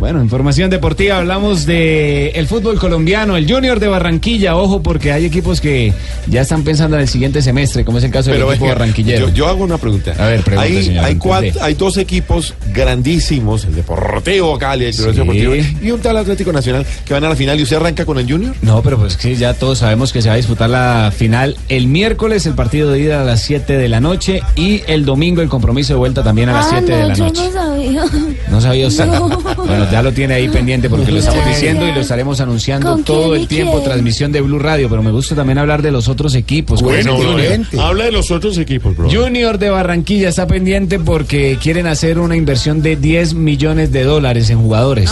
[0.00, 5.26] Bueno, información deportiva, hablamos de el fútbol colombiano, el Junior de Barranquilla, ojo porque hay
[5.26, 5.92] equipos que
[6.26, 8.78] ya están pensando en el siguiente semestre, como es el caso del Pero equipo venga,
[8.78, 9.28] barranquillero.
[9.28, 10.14] Yo, yo hago una pregunta.
[10.18, 11.52] A ver, pregunte, hay, señor, hay, entendé.
[11.52, 15.02] cuat- hay dos equipos grandísimos, el Deportivo Cali, el Sí.
[15.02, 15.52] Deportivo
[15.82, 18.26] y un tal Atlético Nacional que van a la final y usted arranca con el
[18.30, 18.54] Junior.
[18.62, 21.88] No, pero pues sí, ya todos sabemos que se va a disputar la final el
[21.88, 25.50] miércoles, el partido de ida a las 7 de la noche y el domingo el
[25.50, 27.42] compromiso de vuelta también a las Ah, 7 de la yo noche.
[27.42, 28.04] no sabía.
[28.50, 29.06] No sabía usted.
[29.06, 29.28] No.
[29.28, 33.04] Bueno, ya lo tiene ahí pendiente porque lo estamos diciendo y lo estaremos anunciando ¿Con
[33.04, 33.84] todo el tiempo, quién?
[33.84, 36.82] transmisión de Blue Radio, pero me gusta también hablar de los otros equipos.
[36.82, 37.60] Bueno, Junior.
[37.78, 39.10] habla de los otros equipos, bro.
[39.10, 44.50] Junior de Barranquilla está pendiente porque quieren hacer una inversión de 10 millones de dólares
[44.50, 45.10] en jugadores.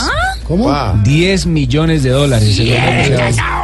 [0.49, 0.67] ¿Cómo?
[1.03, 2.59] 10 millones de dólares.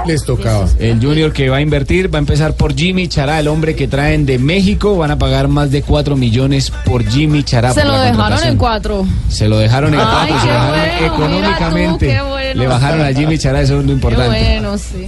[0.07, 0.68] Les tocaba.
[0.80, 3.88] el Junior que va a invertir va a empezar por Jimmy Chará, el hombre que
[3.88, 4.95] traen de México.
[4.95, 7.74] Van a pagar más de 4 millones por Jimmy Chará.
[7.74, 9.06] Se por lo dejaron en cuatro.
[9.30, 12.07] Se lo dejaron en Ay, cuatro, se qué lo dejaron bueno, mira tú, económicamente.
[12.07, 12.62] qué bueno.
[12.62, 14.28] Le bajaron a Jimmy Chará, eso es lo Qué importante.
[14.30, 15.07] bueno, sí.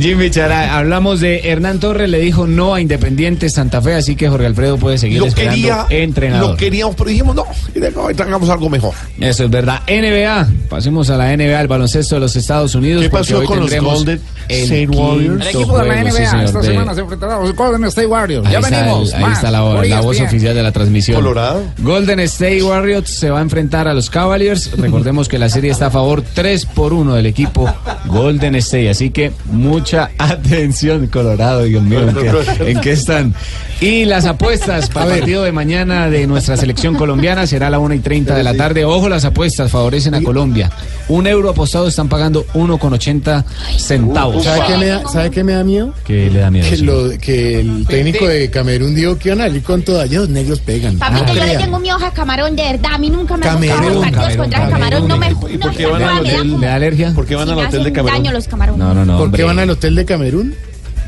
[0.00, 4.28] Jimmy Chará, hablamos de Hernán Torres, le dijo no a Independiente Santa Fe, así que
[4.30, 6.50] Jorge Alfredo puede seguir Lo esperando quería, entrenador.
[6.52, 7.44] lo queríamos, pero dijimos no,
[7.74, 8.94] y de- no, traigamos algo mejor.
[9.20, 9.80] Eso es verdad.
[9.86, 13.02] NBA, pasemos Pasamos a la NBA, el baloncesto de los Estados Unidos.
[13.02, 15.46] ¿Qué pasó con los Golden State Warriors?
[15.46, 17.84] El equipo de la NBA sí, señor, esta de- semana se enfrentará a los Golden
[17.86, 18.46] State Warriors.
[18.46, 19.12] Ahí ya está, venimos.
[19.14, 19.60] ahí más está la,
[20.00, 21.16] voz oficial de la transmisión.
[21.16, 21.64] Colorado.
[21.78, 24.70] Golden State Warriors se va a enfrentar a los Cavaliers.
[24.78, 27.68] Recordemos que la serie está a favor 3 por 1 del equipo
[28.06, 28.90] Golden State.
[28.90, 33.34] Así que mucha atención, Colorado, Dios mío, ¿en qué, en qué están?
[33.80, 37.80] Y las apuestas para el partido de mañana de nuestra selección colombiana será a la
[37.80, 38.84] 1 y 30 de la tarde.
[38.84, 40.70] Ojo, las apuestas favorecen a Colombia.
[41.08, 43.44] Un euro apostado están pagando 1,80
[43.78, 44.44] centavos.
[44.44, 45.92] ¿Sabe qué, me da, ¿Sabe qué me da miedo?
[46.04, 46.68] ¿Qué le da miedo?
[46.70, 50.06] Que, lo- que el técnico de Camerún dijo que iban a salir con toda.
[50.06, 50.98] Ya los negros pegan.
[50.98, 51.58] Papito, No yo le crea.
[51.58, 52.92] tengo miedo a Camarón, de verdad.
[52.94, 55.08] A mí nunca me han Camerún, los partidos Camerún, contra Camarón.
[55.08, 56.60] No me ¿Y por qué van al me da hotel?
[56.60, 57.12] ¿Le da alergia?
[57.14, 58.22] ¿Por qué van al hotel de Camerún?
[58.22, 58.78] daño los Camarón.
[58.78, 59.18] No, no, no.
[59.18, 60.54] ¿Por qué van al hotel de Camerún?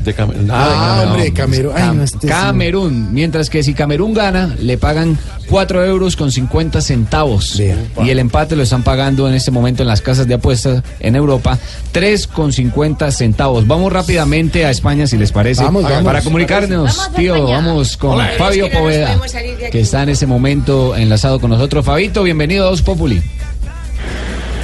[0.05, 0.47] De Camerún.
[0.51, 1.73] Ah, no, hombre, Camerún.
[1.75, 2.27] Ay, no, este sí.
[2.27, 5.17] Camerún, mientras que si Camerún gana, le pagan
[5.49, 7.59] 4 euros con 50 centavos.
[7.59, 11.15] Y el empate lo están pagando en este momento en las casas de apuestas en
[11.15, 11.57] Europa,
[11.91, 13.65] 3 con 50 centavos.
[13.65, 16.03] Vamos rápidamente a España, si les parece, Vamos, vamos.
[16.03, 17.47] para comunicarnos, Vamos tío.
[17.47, 18.29] Vamos con Hola.
[18.37, 21.83] Fabio Es que no nos Poveda, que está en ese momento enlazado con nosotros.
[21.83, 23.23] Fabito, bienvenido a Dos Populi.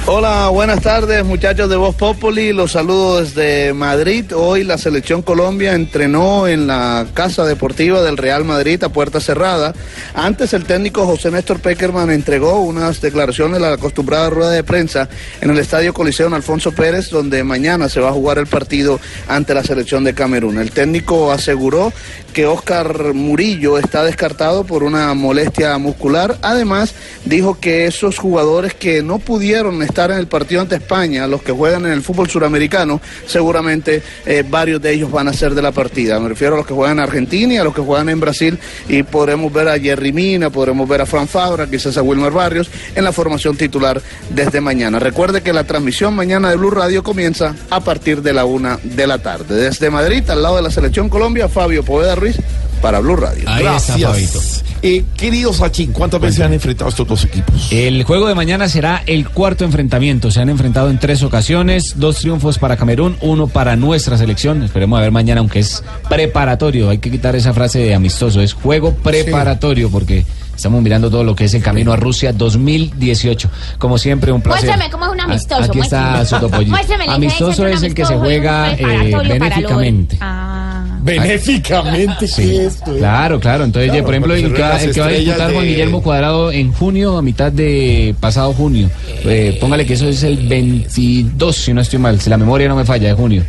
[0.04, 4.24] Hola, buenas tardes muchachos de Voz Populi, los saludo desde Madrid.
[4.34, 9.72] Hoy la selección Colombia entrenó en la casa deportiva del Real Madrid a puerta cerrada.
[10.12, 15.08] Antes el técnico José Néstor Peckerman entregó unas declaraciones a la acostumbrada rueda de prensa
[15.40, 18.98] en el Estadio Coliseo en Alfonso Pérez, donde mañana se va a jugar el partido
[19.28, 20.58] ante la selección de Camerún.
[20.58, 21.92] El técnico aseguró
[22.32, 26.38] que Oscar Murillo está descartado por una molestia muscular.
[26.42, 31.52] Además, dijo que esos jugadores que no pudieron en el partido ante España, los que
[31.52, 35.70] juegan en el fútbol suramericano, seguramente eh, varios de ellos van a ser de la
[35.70, 36.18] partida.
[36.18, 38.58] Me refiero a los que juegan en Argentina y a los que juegan en Brasil
[38.88, 42.70] y podremos ver a Jerry Mina, podremos ver a Fran Fabra, quizás a Wilmer Barrios
[42.94, 44.00] en la formación titular
[44.30, 44.98] desde mañana.
[44.98, 49.06] Recuerde que la transmisión mañana de Blue Radio comienza a partir de la una de
[49.06, 49.54] la tarde.
[49.54, 52.38] Desde Madrid, al lado de la selección Colombia, Fabio Poveda Ruiz
[52.82, 53.44] para Blue Radio.
[53.58, 54.64] Gracias.
[54.82, 57.68] Eh, querido Sachin, ¿cuántas veces se han enfrentado estos dos equipos?
[57.70, 60.32] El juego de mañana será el cuarto enfrentamiento.
[60.32, 64.64] Se han enfrentado en tres ocasiones, dos triunfos para Camerún, uno para nuestra selección.
[64.64, 66.90] Esperemos a ver mañana, aunque es preparatorio.
[66.90, 68.40] Hay que quitar esa frase de amistoso.
[68.40, 70.26] Es juego preparatorio porque
[70.56, 73.48] estamos mirando todo lo que es el camino a Rusia 2018.
[73.78, 74.64] Como siempre, un placer.
[74.66, 75.62] Muéstrame cómo es un A- amistoso.
[75.62, 76.24] Aquí está
[76.66, 77.06] muéstrame.
[77.06, 80.18] la Amistoso es el que se juega eh, benéficamente.
[80.20, 80.81] Ah.
[81.02, 82.42] Benéficamente, Sí.
[82.42, 82.94] ¿qué es esto?
[82.94, 82.98] eh?
[82.98, 83.64] Claro, claro.
[83.64, 85.64] Entonces, Claro, por ejemplo, el que, va- reúnen el que va a disputar estrellas Juan
[85.64, 88.90] de- Guillermo Cuadrado en junio, a mitad de pasado junio.
[89.24, 92.76] Eh, póngale que eso es el 22, si no estoy mal, si la memoria no
[92.76, 93.42] me falla, de junio.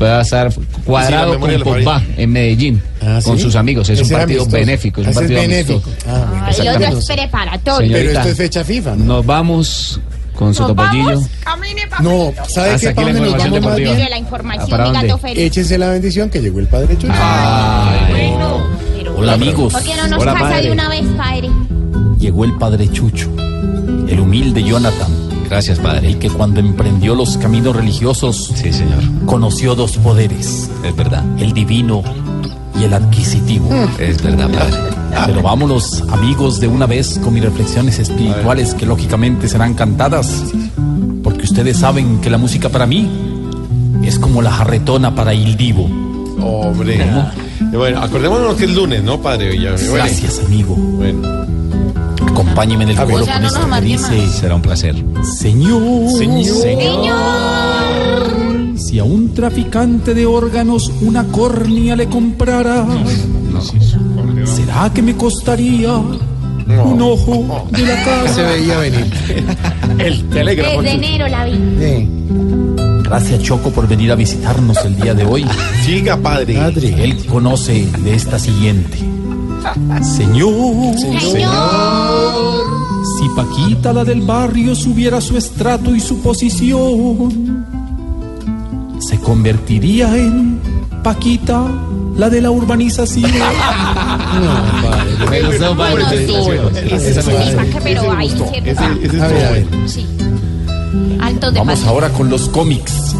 [0.00, 0.50] Va a estar
[0.84, 1.74] Cuadrado memoria con.
[1.78, 3.42] Pogba en Medellín, Ah, con ¿sí?
[3.42, 3.88] sus amigos.
[3.90, 4.50] Es un partido amistoso.
[4.56, 5.82] benéfico, es un partido benéfico.
[6.06, 6.44] Ah.
[6.46, 7.88] Ah, el otro es preparatorio.
[7.88, 8.08] Señorita.
[8.08, 9.04] Pero esto es fecha FIFA, ¿no?
[9.04, 10.00] Nos vamos
[10.40, 11.04] con su Nos topollillo.
[11.04, 12.10] vamos, camine, papito.
[12.10, 12.88] No, ¿sabe qué?
[12.88, 14.10] aquí ¿Para la dónde nos información vamos más bien?
[14.10, 14.70] la información,
[15.78, 17.12] la bendición que llegó el Padre Chucho.
[19.16, 20.62] Hola amigos, ¿Por qué no nos Hola, casa padre.
[20.62, 21.50] de una vez, padre?
[22.18, 23.30] llegó el Padre Chucho,
[24.08, 25.10] el humilde Jonathan.
[25.48, 26.08] Gracias, padre.
[26.08, 29.02] El que cuando emprendió los caminos religiosos Sí, señor.
[29.26, 31.22] conoció dos poderes, Es verdad.
[31.38, 32.02] el divino
[32.80, 33.68] y el adquisitivo.
[33.98, 34.76] Es verdad, padre.
[35.26, 40.44] Pero vámonos, amigos, de una vez con mis reflexiones espirituales que lógicamente serán cantadas,
[41.22, 43.08] porque ustedes saben que la música para mí
[44.02, 45.88] es como la jarretona para il divo.
[46.40, 46.96] Hombre.
[46.96, 47.24] Eh,
[47.76, 49.56] Bueno, acordémonos que es lunes, ¿no, padre?
[49.58, 49.76] Bueno.
[49.94, 50.74] Gracias, amigo.
[50.74, 51.40] Bueno.
[52.26, 54.28] Acompáñenme en el coro con no esto que dice...
[54.28, 54.94] Será un placer.
[55.22, 57.08] Señor, Señor.
[58.76, 62.86] si a un traficante de órganos una córnea le comprara,
[64.44, 68.28] ¿será que me costaría un ojo de la cara?
[68.28, 69.12] Se veía venir.
[69.98, 70.82] El telégrafo.
[70.82, 71.52] Desde enero la vi.
[71.78, 72.08] Sí.
[73.04, 75.44] Gracias Choco por venir a visitarnos el día de hoy.
[75.84, 76.54] Siga, padre.
[76.54, 77.02] Padre.
[77.02, 78.98] Él conoce de esta siguiente.
[80.00, 81.40] Señor, Señor.
[83.18, 87.66] si Paquita la del barrio subiera su estrato y su posición,
[89.00, 90.60] se convertiría en
[91.02, 91.66] Paquita
[92.20, 93.30] la de la urbanización.
[95.46, 96.04] Gustó, padre.
[97.82, 98.02] Pero
[99.28, 99.66] ver, a ver.
[99.86, 100.06] Sí.
[101.18, 103.16] Altos de Vamos ahora con los cómics.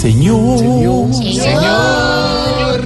[0.00, 2.80] Señor, Señor.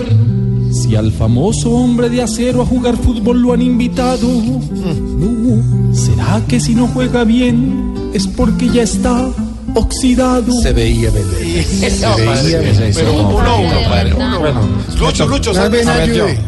[0.72, 6.58] si al famoso hombre de acero a jugar fútbol lo han invitado, no, ¿será que
[6.58, 9.30] si no juega bien es porque ya está
[9.74, 10.52] oxidado?
[10.62, 11.64] Se veía venir.
[11.64, 12.60] Se No, veía.
[12.94, 13.28] Pero uno,
[13.58, 14.12] uno, padre.
[14.12, 14.60] Bueno,
[14.98, 16.26] Lucho, Lucho, ver, yo.
[16.26, 16.38] ayude.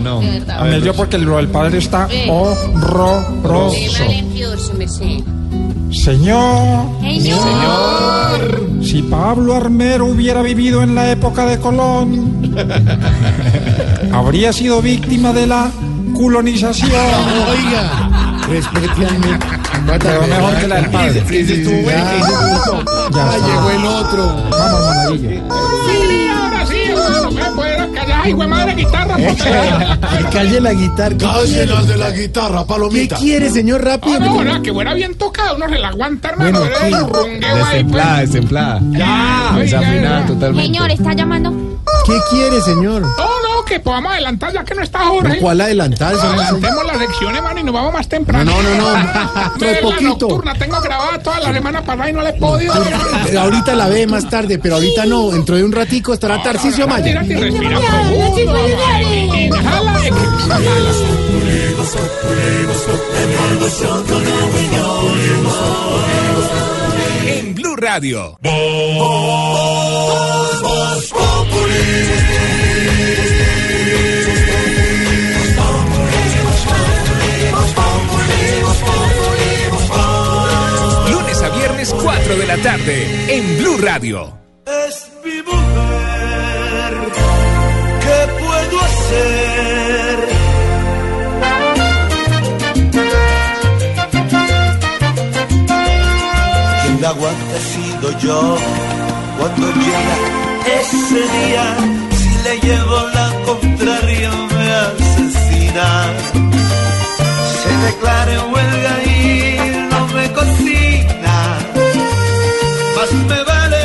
[0.00, 0.20] No.
[0.20, 0.58] de verdad.
[0.60, 3.76] A ver, yo porque lo del padre está horroroso.
[5.90, 8.82] Señor, Señor.
[8.82, 12.54] si Pablo Armero hubiera vivido en la época de Colón,
[14.12, 15.70] habría sido víctima de la
[16.14, 16.90] colonización.
[17.50, 19.57] Oiga, respete.
[19.86, 21.24] Pero mejor que la del padre.
[21.28, 22.04] Sí, sí, estuvo bueno,
[23.14, 23.46] Ya.
[23.46, 24.26] llegó el otro.
[24.50, 25.30] Vamos, mamadillo.
[25.30, 26.76] Sí, ahora sí,
[27.34, 28.20] me puedo callar.
[28.24, 29.98] Ay, güey, madre, guitarra, puta.
[30.32, 31.16] Calle la guitarra.
[31.16, 31.46] ¿Qué Cállenlas
[31.78, 31.86] quiere?
[31.92, 33.16] de la guitarra, ¿Qué palomita.
[33.16, 33.84] quiere, señor?
[33.84, 34.16] Rápido.
[34.20, 36.60] Ah, no, no, que fuera bien tocado, uno se la aguanta, hermano.
[36.60, 36.74] Bueno,
[37.64, 38.30] Desemplada, pues.
[38.32, 38.80] desemplada.
[38.90, 40.62] Ya, Desafinada oiga, totalmente.
[40.66, 41.52] Señor, ¿está llamando?
[42.08, 43.02] ¿Qué quiere, señor?
[43.02, 45.38] No, no, que podamos adelantar ya que no está Jorge.
[45.40, 46.38] ¿Cuál adelantar, señor?
[46.38, 48.50] Adelantemos las lecciones, mano, y nos vamos más temprano.
[48.50, 49.52] No, no, no, no.
[49.58, 50.08] Trae la poquito.
[50.26, 52.72] nocturna tengo grabada toda la semana pasada y no la he podido.
[53.38, 55.30] Ahorita la ve más tarde, pero ahorita no.
[55.30, 57.04] Dentro de un ratico estará Tarcisio Maya.
[57.04, 58.68] Tírate y respira profundo.
[59.36, 60.92] Inhala, exhala.
[67.26, 68.38] En Blue Radio.
[81.10, 84.38] Lunes a viernes 4 de la tarde en Blue Radio.
[84.66, 86.92] Es mi mujer.
[88.00, 90.28] ¿Qué puedo hacer?
[96.82, 98.56] Quien la aguanta sido yo
[99.38, 101.66] cuando llega ese día.
[102.18, 105.88] Si le llevo la contraria me asesina.
[107.60, 111.36] Se declara en huelga y no me cocina.
[112.96, 113.82] Más me vale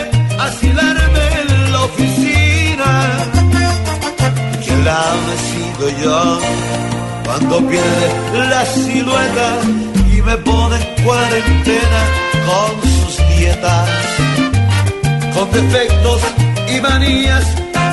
[0.47, 2.89] asilarme en la oficina.
[4.63, 5.03] Quien la
[5.47, 6.39] sido yo
[7.25, 8.07] cuando pierde
[8.49, 9.47] la silueta
[10.13, 12.01] y me pone en cuarentena
[12.47, 13.89] con sus dietas.
[15.33, 16.21] Con defectos
[16.75, 17.45] y manías,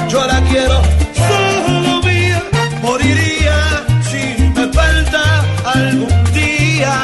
[0.09, 0.81] yo la quiero
[1.15, 2.43] solo mía.
[2.83, 6.95] Moriría si me falta algún día.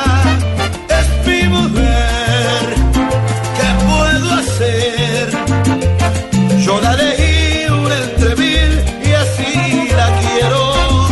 [0.99, 2.63] Es mi mujer.
[3.59, 5.29] ¿Qué puedo hacer?
[6.65, 7.63] Yo la elegí
[8.03, 8.73] entre mil
[9.05, 11.09] y así la quiero.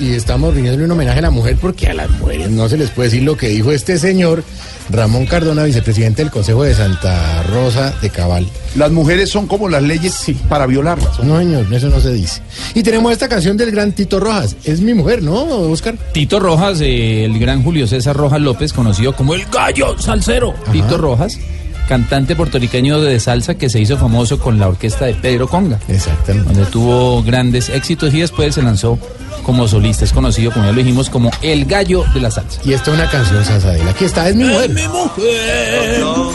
[0.00, 2.90] Y estamos rindiéndole un homenaje a la mujer porque a las mujeres no se les
[2.90, 4.42] puede decir lo que dijo este señor
[4.90, 8.46] Ramón Cardona, vicepresidente del Consejo de Santa Rosa de Cabal.
[8.74, 11.18] Las mujeres son como las leyes para violarlas.
[11.22, 12.40] No, señor, eso no se dice.
[12.74, 14.56] Y tenemos esta canción del gran Tito Rojas.
[14.64, 15.96] Es mi mujer, ¿no, Oscar?
[16.12, 20.54] Tito Rojas, eh, el gran Julio César Rojas López, conocido como el gallo salsero.
[20.72, 21.38] Tito Rojas,
[21.88, 25.78] cantante puertorriqueño de salsa que se hizo famoso con la orquesta de Pedro Conga.
[25.88, 26.52] Exactamente.
[26.52, 28.98] Donde tuvo grandes éxitos y después se lanzó
[29.42, 30.04] como solista.
[30.04, 32.60] Es conocido, como ya lo dijimos, como el gallo de la salsa.
[32.64, 33.90] Y esta es una canción salsadela.
[33.90, 34.70] Aquí está, es mi mujer.
[35.98, 36.32] Yo,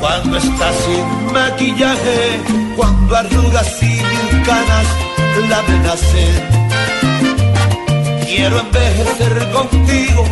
[0.00, 2.40] cuando está sin maquillaje,
[2.76, 4.86] cuando arrugas y mil canas
[5.48, 6.60] la amenacen.
[8.26, 10.24] Quiero envejecer contigo,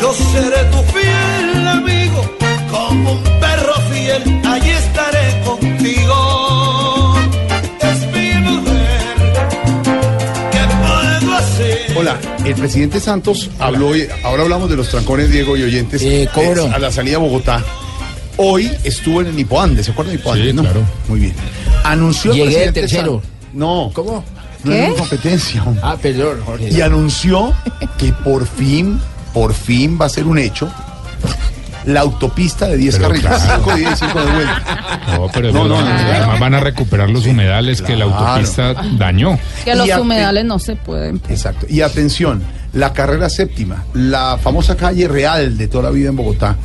[0.00, 2.24] yo seré tu fiel amigo,
[2.70, 7.14] como un perro fiel, allí estaré contigo.
[7.80, 9.32] Es mi mujer,
[10.52, 11.96] ¿qué puedo hacer?
[11.96, 16.02] Hola, el presidente Santos habló, hoy- ahora hablamos de los trancones, Diego y oyentes,
[16.34, 16.62] cómo no.
[16.66, 17.62] eh, a la salida a Bogotá.
[18.36, 20.46] Hoy estuvo en el Nipoande, ¿se acuerdan de Nipoande?
[20.46, 20.62] Sí, no?
[20.62, 20.80] claro.
[21.08, 21.34] Muy bien.
[21.84, 23.12] Anunció el Llegué presidente tercero.
[23.22, 23.90] Santos- No.
[23.92, 24.24] ¿Cómo?
[24.64, 24.94] No ¿Qué?
[24.96, 25.62] competencia.
[25.64, 25.82] hombre.
[25.84, 26.68] Ah, perdón, Jorge.
[26.70, 27.52] Y anunció
[27.98, 29.00] que por fin,
[29.34, 30.70] por fin va a ser un hecho
[31.86, 33.26] la autopista de 10 Pero carriles.
[33.42, 33.62] claro.
[33.64, 35.00] 5 de ida y 5 de vuelta.
[35.16, 39.38] No, pero No, no, no, además van a recuperar los humedales que la autopista dañó.
[39.64, 41.20] Que los Y a- humedales no se pueden.
[41.28, 41.66] Exacto.
[41.68, 42.42] Y atención,
[42.72, 46.56] la carrera séptima, la famosa calle real de toda la vida en Bogotá.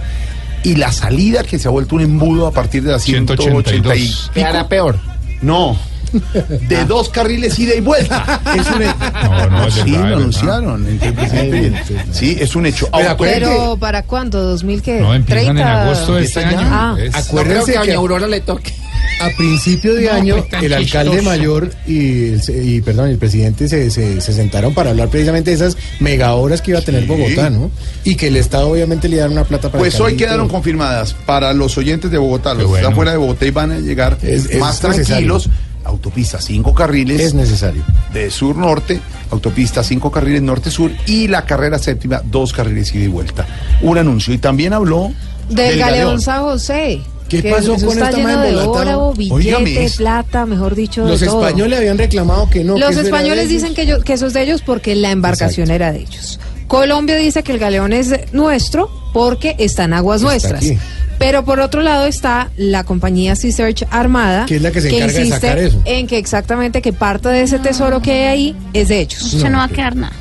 [0.64, 3.64] Y la salida que se ha vuelto un embudo a partir de las 182.
[3.66, 4.32] 182.
[4.34, 4.98] ¿Qué hará peor?
[5.42, 5.78] No.
[6.68, 8.42] De dos carriles ida y vuelta.
[8.56, 8.96] Es un hecho.
[9.24, 10.88] No, no, sí, verdad, lo anunciaron.
[10.88, 12.88] entre presidente Sí, es un hecho.
[13.20, 14.58] Pero ¿para cuándo?
[14.58, 15.00] ¿2000 qué?
[15.02, 16.98] No, empiezan en agosto de este año.
[16.98, 18.74] Es- No Acuérdense creo que Aurora le toque.
[19.22, 21.30] a principio de No, año pues, el alcalde chistoso.
[21.38, 25.52] mayor y, el, se- y, perdón, el presidente se, se- se sentaron para hablar precisamente
[25.52, 27.08] de esas mega obras que iba a tener Sí.
[27.08, 27.72] Bogotá, ¿no?
[28.04, 30.56] Y que el Estado obviamente le dar una plata para Pues hoy quedaron todo.
[30.56, 32.78] confirmadas para los oyentes de Bogotá, los que bueno.
[32.84, 35.40] están fuera de Bogotá y van a llegar Es- es más necesario.
[35.86, 37.84] Autopista cinco carriles Es necesario.
[38.14, 39.00] de sur-norte,
[39.32, 43.46] autopista cinco carriles norte-sur y la carrera séptima, dos carriles ida y vuelta.
[43.82, 44.34] Un anuncio.
[44.34, 45.12] Y también habló
[45.50, 47.02] Del Galeón San José.
[47.30, 51.26] ¿Qué que pasó con esta lleno man de oro, billete, plata, mejor dicho, Los de
[51.26, 51.44] todo.
[51.44, 52.78] españoles habían reclamado que no.
[52.78, 56.40] Los españoles dicen que, que eso es de ellos porque la embarcación era de ellos.
[56.68, 60.64] Colombia dice que el galeón es nuestro porque está en aguas Está nuestras.
[60.66, 60.78] aquí.
[61.18, 64.90] Pero por otro lado está la compañía Sea Search Armada, Que es la que se
[64.90, 65.82] encarga de insiste sacar eso.
[65.86, 69.22] en que exactamente que parte de ese tesoro que hay ahí es de ellos.
[69.24, 70.14] Se no va a quedar nada.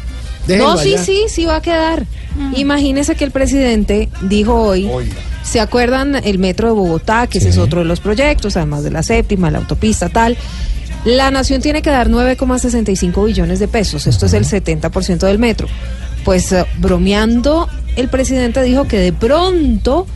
[0.46, 2.06] no, sí, sí, sí va a quedar.
[2.56, 4.88] Imagínese que el presidente dijo hoy,
[5.42, 8.90] ¿se acuerdan el metro de Bogotá, que ese es otro de los proyectos, además de
[8.90, 10.36] la séptima, la autopista, tal?
[11.04, 15.68] La nación tiene que dar 9,65 billones de pesos, esto es el 70% del metro.
[16.24, 20.06] Pues eh, bromeando, el presidente dijo que de pronto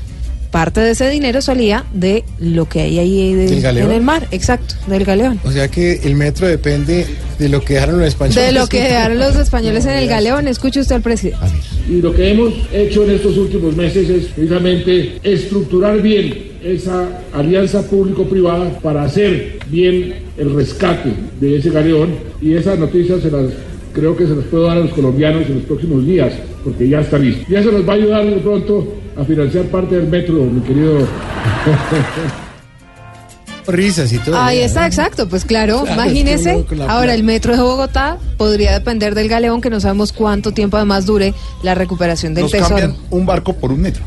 [0.51, 4.75] parte de ese dinero salía de lo que hay ahí de- en el mar, exacto,
[4.87, 5.39] del galeón.
[5.45, 7.07] O sea que el metro depende
[7.39, 8.45] de lo que dejaron los españoles.
[8.47, 11.39] De lo que dejaron los españoles en el galeón, escuche usted al presidente.
[11.89, 17.83] Y lo que hemos hecho en estos últimos meses es precisamente estructurar bien esa alianza
[17.89, 21.11] público-privada para hacer bien el rescate
[21.41, 22.11] de ese galeón
[22.43, 23.45] y esas noticias se las
[23.93, 26.33] creo que se las puedo dar a los colombianos en los próximos días
[26.65, 27.45] porque ya está listo.
[27.49, 31.07] Ya se nos va a ayudar de pronto a financiar parte del metro, mi querido.
[33.67, 34.39] Risas y todo.
[34.39, 39.29] Ahí está, exacto, pues claro, Claro, imagínese, ahora el metro de Bogotá podría depender del
[39.29, 42.77] galeón, que no sabemos cuánto tiempo además dure la recuperación del Nos tesoro.
[42.77, 44.03] cambian un barco por un metro.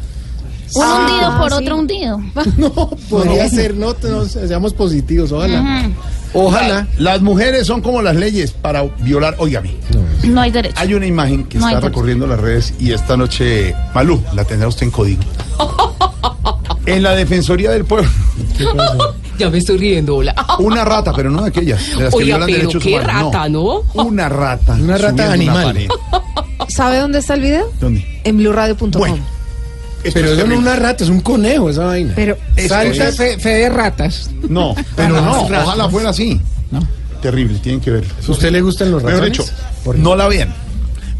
[0.76, 1.57] Un Ah, hundido por sí.
[1.64, 2.19] otro hundido.
[3.10, 5.89] Podría ser, no, no, seamos positivos, ojalá.
[6.34, 6.88] Ojalá.
[6.98, 9.35] Las mujeres son como las leyes para violar.
[9.38, 9.76] Óigame.
[10.23, 10.76] No hay derecho.
[10.77, 14.68] Hay una imagen que No está recorriendo las redes y esta noche, Malú, la tendrá
[14.69, 15.23] usted en código.
[16.88, 18.10] En la Defensoría del Pueblo.
[19.38, 20.35] Ya me estoy riendo, hola.
[20.60, 23.23] Una rata, pero no de aquellas, de las que Oiga, pero derechos qué humanos.
[23.34, 23.81] rata, ¿no?
[23.95, 24.73] Una rata.
[24.73, 25.64] Una rata una animal.
[25.65, 25.88] pared.
[26.68, 27.72] ¿Sabe dónde está el video?
[27.80, 28.06] ¿Dónde?
[28.23, 28.91] En blueradio.com.
[28.91, 29.18] Bueno,
[30.03, 32.13] Pero es eso no es una rata, es un conejo esa vaina.
[32.15, 32.37] Pero
[32.67, 34.29] Salta es- fe, fe de ratas.
[34.49, 35.67] No, pero Ah, no, ratas.
[35.67, 36.39] ojalá fuera así.
[37.21, 38.03] Terrible, tienen que ver.
[38.27, 39.37] ¿A usted le gustan los Mejor ratones?
[39.85, 40.51] dicho, no la vean.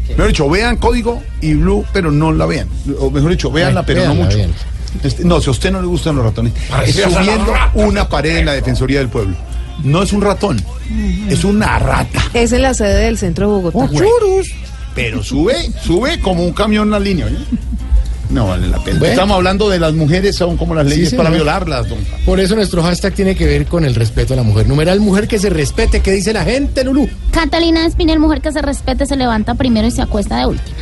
[0.08, 2.66] Mejor dicho, vean código y blue, pero no la vean.
[2.98, 4.36] O mejor dicho, véanla, Ay, pero no mucho.
[4.36, 4.56] véanla.
[5.04, 6.52] Este, no, si a usted no le gustan los ratones,
[6.84, 7.70] es subiendo rata.
[7.74, 9.36] una pared en la Defensoría del Pueblo.
[9.84, 10.60] No es un ratón,
[11.30, 12.20] es una rata.
[12.34, 13.88] es en la sede del centro de Bogotá.
[14.94, 17.26] Pero sube, sube como un camión la línea.
[17.26, 17.38] ¿oye?
[18.32, 18.98] No vale la pena.
[18.98, 19.12] Bueno.
[19.12, 22.20] Estamos hablando de las mujeres, son como las Sí, leyes para violarlas, don Juan.
[22.24, 24.66] Por eso nuestro hashtag tiene que ver con el respeto a la mujer.
[24.66, 26.00] Numeral mujer que se respete.
[26.00, 27.08] ¿Qué dice la gente, Lulú?
[27.30, 30.76] Catalina Espinel, mujer que se respete, se levanta primero y se acuesta de última.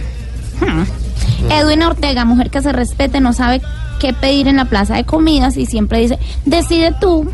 [0.60, 1.50] Hmm.
[1.50, 3.60] Edwin Ortega, mujer que se respete, no sabe
[3.98, 7.28] qué pedir en la plaza de comidas y siempre dice, decide tú.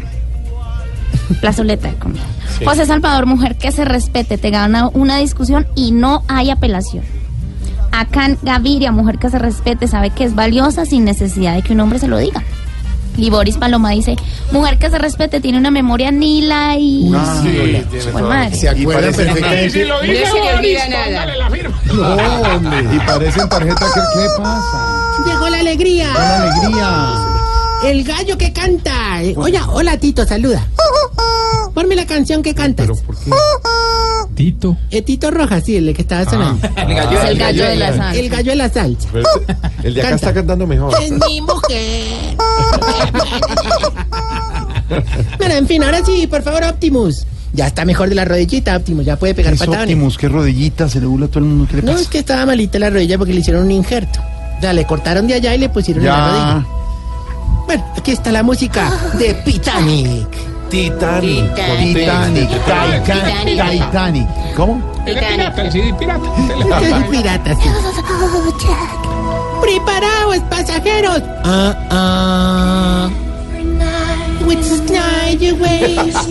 [1.40, 2.22] Plazoleta de comida.
[2.64, 7.05] José Salvador, mujer que se respete, te gana una discusión y no hay apelación.
[7.93, 11.81] Akan Gaviria, mujer que se respete, sabe que es valiosa sin necesidad de que un
[11.81, 12.43] hombre se lo diga.
[13.19, 14.15] Y Boris Paloma dice,
[14.53, 17.11] mujer que se respete, tiene una memoria nila y...
[17.17, 17.83] Ah, sí,
[18.13, 18.55] madre.
[18.55, 19.71] ¿Se Y perfectamente?
[19.71, 21.27] si lo dice No se le Boris, olvida nada.
[21.37, 21.81] la firma.
[21.95, 22.17] No,
[22.57, 22.85] hombre.
[22.95, 24.87] Y parecen tarjeta que ¿qué pasa?
[25.27, 26.13] Llegó la alegría.
[26.13, 27.15] Con alegría.
[27.85, 29.23] El gallo que canta.
[29.23, 30.67] Eh, Oye, hola Tito, saluda.
[31.74, 32.88] Ponme la canción que cantas.
[34.34, 34.76] Tito.
[34.90, 36.66] Eh, Tito Rojas, sí, el que estaba sonando.
[36.76, 38.14] El gallo, Es el gallo de la salsa.
[38.14, 39.09] El gallo de la salsa.
[39.82, 40.26] El de acá Canta.
[40.26, 40.94] está cantando mejor.
[41.02, 42.36] Es mi mujer.
[45.38, 47.26] Bueno, en fin, ahora sí, por favor, Optimus.
[47.52, 49.05] Ya está mejor de la rodillita, Optimus.
[49.05, 49.82] Ya puede pegar Es patadas.
[49.82, 51.66] Optimus, qué rodillita, se le burla a todo el mundo.
[51.68, 54.20] ¿Qué le No, es que estaba malita la rodilla porque le hicieron un injerto.
[54.59, 56.44] O sea, le cortaron de allá y le pusieron en la rodilla.
[56.60, 56.66] Ya.
[57.66, 60.28] Bueno, aquí está la música de Titanic.
[60.68, 61.55] Titanic.
[61.55, 64.26] Titanic, Titanic, Titanic.
[64.56, 64.80] ¿Cómo?
[65.05, 66.28] Pirata, el CD pirata.
[67.10, 67.68] Pirata, sí.
[69.60, 71.22] ¡Preparaos, pasajeros!
[71.44, 73.10] Ah, ah.
[74.47, 75.97] Which night you waste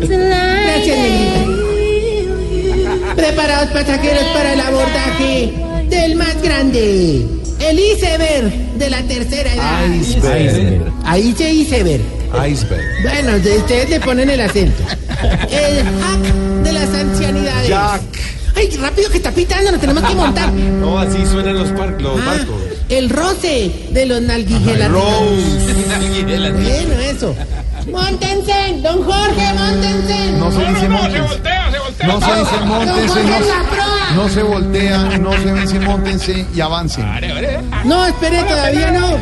[0.00, 0.98] Gracias.
[3.16, 5.52] Preparaos, pasajeros, para el abordaje
[5.88, 7.39] del más grande.
[7.60, 9.84] El iceberg de la tercera edad.
[9.94, 10.92] Iceberg.
[11.04, 12.02] Ahí se iceberg.
[12.48, 12.82] Iceberg.
[13.02, 14.82] Bueno, de- ustedes le ponen el acento.
[15.50, 16.22] El hack
[16.64, 17.68] de las ancianidades.
[17.68, 18.00] Jack.
[18.56, 20.50] Ay, rápido que está pitando, nos tenemos que montar.
[20.80, 22.62] No, así suenan los, par- los Ah, barcos.
[22.88, 24.90] el roce de los nalguigelas.
[24.90, 27.34] Bueno, eso.
[27.90, 30.32] Móntense, don Jorge, móntense.
[30.38, 31.20] No se dice Se montense.
[31.20, 32.06] voltea, se voltea.
[32.06, 33.46] No se dice Don montense, Jorge no.
[34.14, 37.06] No se voltea, no se dice montense y avancen.
[37.84, 39.18] No, espere, todavía no.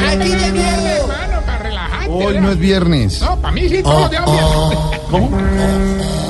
[0.00, 0.60] Aquí llegó.
[0.60, 2.10] Hermano, para relajarte.
[2.10, 3.20] Hoy no es viernes.
[3.20, 4.78] No, para mí sí, todos los viernes.
[5.10, 5.30] ¿Cómo?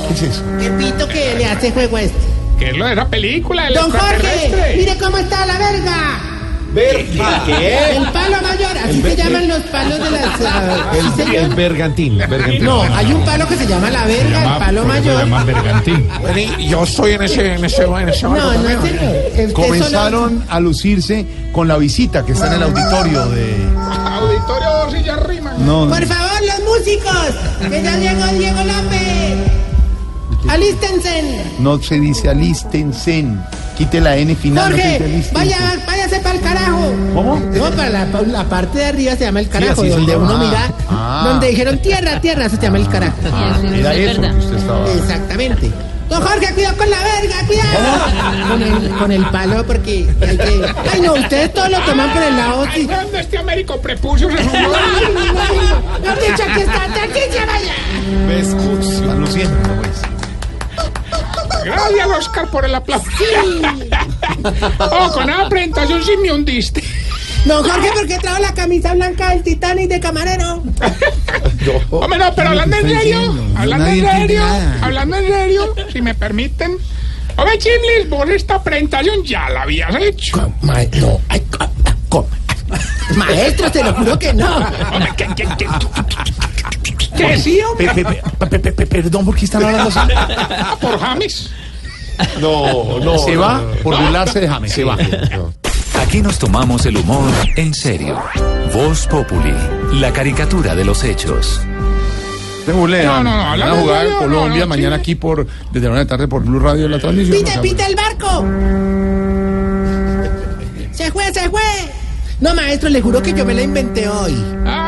[0.07, 0.43] ¿Qué es eso?
[0.59, 2.19] Qué pito que le hace juego este.
[2.59, 3.67] ¿Qué es lo de esa película?
[3.67, 6.34] El Don Jorge, mire cómo está la verga.
[6.75, 10.25] El palo mayor, así se llaman los palos de las.
[10.45, 11.35] ah, El, sí, señor.
[11.35, 12.17] el bergantín.
[12.17, 12.63] bergantín.
[12.65, 15.45] No, hay un palo que se llama la verga, el palo mayor.
[15.45, 16.07] bergantín.
[16.69, 18.81] Yo estoy en ese, en ese, en ese No, no, señor.
[19.29, 23.55] Usted Comenzaron a lucirse con la visita que está en el auditorio de.
[24.15, 25.53] Auditorio Silla Rima.
[25.59, 29.04] No, Por favor, los músicos, que ya llegó Diego López.
[30.49, 31.43] Alístense.
[31.59, 33.25] no se dice alístense.
[33.77, 34.71] Quite la N final.
[34.71, 35.33] no se dice Jorge, alístense.
[35.35, 36.93] vaya, váyase para el carajo.
[37.13, 37.39] ¿Cómo?
[37.39, 40.71] No, para la, pa- la parte de arriba se llama el carajo, donde uno mira,
[40.89, 41.23] Ah.
[41.27, 43.15] donde dijeron tierra, tierra, eso se llama el carajo.
[43.73, 44.91] Era eso que usted estaba.
[44.93, 45.71] Exactamente.
[46.07, 48.47] Don Jorge, cuidado con la verga, cuidado.
[48.47, 50.61] Con el, con el palo, porque hay que...
[50.93, 52.65] Ay, no, ustedes todo lo toman por el lado...
[52.75, 52.83] sí.
[52.85, 54.59] ¿Dónde este Américo prepucio se subió?
[56.03, 57.73] No, dicho, aquí está, aquí se vaya.
[58.27, 58.47] ¿Ves?
[58.87, 60.01] Están luciendo, pues.
[61.65, 63.09] Gracias, Oscar, por el aplauso.
[64.79, 66.83] Oh, con esa presentación sí me hundiste.
[67.45, 70.53] Don Jorge, ¿por qué trajo la camisa blanca del Titanic de camarero?
[71.91, 74.43] Hombre, no, pero hablando en serio, hablando en serio,
[74.81, 76.77] hablando en serio, si me permiten.
[77.37, 80.51] Hombre, Chimlis, vos esta presentación ya la habías hecho.
[80.61, 82.23] Ma- no, ay, ah, ah.
[83.15, 84.55] Maestro, te lo juro que no.
[84.57, 85.67] Hombre, ¿qué, qué, qué?
[87.17, 87.89] ¿Qué sí, hombre?
[87.93, 89.99] Pe- pe- pe- pe- pe- Perdón, ¿por qué están hablando así?
[90.15, 91.49] Ah, Por James.
[92.39, 93.17] No, no.
[93.19, 94.71] Se va por burlarse de James.
[94.71, 94.97] Se va.
[96.01, 98.17] Aquí nos tomamos el humor en serio.
[98.73, 99.53] Voz Populi,
[99.93, 101.59] la caricatura de los hechos.
[102.67, 103.05] Burlean.
[103.05, 105.01] No, no, no, Van a jugar en serio, Colombia no, no, mañana sí.
[105.01, 107.43] aquí por desde la una de la tarde por Blue Radio la transmisión.
[107.43, 108.45] ¡Pite, pite el barco!
[110.91, 111.61] ¡Se fue, se fue!
[112.41, 114.35] No, maestro, le juro que yo me la inventé hoy.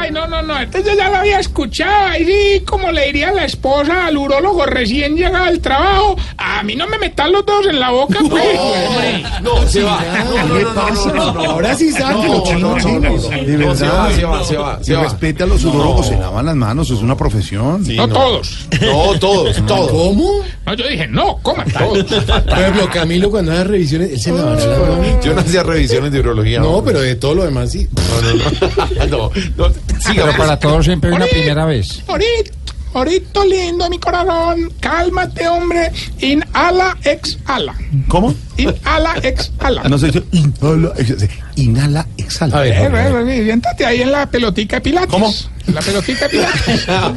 [0.08, 2.08] Ay, no, no, no, este yo ya lo había escuchado.
[2.08, 6.76] Ahí sí, como le diría la esposa al urólogo recién llegado al trabajo, a mí
[6.78, 8.58] no me metan los dos en la boca, pues.
[9.42, 10.00] No, se va.
[10.58, 11.12] ¿Qué pasa?
[11.46, 13.12] Ahora sí sáquelo, chino, chino.
[13.18, 14.00] De No, se verdad.
[14.06, 17.00] va, se va, se va, se respete a los urólogos, se lavan las manos, es
[17.00, 17.84] una profesión.
[17.96, 18.68] No todos.
[18.82, 19.92] No, todos, todos.
[19.92, 20.32] ¿Cómo?
[20.66, 22.04] No, yo dije, no, coman todos.
[22.06, 25.26] Por ejemplo, Camilo cuando hace revisiones, él se lavará las manos.
[25.26, 26.60] Yo no hacía revisiones de urología.
[26.62, 27.88] No, pero de todo lo demás sí.
[27.92, 29.32] no, no.
[29.58, 32.04] no, siga, Pero para todos siempre hay una primera vez.
[32.08, 32.52] Ahorita,
[32.94, 34.72] ahorita lindo, mi corazón.
[34.80, 35.92] Cálmate, hombre.
[36.20, 37.76] Inhala, exhala.
[38.08, 38.34] ¿Cómo?
[38.58, 39.84] Inhala, exhala.
[39.84, 42.58] No dice inhala, ex- inhala, exhala.
[42.58, 45.10] A ver, Eh, eh, eh, siéntate ahí en la pelotica de Pilates.
[45.12, 45.32] ¿Cómo?
[45.68, 46.88] En la pelotica de Pilates.
[46.88, 47.14] La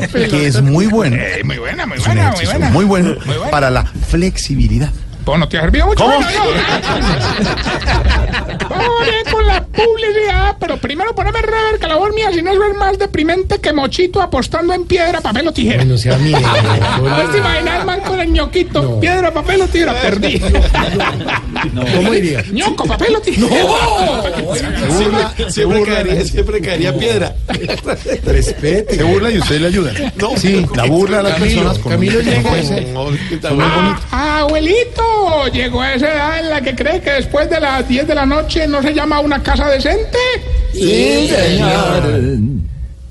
[0.00, 0.28] pelota.
[0.30, 1.16] Que es muy bueno.
[1.16, 2.70] Eh, muy buena, muy buena, muy buena.
[2.70, 3.50] muy bueno Muy buena.
[3.50, 4.90] para la flexibilidad.
[5.24, 6.02] Pues no te ha servido mucho.
[6.04, 6.16] ¿Cómo?
[6.16, 6.30] Bueno,
[8.78, 12.76] bien con la publicidad, pero primero poneme rever que la voz mía, si no es
[12.76, 15.84] más deprimente que mochito apostando en piedra, papel o tijera.
[15.84, 20.40] no sea ver si imaginas man con el ñoquito, piedra, papel o tijera, perdí.
[21.94, 22.42] ¿Cómo diría?
[22.52, 23.48] ñoco, papel o tijera.
[24.90, 27.34] Siempre, siempre, caería, siempre caería piedra.
[28.24, 28.96] Respete.
[28.96, 29.92] Se burla y usted le ayuda.
[30.16, 32.92] No, sí, la burla a las Camilo, personas con Camilo no llega.
[32.92, 33.10] No,
[34.10, 38.06] Ah, abuelito, llegó a esa edad en la que cree que después de las 10
[38.06, 40.18] de la noche no se llama una casa decente.
[40.72, 42.38] Sí, señor.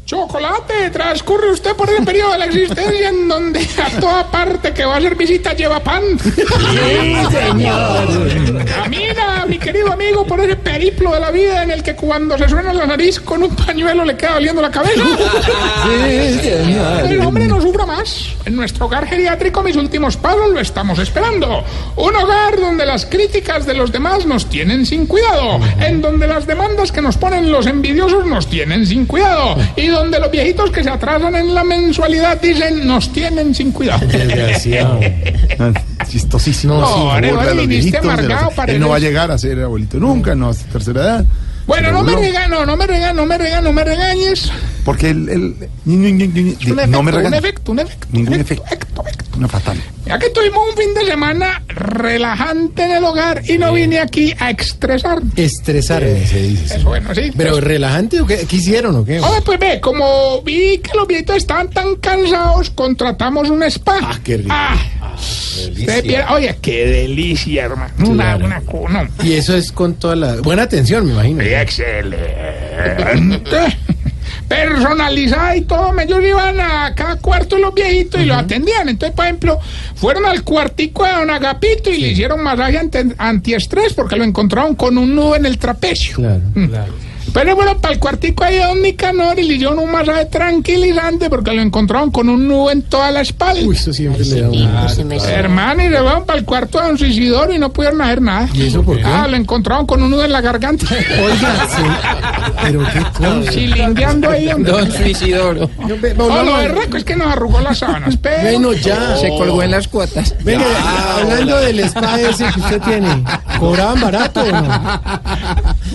[0.10, 4.84] Chocolate, transcurre usted por el periodo de la existencia en donde a toda parte que
[4.84, 6.02] va a hacer visita lleva pan.
[6.19, 8.65] Sí, señor.
[8.65, 12.49] Camina, mi querido amigo, por ese periplo de la vida en el que cuando se
[12.49, 15.03] suena la nariz con un pañuelo le queda doliendo la cabeza.
[15.84, 17.06] Sí, señor.
[17.06, 18.30] El hombre no sufra más.
[18.45, 21.64] En nuestro hogar geriátrico, mis últimos pasos lo estamos esperando.
[21.98, 25.60] Un hogar donde las críticas de los demás nos tienen sin cuidado.
[25.80, 29.56] En donde las demandas que nos ponen los envidiosos nos tienen sin cuidado.
[29.76, 34.06] Y donde los viejitos que se atrasan en la mensualidad dicen nos tienen sin cuidado.
[34.08, 35.00] Desgraciado.
[35.62, 35.74] Ah,
[36.08, 36.80] Chistosísimo.
[36.80, 36.88] No,
[37.20, 38.50] Sí, burla los viejitos, amargado.
[38.66, 41.26] Él no va a llegar a ser abuelito nunca, no, hasta tercera edad.
[41.68, 44.52] Bueno, no me regañes, no me regañes, no me regañes, no me regañes.
[44.85, 47.38] Porque él, él- un no efecto, me un regaña.
[47.38, 48.07] efecto, un efecto.
[48.11, 48.64] Ningún un efecto.
[49.38, 49.77] Una fatal.
[50.06, 54.34] Ya que tuvimos un fin de semana relajante en el hogar y no vine aquí
[54.39, 55.22] a estresar.
[55.35, 56.76] Estresarme, se dice.
[56.77, 57.31] Eso bueno, sí.
[57.38, 58.45] Pero relajante o qué?
[58.47, 59.22] ¿Qué hicieron o qué?
[59.45, 63.99] Pues ve, como vi que los viejitos estaban tan cansados, contratamos un spa.
[64.01, 64.56] Ah, qué rico.
[65.57, 67.93] usted pierde- oye, qué delicia, hermano.
[68.07, 69.07] Una, una, cu- no.
[69.23, 71.43] Y eso es con toda la buena atención, me imagino.
[71.43, 72.18] Excelente.
[74.47, 75.99] Personalizada y todo.
[75.99, 78.89] Ellos iban a cada cuarto los viejitos y los atendían.
[78.89, 79.60] Entonces, por ejemplo,
[79.95, 82.80] fueron al cuartico de don Agapito y le hicieron masaje
[83.18, 86.19] antiestrés porque lo encontraron con un nudo en el trapecio.
[86.19, 86.69] Mm.
[87.34, 91.53] Pero bueno, para el cuartico ahí don Nicanor y le hicieron un masaje tranquilizante porque
[91.53, 93.61] lo encontraron con un nudo en toda la espalda.
[93.65, 95.19] Uy, eso siempre le da un...
[95.30, 98.49] Hermano, y le fueron para el cuarto de don Suicidoro y no pudieron hacer nada.
[98.53, 99.03] ¿Y eso por qué?
[99.06, 100.85] Ah, lo encontraron con un nudo en la garganta.
[101.23, 101.81] Oiga, sí.
[102.64, 103.51] Pero qué cosa.
[103.51, 104.49] Chilingueando ahí.
[104.49, 104.72] hombre.
[104.72, 105.69] Don Suicidoro.
[105.80, 108.41] No, No, volvamos lo berraco es que nos arrugó las sábanas, pero...
[108.43, 109.18] Bueno, ya.
[109.18, 110.35] Se colgó en las cuotas.
[110.43, 110.65] Venga,
[111.18, 113.23] hablando del spa ese que usted tiene,
[113.60, 114.99] ¿cobraban barato o no?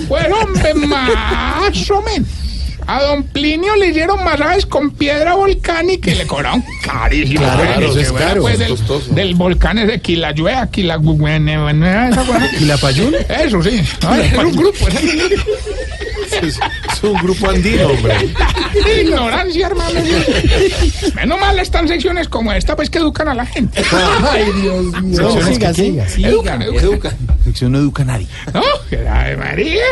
[0.09, 2.29] Pues hombre, más o menos.
[2.87, 7.41] A don Plinio le dieron masajes con piedra volcánica y le cobraron carísimo.
[7.41, 10.97] Claro, eso es caro, pues, es del, volcán ese Quilayue, Quila...
[10.97, 12.51] esa cosa.
[12.61, 13.15] ¿Y la payún?
[13.15, 13.81] Eso sí.
[14.03, 14.89] No, es un grupo.
[14.89, 15.51] es un grupo.
[16.43, 16.59] Es,
[16.93, 18.16] es un grupo andino, hombre.
[19.03, 20.01] Ignorancia, hermano.
[21.15, 23.83] Menos mal están secciones como esta, pues que educan a la gente.
[24.31, 25.23] Ay, Dios mío.
[25.23, 26.29] No, siga, que- siga.
[26.29, 27.16] Educan, educan.
[27.45, 28.27] Sección no educa a nadie.
[28.53, 28.62] No,
[29.39, 29.83] María.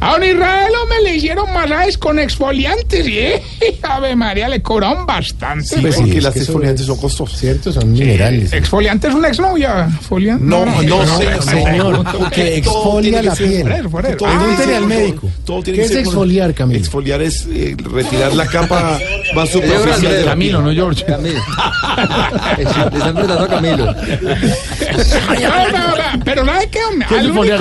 [0.00, 3.42] A don Israel me le hicieron masajes con exfoliantes y eh,
[3.82, 5.64] Ave María le cobraron bastante.
[5.66, 5.96] Sí, pues.
[5.96, 7.38] porque es las exfoliantes es- son costosas.
[7.38, 8.52] Cierto, son minerales.
[8.52, 9.88] Exfoliante es una exnovia.
[10.08, 10.44] Foliante.
[10.44, 13.64] No, no sé, Señor, que exfolia la piel.
[13.64, 15.28] Pregúntele al médico.
[15.44, 16.78] todo tiene ¿Qué que es exfoliar, Camilo?
[16.80, 18.98] Exfoliar es eh, retirar la capa
[19.34, 21.04] más superficial de la Camilo, no George.
[21.04, 21.38] Camilo.
[22.56, 23.86] Le están preguntando a Camilo.
[23.86, 26.77] no, no, no, pero ¿sabe qué?
[26.90, 27.06] Hombre?
[27.08, 27.16] ¿Qué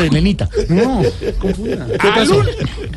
[0.07, 0.49] Elenita?
[0.69, 1.01] No,
[2.13, 2.47] al, un-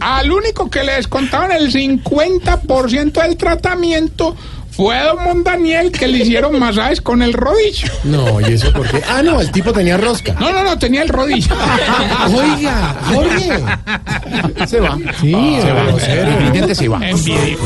[0.00, 4.36] al único que le descontaban el 50% del tratamiento
[4.70, 7.88] fue a don Mondaniel que le hicieron masajes con el rodillo.
[8.04, 9.02] No, ¿y eso por qué?
[9.08, 10.32] Ah, no, el tipo tenía rosca.
[10.40, 11.54] No, no, no, tenía el rodillo.
[12.34, 14.66] Oiga, Jorge.
[14.66, 14.96] se va.
[15.20, 15.82] Sí, Se va.
[16.38, 17.00] El vidente se va.
[17.08, 17.56] Envidia.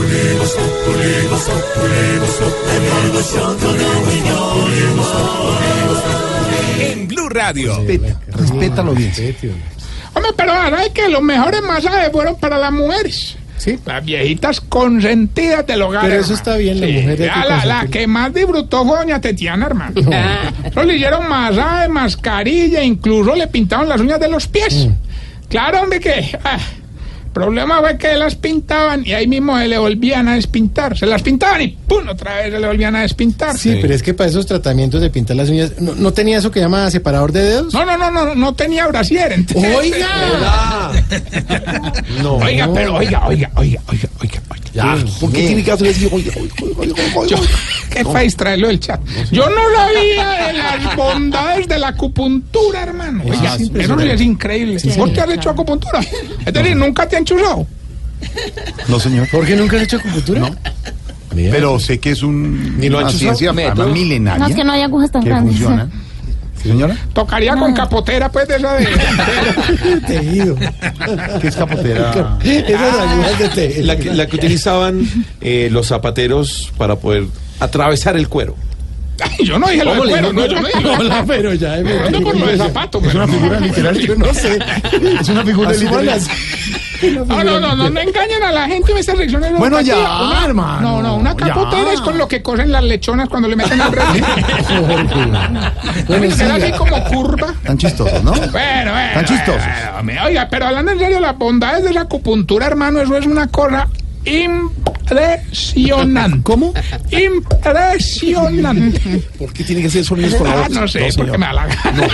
[7.35, 7.77] Radio.
[7.77, 9.13] Respeta, respétalo bien.
[10.15, 13.37] Hombre, pero ahora es que los mejores masajes fueron para las mujeres.
[13.57, 13.79] Sí.
[13.87, 16.03] Las viejitas consentidas del hogar.
[16.03, 16.37] Pero eso hermano.
[16.37, 19.67] está bien, la Sí, mujer hay que ya la, que más disfrutó fue doña Tetiana,
[19.67, 19.93] hermano.
[20.65, 24.87] Eso le hicieron masaje, mascarilla, incluso le pintaron las uñas de los pies.
[24.87, 24.93] Mm.
[25.49, 26.39] Claro, hombre, que...
[26.45, 26.59] ah,
[27.35, 30.97] problema fue que las pintaban y ahí mismo se le volvían a despintar.
[30.97, 32.09] Se las pintaban y ¡pum!
[32.09, 33.59] otra vez se le volvían a despintar.
[33.59, 36.51] Sí, pero es que para esos tratamientos de pintar las uñas, ¿no, no tenía eso
[36.51, 37.75] que llama separador de dedos?
[37.75, 39.33] No, no, no, no, no tenía brasier.
[39.33, 40.93] entonces- ¡Oiga!
[42.23, 42.37] No.
[42.37, 44.64] Oiga, pero oiga, oiga, oiga, oiga, oiga, oiga.
[44.75, 46.09] Ya, ¿por qué tiene que hacer así?
[46.11, 47.49] Oiga, oiga, oiga, oiga, oiga, oiga.
[47.91, 49.01] qué fue distraerlo del chat.
[49.31, 53.23] Yo no sabía de las bondades de la acupuntura, hermano.
[53.25, 54.79] Oiga, sí, eso es increíble.
[54.97, 56.01] ¿Vos te has hecho acupuntura?
[56.45, 57.67] Es decir, nunca te han chuzado.
[58.89, 59.29] No, señor.
[59.29, 60.41] ¿Jorge nunca has hecho acupuntura?
[60.41, 60.57] No.
[61.35, 64.39] Pero sé que es un, Ni lo una ciencia milenaria.
[64.39, 65.57] No, es que no hay agujas tan grandes.
[65.57, 65.89] funciona.
[66.65, 66.97] ¿Sí, señora?
[67.13, 68.87] Tocaría con capotera, pues, de esa de...
[70.07, 70.57] Tejido.
[71.41, 72.39] ¿Qué es capotera?
[72.43, 73.87] Esas agujas de tejido.
[73.87, 75.07] La que, la que utilizaban
[75.43, 77.25] eh, los zapateros para poder
[77.61, 78.57] atravesar el cuero.
[79.45, 81.77] Yo no dije lo de ¿Cómo le cuero, no, yo no dije Hola, pero ya
[81.79, 83.99] Yo no por lo de zapato, Es una figura literal.
[83.99, 84.59] Yo no sé.
[85.21, 86.21] Es una figura literal.
[87.03, 89.53] No, no, no, no, no engañen a la gente en estas secciones.
[89.59, 93.49] Bueno, ya, hermano, No, no, una capotera es con lo que cosen las lechonas cuando
[93.49, 94.15] le meten el reloj.
[96.07, 97.55] Bueno, así como curva.
[97.65, 98.33] Tan chistosos, ¿no?
[98.33, 99.15] Bueno, bueno.
[99.15, 99.63] Tan chistosos.
[100.27, 103.89] Oiga, pero hablando en serio, las bondades de la acupuntura, hermano, eso es una cosa
[104.25, 106.41] impresionante.
[106.43, 106.73] ¿Cómo?
[107.11, 109.23] Impresionante.
[109.39, 110.71] ¿Por qué tiene que hacer sonidos con la Ah, voz?
[110.71, 111.15] no sé, señor.
[111.17, 112.09] porque me da la gana.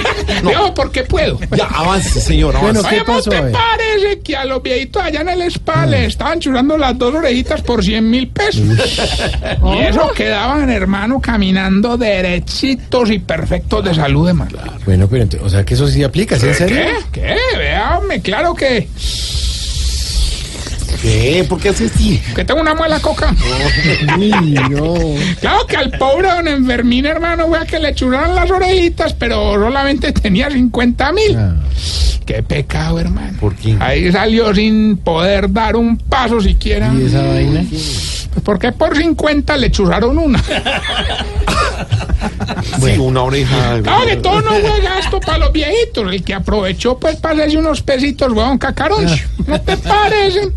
[0.53, 1.39] Yo, porque puedo.
[1.57, 2.81] Ya, avance, señor, avance.
[2.81, 3.31] Bueno, ¿qué Oye, ¿no pasó?
[3.31, 7.15] te parece que a los viejitos allá en el spa le estaban churando las dos
[7.15, 8.63] orejitas por 100 mil pesos?
[8.63, 14.59] y eso quedaban, hermano, caminando derechitos y perfectos de salud, hermano.
[14.85, 16.77] Bueno, pero o sea que eso sí aplica, ¿es en serio?
[17.13, 17.21] ¿Qué?
[17.21, 17.37] ¿Qué?
[17.59, 18.89] Véame, claro que,
[21.03, 21.45] ¿Qué?
[21.49, 22.21] ¿Por qué hace así?
[22.35, 23.35] que tengo una muela coca.
[24.71, 24.95] No.
[25.41, 30.13] Claro que al pobre don Enfermín, hermano, vea que le churaron las orejitas, pero solamente
[30.13, 31.37] tenía 50 mil.
[31.37, 31.55] Ah.
[32.25, 33.39] Qué pecado, hermano.
[33.41, 33.77] ¿Por qué?
[33.81, 36.93] Ahí salió sin poder dar un paso siquiera.
[36.95, 37.65] ¿Y esa vaina?
[37.69, 40.43] Pues porque por 50 le churraron una.
[42.83, 43.81] Sí, una oreja.
[43.83, 46.13] Claro que todo no fue gasto para los viejitos.
[46.13, 49.27] El que aprovechó, pues, para hacerse unos pesitos, huevón cacaroncio.
[49.47, 50.51] ¿No te parece?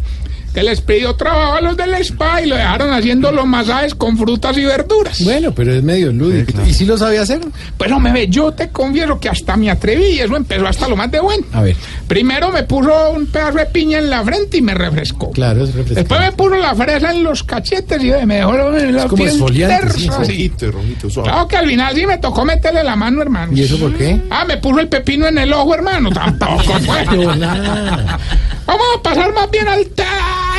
[0.54, 4.16] Que les pidió trabajo a los del spa y lo dejaron haciendo los masajes con
[4.18, 5.24] frutas y verduras.
[5.24, 6.52] Bueno, pero es medio lúdico.
[6.68, 7.40] ¿Y si lo sabe hacer?
[7.78, 10.88] Pues no me ve, yo te confieso que hasta me atreví y eso empezó hasta
[10.88, 11.44] lo más de bueno.
[11.54, 11.76] A ver,
[12.08, 15.32] Primero me puso un pedazo de piña en la frente y me refrescó.
[15.32, 16.26] claro, es Después refrescante.
[16.26, 18.64] me puso la fresa en los cachetes y me dejó la
[19.08, 20.08] como piel exfoliante, sí.
[20.10, 21.30] Rojito, rojito, suave.
[21.30, 23.52] Claro que al final sí me tocó meterle la mano, hermano.
[23.56, 24.22] ¿Y eso por qué?
[24.30, 26.12] Ah, me puso el pepino en el ojo, hermano.
[26.12, 26.78] Tampoco
[27.38, 28.20] nada.
[28.68, 29.86] Vamos a pasar más bien al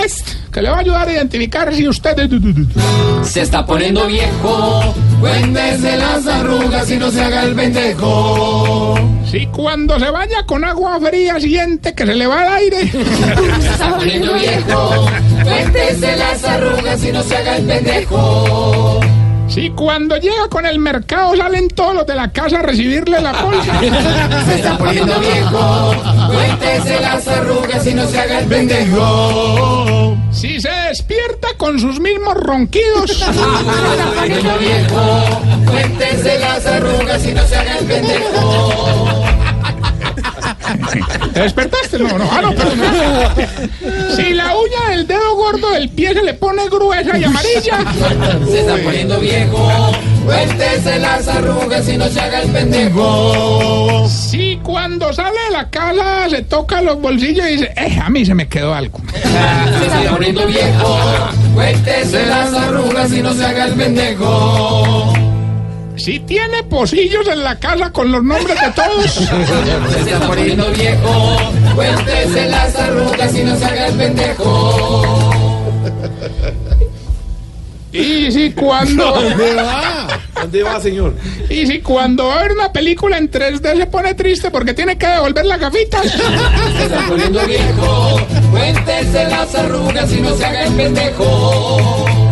[0.00, 2.30] test, que le va a ayudar a identificar si usted...
[3.22, 4.94] Se está poniendo viejo.
[5.20, 8.94] Cuéntese las arrugas y no se haga el pendejo.
[9.30, 12.90] Si cuando se vaya con agua fría siente que se le va el aire.
[12.90, 15.06] Se está poniendo viejo.
[15.42, 19.00] Cuéntese las arrugas y no se haga el pendejo.
[19.48, 23.32] Si cuando llega con el mercado salen todos los de la casa a recibirle la
[23.32, 23.80] bolsa.
[24.46, 25.94] Se está poniendo viejo.
[26.32, 30.16] Cuéntese las arrugas y no se haga el pendejo.
[30.32, 33.10] Si se despierta con sus mismos ronquidos.
[33.16, 35.40] Se está poniendo viejo.
[35.70, 39.23] Cuéntese las arrugas y no se haga el pendejo.
[41.32, 41.98] ¿Te despertaste?
[41.98, 42.78] No, no, ah, no, perdón.
[44.16, 47.84] Si la uña del dedo gordo del pie se le pone gruesa y amarilla.
[48.46, 49.92] Se está poniendo viejo.
[50.24, 54.08] Cuéntese las arrugas y no se haga el pendejo.
[54.08, 58.24] Si cuando sale de la casa se toca los bolsillos y dice, eh, a mí
[58.24, 59.00] se me quedó algo.
[59.12, 60.98] Se está poniendo viejo.
[61.54, 65.23] Cuéntese las arrugas y no se haga el pendejo.
[65.96, 69.10] Si tiene pocillos en la casa con los nombres de todos.
[69.92, 71.36] Se está poniendo viejo.
[71.74, 75.30] Cuéntese las arrugas y no se haga el pendejo.
[77.92, 79.12] Y si cuando.
[79.20, 80.08] ¿Dónde va?
[80.34, 81.14] ¿Dónde va, señor?
[81.48, 84.98] Y si cuando va a ver una película en 3D se pone triste porque tiene
[84.98, 86.02] que devolver las gafitas.
[86.76, 88.20] Se está poniendo viejo.
[88.50, 92.23] Cuéntese las arrugas y no se haga el pendejo.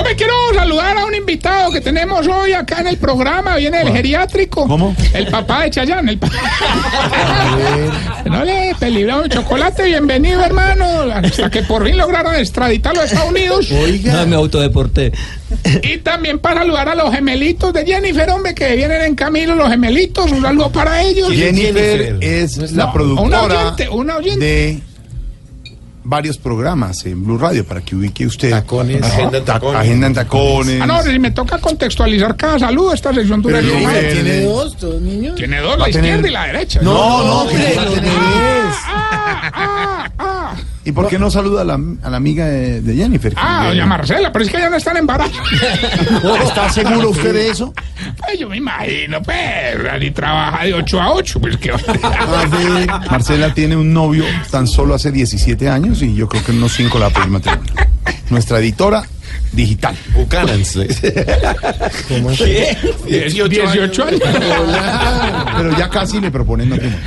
[0.00, 3.56] Hombre, quiero saludar a un invitado que tenemos hoy acá en el programa.
[3.56, 4.66] Viene el geriátrico.
[4.66, 4.96] ¿Cómo?
[5.12, 6.08] El papá de Chayán.
[6.08, 6.30] El pa-
[8.24, 9.84] no le peligrado el chocolate.
[9.84, 11.02] Bienvenido, hermano.
[11.12, 13.70] Hasta que por fin lograron extraditarlo a Estados Unidos.
[14.04, 15.12] No, me autodeporté.
[15.82, 19.68] Y también para saludar a los gemelitos de Jennifer, hombre, que vienen en camino los
[19.68, 20.30] gemelitos.
[20.32, 21.30] Un saludo para ellos.
[21.30, 24.44] Jennifer es la No, productora una oyente, una oyente.
[24.46, 24.80] de
[26.02, 28.50] varios programas en Blue Radio para que ubique usted.
[28.50, 29.02] Tacones.
[29.02, 29.12] Ajá.
[29.14, 29.80] Agenda en Ta- tacones.
[29.80, 30.80] Agenda en tacones.
[30.80, 35.34] Ah, no, si me toca contextualizar cada saludo, esta sección dura tiene- dos, dos niños.
[35.36, 36.80] Tiene dos, la izquierda y la derecha.
[36.82, 36.92] No,
[37.24, 37.76] no, hombre,
[39.52, 40.54] Ah, ah.
[40.84, 43.34] ¿Y por qué no saluda a la, a la amiga de, de Jennifer?
[43.36, 45.34] Ah, doña Marcela, pero es que ya no están en embarazo.
[46.42, 47.72] ¿Está seguro usted de eso?
[48.16, 49.36] Pues yo me imagino, pues,
[50.00, 51.72] y trabaja de 8 a 8, pues que...
[53.10, 56.72] Marcela tiene un novio tan solo hace 17 años y yo creo que en unos
[56.72, 57.72] 5 la va a pedir matrimonio.
[58.30, 59.02] Nuestra editora
[59.52, 59.94] digital.
[60.14, 60.78] Buchanan's.
[62.38, 62.76] ¿Qué?
[63.06, 64.20] 18 años.
[65.56, 66.98] Pero ya casi le proponen matrimonio.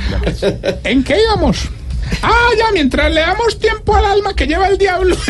[0.84, 1.68] ¿En qué íbamos?
[2.22, 5.16] Ah, ya, mientras le damos tiempo al alma que lleva el diablo.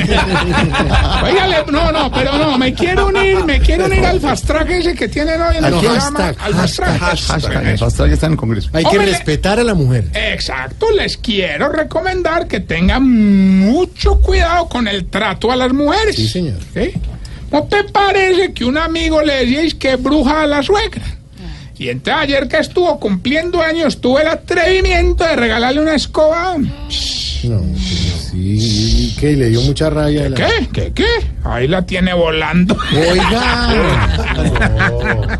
[1.24, 4.94] Óigale, no, no, pero no, me quiero unir, me quiero unir al fast track ese
[4.94, 6.19] que tienen hoy en el programa.
[6.19, 6.98] hashtag, Al fast track.
[7.01, 8.70] Hashtag, el fast track está en el Congreso.
[8.73, 10.05] Hay que Hombre, respetar a la mujer.
[10.15, 13.02] Exacto, les quiero recomendar que tengan
[13.61, 16.16] mucho cuidado con el trato a las mujeres.
[16.16, 16.59] Sí, señor.
[16.74, 16.93] ¿Sí?
[17.51, 21.02] ¿No te parece que un amigo le decíais que bruja a la suegra?
[21.76, 26.56] Y entonces ayer que estuvo cumpliendo años tuve el atrevimiento de regalarle una escoba.
[26.56, 28.30] No, sí.
[28.36, 29.32] ¿Y qué?
[29.32, 30.26] ¿Le dio mucha rabia?
[30.26, 30.68] a la- ¿Qué?
[30.72, 30.92] ¿Qué?
[30.92, 31.06] ¿Qué?
[31.44, 32.76] Ahí la tiene volando.
[32.92, 33.68] Oiga.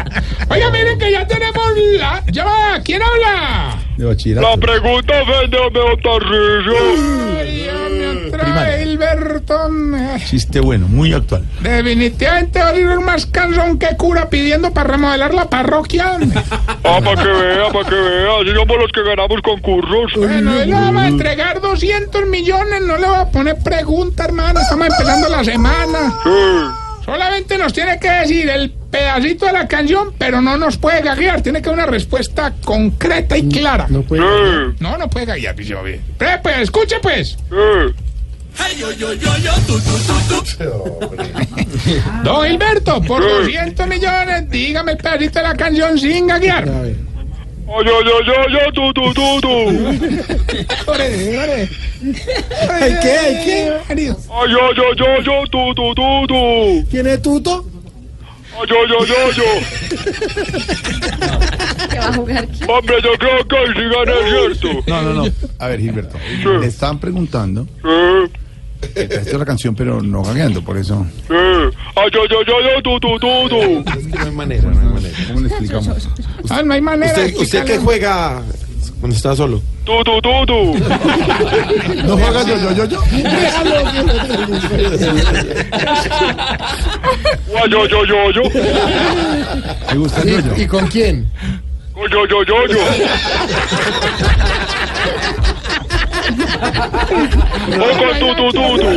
[0.51, 1.65] Oiga, miren que ya tenemos
[1.99, 2.23] la...
[2.31, 2.81] ¿Ya va?
[2.85, 3.79] ¿Quién habla?
[3.97, 4.51] De bachillerato.
[4.51, 5.71] La pregunta vende a
[6.03, 6.75] Tarrillo.
[8.95, 9.71] Hilberto.
[10.27, 11.45] Chiste bueno, muy actual.
[11.61, 16.19] Definitivamente va a ser más cansón que cura pidiendo para remodelar la parroquia.
[16.85, 18.41] Ah, para que vea, para que vea.
[18.41, 20.13] Así somos los que ganamos concursos.
[20.17, 24.61] Bueno, él le vamos a entregar 200 millones, no le voy a poner pregunta, hermano.
[24.61, 26.15] Estamos empezando la semana.
[26.23, 26.85] Sí.
[27.05, 31.43] Solamente nos tiene que decir el pedacito de la canción, pero no nos puede gaguear.
[31.43, 33.87] Tiene que dar una respuesta concreta y clara.
[33.91, 34.23] No puede.
[34.23, 34.77] Sí.
[34.81, 35.71] No, no puede gaguear, pues,
[36.43, 37.37] pues, escuche, pues.
[37.51, 38.05] Sí.
[42.25, 43.29] Don Gilberto, por Sí.
[43.53, 46.69] 200 millones, dígame el pedacito de la canción sin gaguear.
[46.69, 46.97] A ver.
[47.67, 49.49] Ay, ay, ay, ay, ay, tu, tu, tu, tu.
[50.91, 51.69] Ore, ore.
[52.71, 53.13] ¿Ay, qué?
[53.19, 53.73] ¿Ay, qué?
[53.89, 56.89] Ay, ay, ay, ay, tu, tu, tu, tu.
[56.91, 57.65] ¿Quién es Tuto?
[58.57, 59.63] Ay, ay, ay, ay, ay.
[61.91, 62.49] ¿Qué va a jugar?
[62.69, 64.15] Hombre, yo creo que ahí sí gané,
[64.59, 64.69] ¿cierto?
[64.87, 65.33] No, no, no.
[65.59, 66.19] A ver, Gilberto.
[66.61, 67.67] Le estaban preguntando.
[67.83, 68.33] Sí,
[68.95, 71.05] Esta es la canción, pero no gagueando, por eso.
[71.29, 71.35] sí.
[71.35, 71.41] Ay,
[71.97, 73.61] ay, ay, ay, ay, tu, tu, tu, tu.
[73.99, 75.19] Es que no hay manera, no hay manera.
[75.29, 76.09] ¿Cómo le explicamos?
[76.51, 77.13] Ah, no hay manera.
[77.15, 78.43] de ¿Usted, usted qué juega
[79.01, 79.63] cuando está solo?
[79.85, 80.75] Tu, tu, tu, tu.
[82.07, 83.03] No juegas yo, yo, yo, yo.
[87.57, 88.43] Ay, yo, yo, yo, yo.
[89.93, 90.69] Me gusta el yo, ¿Y, ¿Y yo.
[90.69, 91.31] con quién?
[92.11, 92.79] Yo, yo, yo, yo.
[97.69, 98.89] Oiga, tú, tú, tú, tú.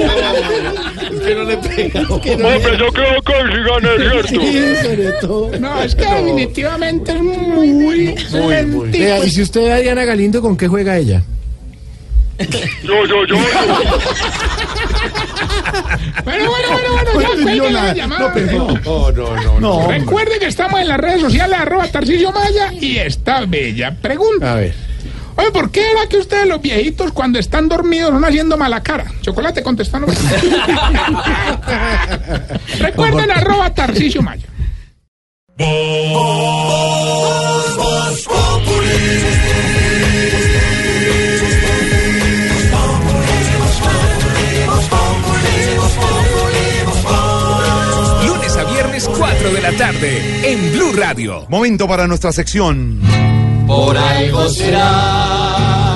[1.25, 2.01] Que no le pega.
[2.01, 4.83] Hombre, yo creo que sí gané, ¿cierto?
[4.83, 5.59] sobre todo.
[5.59, 8.15] No, es que definitivamente es muy...
[8.31, 8.85] lentico.
[8.91, 11.21] Vea, y si usted ve a Diana Galindo, ¿con qué juega ella?
[12.83, 13.35] Yo, yo, yo.
[16.23, 18.33] Bueno, bueno, bueno, bueno, ya cuelgue la llamada.
[18.51, 19.59] No, no, no.
[19.59, 24.53] No, Recuerde que estamos en las redes sociales, arroba Tarcisio Maya, y esta bella pregunta.
[24.53, 24.86] A ver.
[25.38, 29.05] Oye, ¿por qué era que ustedes los viejitos cuando están dormidos van haciendo mala cara?
[29.22, 30.07] Chocolate contestando.
[32.80, 34.47] Recuerden arroba Tarcisio Maya.
[38.80, 39.47] Lunes
[49.48, 51.45] 4 de la tarde en Blue Radio.
[51.48, 52.99] Momento para nuestra sección.
[53.65, 55.86] Por algo será.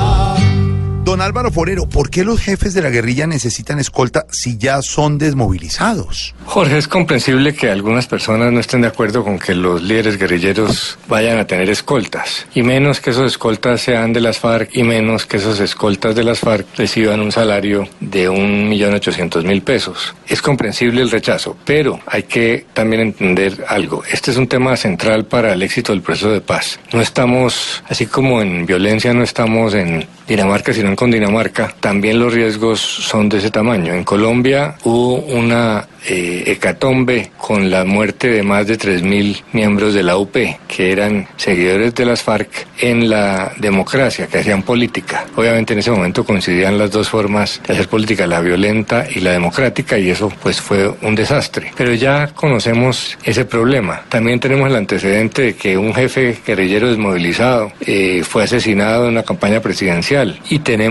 [1.11, 5.17] Don Álvaro Forero, ¿por qué los jefes de la guerrilla necesitan escolta si ya son
[5.17, 6.33] desmovilizados?
[6.45, 10.97] Jorge, es comprensible que algunas personas no estén de acuerdo con que los líderes guerrilleros
[11.09, 15.25] vayan a tener escoltas, y menos que esos escoltas sean de las FARC, y menos
[15.25, 20.15] que esos escoltas de las FARC reciban un salario de un millón ochocientos mil pesos.
[20.29, 24.01] Es comprensible el rechazo, pero hay que también entender algo.
[24.09, 26.79] Este es un tema central para el éxito del proceso de paz.
[26.93, 32.31] No estamos, así como en violencia no estamos en Dinamarca, sino en Cundinamarca, también los
[32.31, 33.91] riesgos son de ese tamaño.
[33.91, 40.03] En Colombia hubo una eh, hecatombe con la muerte de más de 3.000 miembros de
[40.03, 40.35] la UP,
[40.67, 45.25] que eran seguidores de las FARC en la democracia, que hacían política.
[45.35, 49.31] Obviamente en ese momento coincidían las dos formas de hacer política, la violenta y la
[49.31, 51.71] democrática, y eso pues fue un desastre.
[51.75, 54.03] Pero ya conocemos ese problema.
[54.07, 59.23] También tenemos el antecedente de que un jefe guerrillero desmovilizado eh, fue asesinado en una
[59.23, 60.90] campaña presidencial y tenemos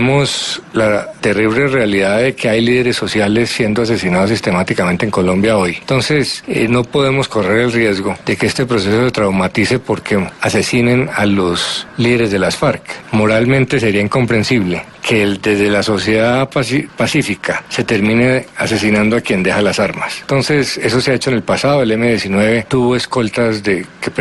[0.73, 5.77] la terrible realidad de que hay líderes sociales siendo asesinados sistemáticamente en Colombia hoy.
[5.79, 11.09] Entonces, eh, no podemos correr el riesgo de que este proceso se traumatice porque asesinen
[11.15, 12.81] a los líderes de las FARC.
[13.11, 16.49] Moralmente sería incomprensible que el- desde la sociedad
[16.97, 20.17] pacífica se termine asesinando a quien deja las armas.
[20.21, 21.81] Entonces, eso se ha hecho en el pasado.
[21.81, 24.11] El M-19 tuvo escoltas de, que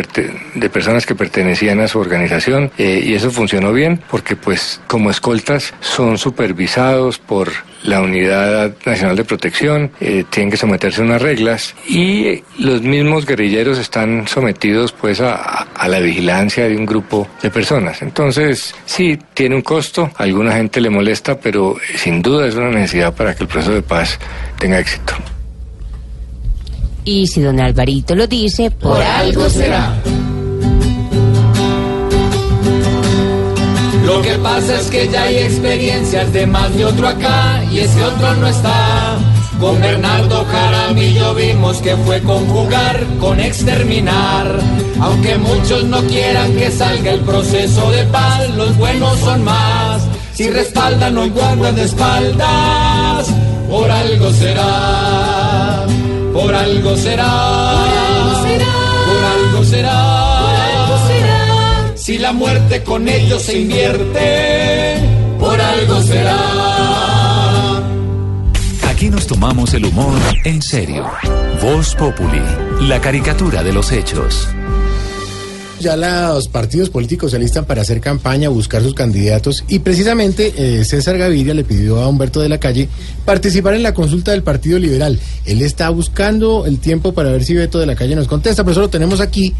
[0.54, 5.10] de personas que pertenecían a su organización eh, y eso funcionó bien porque, pues, como
[5.10, 7.50] escoltas son supervisados por
[7.82, 13.26] la Unidad Nacional de Protección, eh, tienen que someterse a unas reglas y los mismos
[13.26, 18.02] guerrilleros están sometidos pues a, la vigilancia de un grupo de personas.
[18.02, 22.70] Entonces, sí, tiene un costo, a alguna gente le molesta, pero sin duda es una
[22.70, 24.18] necesidad para que el proceso de paz
[24.58, 25.14] tenga éxito.
[27.04, 29.94] Y si don Alvarito lo dice, por, algo será.
[34.04, 38.04] Lo que pasa es que ya hay experiencias de más de otro acá y ese
[38.04, 39.18] otro no está.
[39.60, 44.58] Con Bernardo Jaramillo vimos que fue conjugar con exterminar.
[45.00, 50.02] Aunque muchos no quieran que salga el proceso de paz, los buenos son más.
[50.34, 53.26] Si respaldan o guardan de espaldas,
[53.68, 55.86] por algo será.
[56.32, 57.84] Por algo será.
[59.06, 60.30] Por algo será.
[61.96, 64.96] Si la muerte con ellos se invierte,
[65.38, 66.69] por algo será.
[69.00, 71.06] Aquí nos tomamos el humor en serio.
[71.62, 72.42] Voz Populi,
[72.82, 74.46] la caricatura de los hechos.
[75.80, 80.84] Ya los partidos políticos se alistan para hacer campaña, buscar sus candidatos y precisamente eh,
[80.84, 82.90] César Gaviria le pidió a Humberto de la Calle
[83.24, 85.18] participar en la consulta del Partido Liberal.
[85.46, 88.72] Él está buscando el tiempo para ver si Beto de la Calle nos contesta, pero
[88.72, 89.54] eso lo tenemos aquí,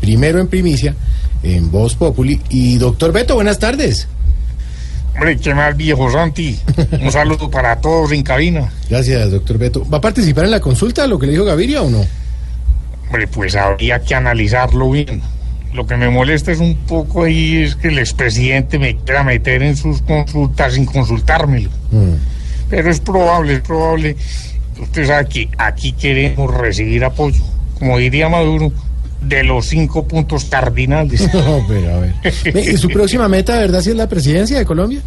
[0.00, 0.96] primero en primicia,
[1.42, 2.40] en Voz Populi.
[2.48, 4.08] Y doctor Beto, buenas tardes.
[5.16, 6.60] Hombre, qué más viejo, Santi.
[7.00, 8.70] Un saludo para todos en cabina.
[8.90, 9.88] Gracias, doctor Beto.
[9.88, 12.04] ¿Va a participar en la consulta, lo que le dijo Gaviria o no?
[13.06, 15.22] Hombre, pues habría que analizarlo bien.
[15.72, 19.62] Lo que me molesta es un poco ahí es que el expresidente me quiera meter
[19.62, 21.70] en sus consultas sin consultármelo.
[22.68, 24.16] Pero es probable, es probable.
[24.78, 27.42] Usted sabe que aquí queremos recibir apoyo,
[27.78, 28.70] como diría Maduro,
[29.20, 31.28] de los cinco puntos cardinales.
[31.34, 32.14] No, pero a ver.
[32.52, 35.00] Ve, ¿Y su próxima meta, verdad, si es la presidencia de Colombia?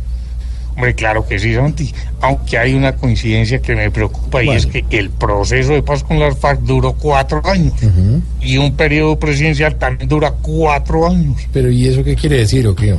[0.80, 1.94] Hombre, claro que sí, Santi.
[2.22, 6.20] Aunque hay una coincidencia que me preocupa y es que el proceso de paz con
[6.20, 7.74] las FARC duró cuatro años.
[8.40, 11.36] Y un periodo presidencial también dura cuatro años.
[11.52, 12.96] Pero ¿y eso qué quiere decir o qué?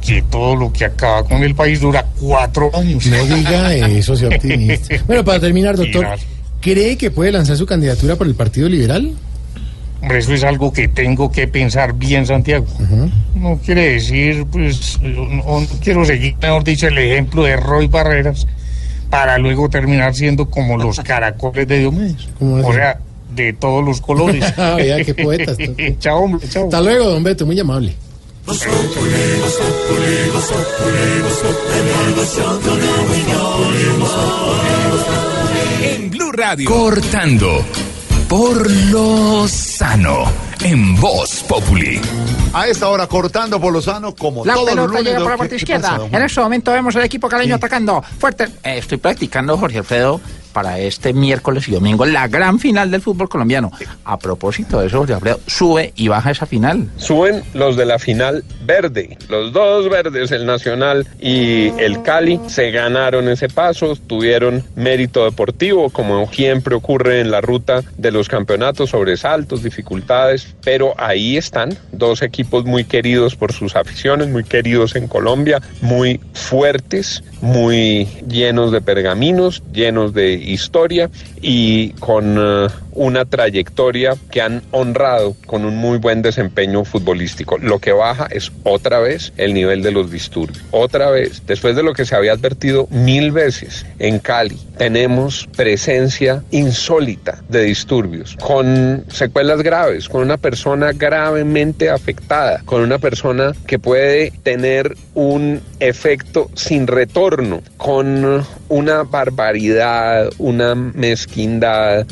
[0.00, 3.04] Que todo lo que acaba con el país dura cuatro años.
[3.04, 4.94] No diga eso, sea optimista.
[5.06, 6.06] Bueno, para terminar, doctor,
[6.62, 9.12] ¿cree que puede lanzar su candidatura por el Partido Liberal?
[10.02, 12.66] Hombre, eso es algo que tengo que pensar bien, Santiago.
[13.34, 18.46] No quiere decir, pues, no, no quiero seguir, mejor dicho, el ejemplo de Roy Barreras
[19.10, 22.28] para luego terminar siendo como los caracoles de Diomedes.
[22.38, 22.64] ¿Cómo es?
[22.64, 22.98] O sea,
[23.34, 24.44] de todos los colores.
[24.56, 25.52] Ah, vea, qué poeta.
[25.98, 26.64] chao, hombre, chao.
[26.64, 27.94] Hasta luego, don Beto, muy amable.
[35.82, 36.68] En Blue Radio.
[36.68, 37.64] Cortando
[38.30, 40.24] por lo sano.
[40.62, 42.00] En Voz Populi.
[42.52, 45.04] A esta hora, cortando por Lozano, como La todos los pelota lunes.
[45.04, 45.90] llega por la ¿qué- parte izquierda.
[45.96, 48.44] pasa, En este momento vemos al equipo caleño atacando fuerte.
[48.62, 50.20] Eh, estoy practicando, Jorge Alfredo,
[50.52, 53.70] para este miércoles y domingo la gran final del fútbol colombiano.
[54.04, 56.88] A propósito de eso, Alfredo, sube y baja esa final.
[56.96, 59.16] Suben los de la final verde.
[59.28, 65.90] Los dos verdes, el Nacional y el Cali, se ganaron ese paso, tuvieron mérito deportivo,
[65.90, 72.22] como siempre ocurre en la ruta de los campeonatos, sobresaltos, dificultades, pero ahí están dos
[72.22, 78.80] equipos muy queridos por sus aficiones, muy queridos en Colombia, muy fuertes, muy llenos de
[78.80, 81.10] pergaminos, llenos de historia
[81.42, 87.58] y con eh, una trayectoria que han honrado con un muy buen desempeño futbolístico.
[87.58, 90.62] Lo que baja es otra vez el nivel de los disturbios.
[90.70, 96.42] Otra vez, después de lo que se había advertido mil veces en Cali, tenemos presencia
[96.50, 103.78] insólita de disturbios, con secuelas graves, con una persona gravemente afectada, con una persona que
[103.78, 110.74] puede tener un efecto sin retorno, con una barbaridad, una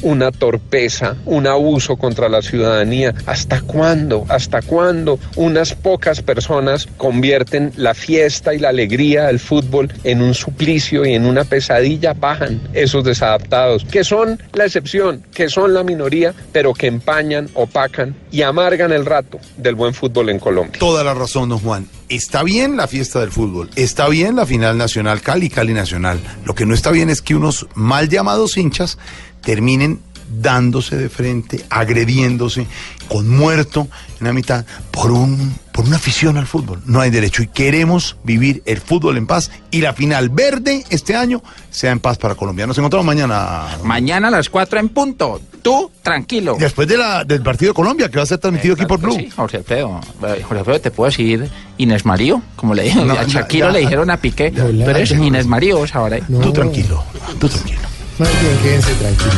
[0.02, 3.14] una torpeza, un abuso contra la ciudadanía.
[3.26, 4.24] ¿Hasta cuándo?
[4.28, 10.34] ¿Hasta cuándo unas pocas personas convierten la fiesta y la alegría del fútbol en un
[10.34, 12.14] suplicio y en una pesadilla?
[12.14, 18.14] Bajan esos desadaptados, que son la excepción, que son la minoría, pero que empañan, opacan
[18.30, 20.78] y amargan el rato del buen fútbol en Colombia.
[20.78, 21.97] Toda la razón, don Juan.
[22.08, 26.18] Está bien la fiesta del fútbol, está bien la final nacional Cali, Cali Nacional.
[26.46, 28.96] Lo que no está bien es que unos mal llamados hinchas
[29.42, 32.66] terminen dándose de frente, agrediéndose,
[33.08, 33.88] con muerto
[34.20, 36.82] en la mitad, por un por una afición al fútbol.
[36.86, 41.14] No hay derecho y queremos vivir el fútbol en paz y la final verde este
[41.14, 41.40] año
[41.70, 42.66] sea en paz para Colombia.
[42.66, 43.78] Nos encontramos mañana.
[43.84, 45.40] Mañana a las 4 en punto.
[45.62, 46.56] Tú, tranquilo.
[46.58, 49.12] Después de la, del partido de Colombia, que va a ser transmitido aquí por Blue.
[49.12, 50.00] Sí, Jorge Alfredo.
[50.26, 52.42] Eh, Jorge Alfredo, ¿te puedo decir Inés Marío?
[52.56, 53.72] Como le dijeron No, a Shakiro, ya.
[53.72, 54.50] le dijeron a Piqué.
[54.50, 56.18] Tú eres Inés Marío, ahora.
[56.26, 57.04] Tú tranquilo,
[57.38, 57.78] tú tranquilo.
[58.18, 59.34] Más bien, quédense tranquilos.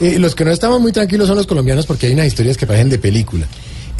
[0.00, 2.66] Eh, los que no estamos muy tranquilos son los colombianos porque hay unas historias que
[2.66, 3.46] parecen de película.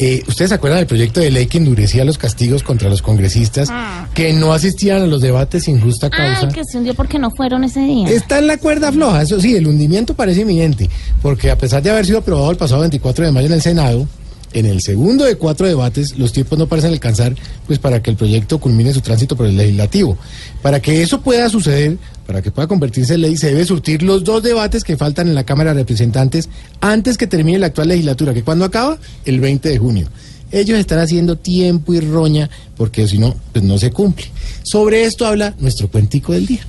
[0.02, 3.68] Eh, ¿Ustedes se acuerdan del proyecto de ley que endurecía los castigos contra los congresistas
[4.14, 6.46] que no asistían a los debates sin justa causa?
[6.46, 8.08] Ay, que se hundió porque no fueron ese día.
[8.08, 10.88] Está en la cuerda floja, eso sí, el hundimiento parece inminente,
[11.20, 14.08] porque a pesar de haber sido aprobado el pasado 24 de mayo en el Senado,
[14.52, 17.34] en el segundo de cuatro debates los tiempos no parecen alcanzar
[17.66, 20.18] pues para que el proyecto culmine su tránsito por el legislativo.
[20.62, 24.24] Para que eso pueda suceder, para que pueda convertirse en ley, se debe surtir los
[24.24, 26.48] dos debates que faltan en la Cámara de Representantes
[26.80, 30.08] antes que termine la actual legislatura, que cuando acaba, el 20 de junio.
[30.52, 34.26] Ellos están haciendo tiempo y roña porque si no, pues no se cumple.
[34.64, 36.66] Sobre esto habla nuestro cuentico del día.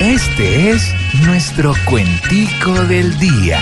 [0.00, 0.82] Este es
[1.24, 3.60] nuestro cuentico del día.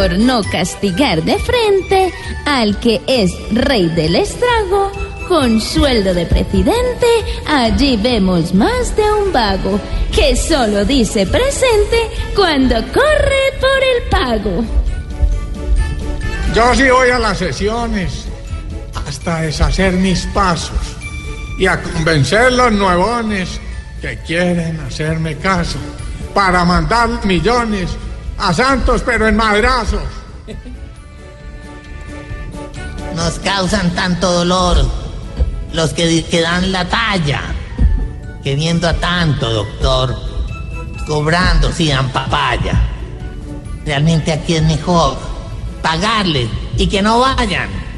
[0.00, 2.10] Por no castigar de frente
[2.46, 4.90] al que es rey del estrago,
[5.28, 7.06] con sueldo de presidente,
[7.46, 9.78] allí vemos más de un vago
[10.10, 11.98] que solo dice presente
[12.34, 14.64] cuando corre por el pago.
[16.54, 18.24] Yo sí voy a las sesiones
[19.06, 20.96] hasta deshacer mis pasos
[21.58, 23.60] y a convencer los nuevones
[24.00, 25.78] que quieren hacerme caso
[26.32, 27.90] para mandar millones
[28.40, 30.02] a Santos pero en madrazos.
[33.14, 34.88] Nos causan tanto dolor
[35.72, 37.42] los que, dan la talla,
[38.42, 40.16] queriendo a tanto, doctor,
[41.06, 42.80] cobrando si dan papaya.
[43.84, 45.16] Realmente aquí es mejor
[45.82, 47.89] pagarles y que no vayan.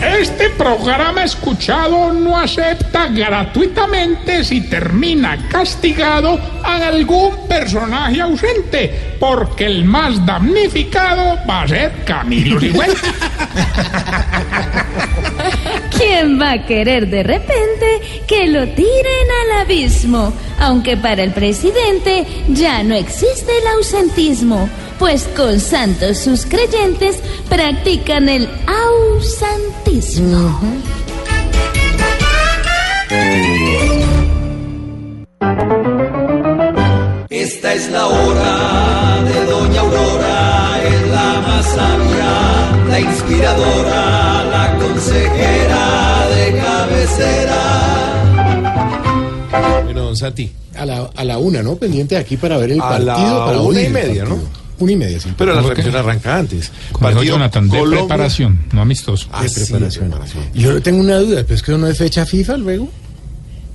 [0.00, 9.84] Este programa escuchado no acepta gratuitamente si termina castigado a algún personaje ausente, porque el
[9.84, 13.06] más damnificado va a ser Camilo Sigüenza.
[15.96, 20.32] ¿Quién va a querer de repente que lo tiren al abismo?
[20.58, 24.68] Aunque para el presidente ya no existe el ausentismo,
[24.98, 27.18] pues con Santos sus creyentes
[27.48, 30.60] practican el ausantismo.
[37.30, 42.25] Esta es la hora de Doña Aurora, es la más sabia
[42.96, 47.62] la inspiradora, la consejera de cabecera.
[49.84, 50.50] Bueno, don Santi.
[50.74, 51.76] A la, a la una, ¿no?
[51.76, 53.06] Pendiente aquí para ver el A partido.
[53.38, 54.42] la para una y media, partido.
[54.44, 54.66] ¿no?
[54.78, 55.30] Una y media, sí.
[55.36, 55.82] Pero la ¿Cómo que?
[55.82, 56.70] arranca antes.
[56.92, 59.28] Como dijo Jonathan, de Colombia- preparación, no amistoso.
[59.32, 60.08] Ah, de sí, preparación.
[60.10, 60.44] preparación.
[60.54, 62.88] Y Yo tengo una duda, pero es que no es fecha FIFA luego.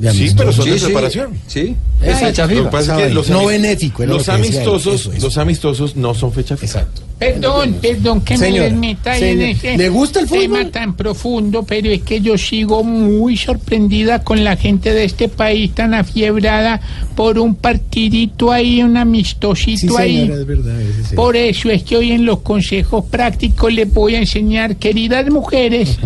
[0.02, 1.30] De Sí, pero son de Sí, preparación.
[1.48, 2.70] Sí, es fecha Lo que FIFA.
[2.72, 3.74] pasa es que los, No era
[4.08, 5.22] los lo amistosos, Eso, eso.
[5.26, 6.80] los amistosos no son fecha FIFA.
[6.80, 7.02] Exacto.
[7.22, 10.72] Perdón, perdón que Señora, me meta ahí en señor, ese ¿le gusta el tema fútbol?
[10.72, 15.70] tan profundo, pero es que yo sigo muy sorprendida con la gente de este país
[15.76, 16.82] tan afiebrada
[17.16, 20.18] por un partidito ahí, un amistosito Sí, ahí.
[20.22, 20.74] señora, es verdad.
[21.08, 21.16] sí.
[21.16, 26.00] Por eso es que hoy en los consejos prácticos les voy a enseñar, queridas mujeres,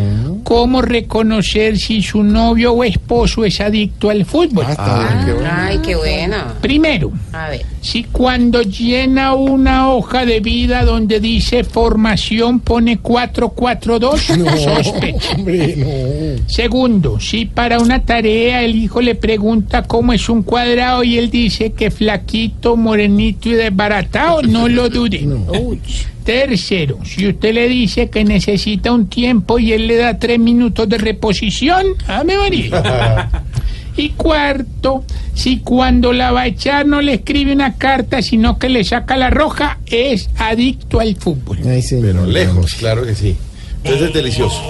[0.44, 4.66] cómo reconocer si su novio o esposo es adicto al fútbol.
[4.78, 6.54] Ay, qué buena.
[6.62, 7.62] Primero, A ver.
[7.82, 14.22] si cuando llena una hoja de vida donde dice formación pone 442,
[14.84, 15.36] sospecha.
[15.36, 16.44] Hombre, no.
[16.48, 21.30] Segundo, si para una tarea el hijo le pregunta cómo es un cuadrado y él
[21.30, 25.28] dice que flaquito, morenito y desbaratado, no lo dude.
[26.24, 30.90] Tercero, si usted le dice que necesita un tiempo y él le da tres minutos
[30.90, 33.30] de reposición, ame María.
[33.98, 35.04] Y cuarto,
[35.34, 39.16] si cuando la va a echar no le escribe una carta, sino que le saca
[39.16, 41.60] la roja, es adicto al fútbol.
[41.66, 41.84] Ay.
[41.90, 43.38] Pero lejos, claro que sí.
[43.84, 44.62] Entonces es delicioso.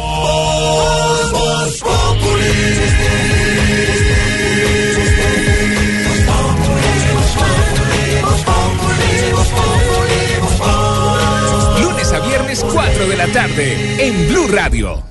[11.82, 15.02] Lunes a viernes 4 de la tarde en Blue Radio.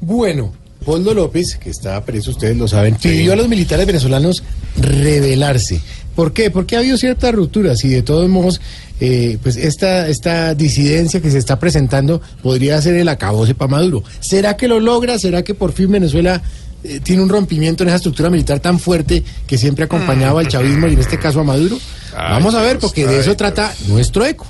[0.00, 0.52] Bueno,
[0.84, 4.42] Poldo López, que está preso, ustedes lo saben, pidió a los militares venezolanos
[4.76, 5.80] rebelarse.
[6.14, 6.50] ¿Por qué?
[6.50, 8.60] Porque ha habido ciertas rupturas y de todos modos,
[9.00, 14.02] eh, pues esta, esta disidencia que se está presentando podría ser el acabose para Maduro.
[14.20, 15.18] ¿Será que lo logra?
[15.18, 16.42] ¿Será que por fin Venezuela
[16.82, 20.88] eh, tiene un rompimiento en esa estructura militar tan fuerte que siempre acompañaba al chavismo
[20.88, 21.78] y en este caso a Maduro?
[22.14, 24.46] Vamos a ver, porque de eso trata nuestro eco.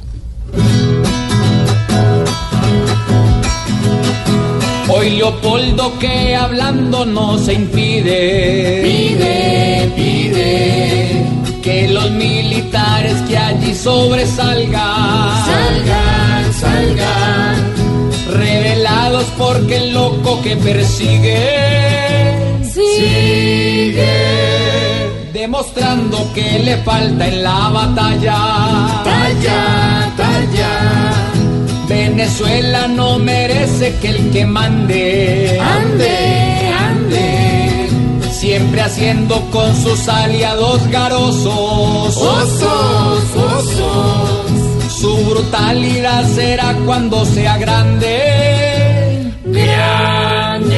[5.00, 8.82] Hoy Leopoldo que hablando no se impide.
[8.82, 11.24] Pide, pide.
[11.62, 15.46] Que los militares que allí sobresalgan.
[15.46, 17.56] Salgan, salgan.
[18.30, 22.60] Revelados porque el loco que persigue.
[22.70, 24.04] Sigue.
[25.32, 28.36] Demostrando que le falta en la batalla.
[29.02, 31.09] Talla, talla.
[31.90, 37.88] Venezuela no merece que el que mande ande, ande,
[38.30, 44.92] siempre haciendo con sus aliados garosos, osos, osos.
[45.00, 50.70] Su brutalidad será cuando sea grande, grande,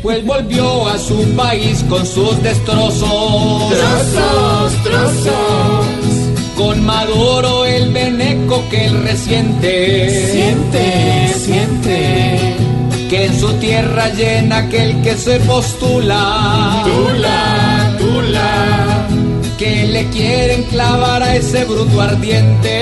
[0.00, 6.07] pues volvió a su país con sus destrozos, trozos, trozos.
[6.58, 10.10] Con Maduro el veneco que él resiente.
[10.32, 12.56] Siente, siente.
[13.08, 16.82] Que en su tierra llena aquel que se postula.
[16.84, 19.06] Tula, tula.
[19.56, 22.74] Que le quieren clavar a ese bruto ardiente.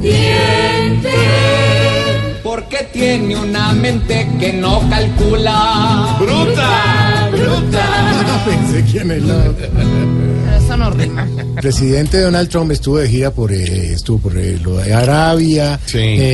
[0.00, 1.10] Diente.
[2.44, 6.16] Porque tiene una mente que no calcula.
[6.20, 7.17] Bruta, bruta.
[8.46, 9.44] Pensé quién es la-
[10.58, 11.26] Eso no rima.
[11.38, 15.78] El presidente Donald Trump estuvo de gira por eh, estuvo por eh, lo de Arabia,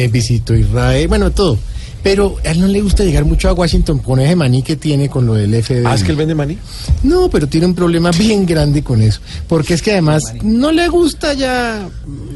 [0.05, 1.59] eh, visitó Israel, bueno, todo.
[2.05, 5.09] Pero a él no le gusta llegar mucho a Washington con ese maní que tiene
[5.09, 5.83] con lo del FBI.
[5.87, 6.59] Ah, es que él vende maní.
[7.03, 9.21] No, pero tiene un problema bien grande con eso.
[9.49, 11.89] Porque es que además no le gusta ya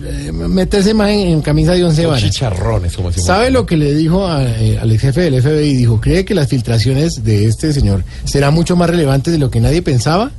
[0.06, 2.24] eh, meterse más en, en camisa de once Son varas.
[2.24, 3.26] chicharrones, como decimos.
[3.26, 5.76] ¿Sabe lo que le dijo a, eh, al jefe del FBI?
[5.76, 9.60] Dijo, ¿cree que las filtraciones de este señor serán mucho más relevantes de lo que
[9.60, 10.32] nadie pensaba?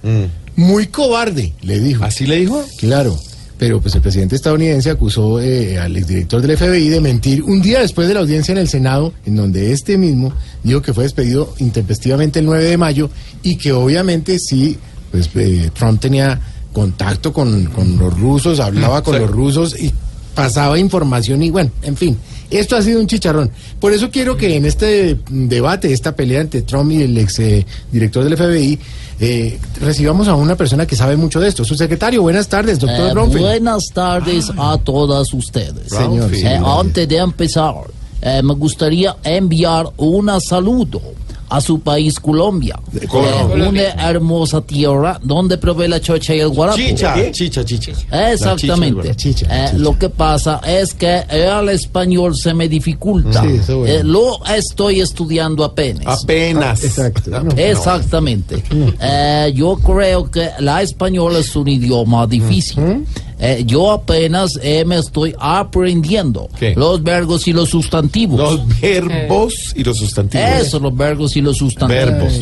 [0.55, 2.03] Muy cobarde, le dijo.
[2.03, 2.65] ¿Así le dijo?
[2.79, 3.17] Claro.
[3.59, 7.81] Pero pues el presidente estadounidense acusó eh, al exdirector del FBI de mentir un día
[7.81, 10.33] después de la audiencia en el Senado, en donde este mismo
[10.63, 13.09] dijo que fue despedido intempestivamente el 9 de mayo
[13.43, 14.77] y que obviamente sí,
[15.11, 16.39] pues eh, Trump tenía
[16.71, 19.19] contacto con, con los rusos, hablaba con sí.
[19.19, 19.93] los rusos y
[20.33, 22.17] pasaba información y bueno, en fin,
[22.49, 23.51] esto ha sido un chicharrón.
[23.79, 27.65] Por eso quiero que en este debate, esta pelea entre Trump y el ex eh,
[27.91, 28.79] director del FBI,
[29.19, 31.65] eh, recibamos a una persona que sabe mucho de esto.
[31.65, 35.89] Su secretario, buenas tardes, doctor Eh, buenas tardes a todas ustedes.
[35.89, 36.33] Señor.
[36.33, 37.75] Eh, antes de empezar,
[38.21, 41.01] eh, me gustaría enviar un saludo
[41.49, 42.79] a su país Colombia.
[43.07, 43.89] Colombia.
[43.89, 46.77] Eh, una hermosa tierra donde provee la chocha y el guarapo.
[46.77, 47.91] Chicha, chicha, chicha.
[48.31, 49.15] Exactamente.
[49.15, 53.41] Chicha, Eh, lo que pasa es que el español se me dificulta.
[53.41, 53.93] Sí, eso bueno.
[53.93, 56.23] Eh, lo estoy estudiando apenas.
[56.23, 56.83] Apenas.
[56.83, 57.31] Exacto.
[57.57, 58.63] Exactamente.
[59.01, 63.05] Eh, yo creo que la española es un idioma difícil.
[63.39, 66.75] Eh, yo apenas eh, me estoy aprendiendo ¿Qué?
[66.75, 68.37] los verbos y los sustantivos.
[68.37, 70.45] Los verbos y los sustantivos.
[70.61, 72.05] Eso, los verbos y los sustantivos.
[72.05, 72.33] Verbos.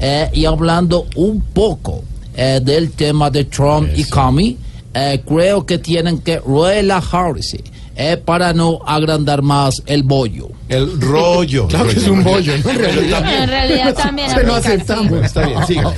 [0.00, 2.02] Eh, y hablando un poco
[2.36, 4.56] eh, del tema de Trump y Comey,
[4.92, 7.62] eh, creo que tienen que relajarse
[7.96, 10.48] eh, para no agrandar más el bollo.
[10.68, 11.68] El rollo.
[11.74, 12.70] Claro que es un bollo, ¿no?
[12.70, 13.42] En realidad.
[13.42, 15.24] En realidad también Se lo aceptamos.
[15.24, 15.92] Está bien, siga.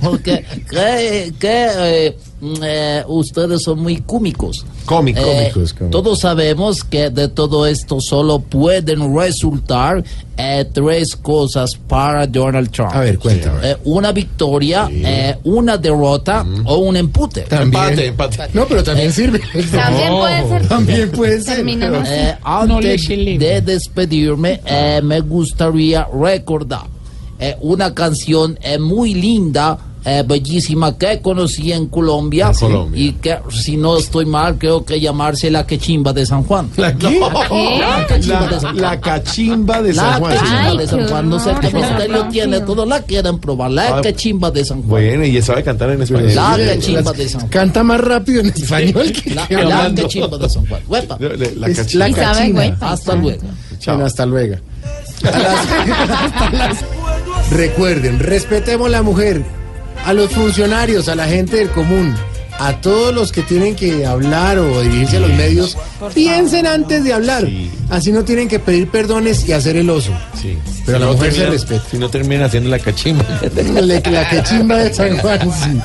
[0.00, 2.16] Porque que, que, eh,
[2.62, 4.64] eh, ustedes son muy cómicos.
[4.86, 5.22] Cómicos.
[5.24, 5.90] Eh, Cómicos, cómicos.
[5.90, 10.02] Todos sabemos que de todo esto solo pueden resultar
[10.36, 12.90] eh, tres cosas para Donald Trump.
[12.94, 13.70] A ver, cuéntame.
[13.70, 17.42] Eh, una victoria, eh, una derrota o un empute.
[17.42, 17.82] También.
[17.82, 18.38] Empate, empate.
[18.54, 19.40] No, pero también sirve.
[19.70, 20.68] También puede ser.
[20.68, 21.68] También puede ser.
[21.68, 26.86] Eh, antes de despedirme, eh, me gustaría recordar
[27.38, 33.00] eh, una canción eh, muy linda, eh, bellísima, que conocí en Colombia, En Colombia.
[33.02, 36.70] y que, si no estoy mal, creo que llamarse La Quechimba de San Juan.
[36.76, 37.20] ¿La qué?
[37.20, 38.76] La, cachimba de San Juan.
[38.80, 40.32] la cachimba de La San Juan.
[40.32, 41.28] Quechimba Ay, de San Juan.
[41.28, 43.70] No sé misterio qué tiene, todos la quieren probar.
[43.70, 44.88] La Ah, Quechimba de San Juan.
[44.88, 46.34] Bueno, y sabe cantar en español.
[46.34, 46.76] La las-
[47.16, 47.48] de San Juan.
[47.50, 49.92] Canta más rápido en español que La, que la.
[49.94, 50.80] Quechimba de San Juan.
[50.88, 51.18] Huepa.
[51.20, 51.28] La,
[51.68, 52.08] la cachimba.
[52.08, 52.62] la cachimba.
[52.80, 53.42] Hasta luego.
[53.86, 54.56] Bueno, hasta luego.
[55.22, 56.84] Hasta las-
[57.50, 59.42] Recuerden, respetemos la mujer,
[60.04, 62.14] a los funcionarios, a la gente del común,
[62.58, 65.78] a todos los que tienen que hablar o dirigirse a los medios,
[66.14, 67.48] piensen antes de hablar.
[67.88, 70.12] Así no tienen que pedir perdones y hacer el oso.
[70.40, 70.58] Sí.
[70.84, 71.84] Pero a la no mujer se termina- respeta.
[71.90, 73.24] Si no termina haciendo la cachimba.
[74.10, 75.80] La quechimba de San Juan, sí.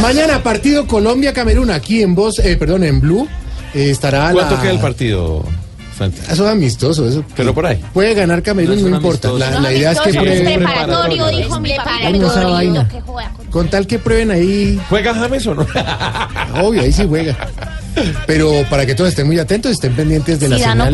[0.00, 3.28] Mañana partido Colombia-Camerún aquí en Voz, eh, perdón, en Blue.
[3.74, 5.44] eh, estará ¿Cuánto la- queda el partido,
[6.30, 7.24] Eso es amistoso, eso.
[7.36, 7.80] Pero por ahí.
[7.92, 9.30] Puede ganar Camerún, no, importa.
[9.32, 10.44] La, No, la idea es que es prueben.
[10.62, 11.70] preparatorio, dijo mi
[13.00, 15.66] juega con- Con tal que prueben ahí, ¿Juega James o no?
[16.62, 17.36] obvio, ahí sí juega.
[18.26, 20.86] Pero para que todos estén muy atentos, estén pendientes de la Si dan señal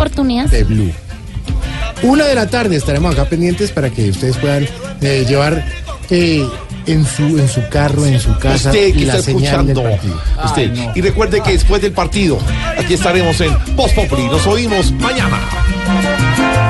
[0.51, 0.93] de Blue.
[2.03, 4.67] Una de la tarde estaremos acá pendientes para que ustedes puedan
[5.01, 5.65] eh, llevar
[6.11, 6.47] eh,
[6.87, 9.85] en su en su carro, en su casa Usted que la está escuchando.
[10.45, 10.73] Usted.
[10.95, 12.39] Y recuerde que después del partido,
[12.79, 14.27] aquí estaremos en Post Populi.
[14.27, 16.70] Nos oímos mañana.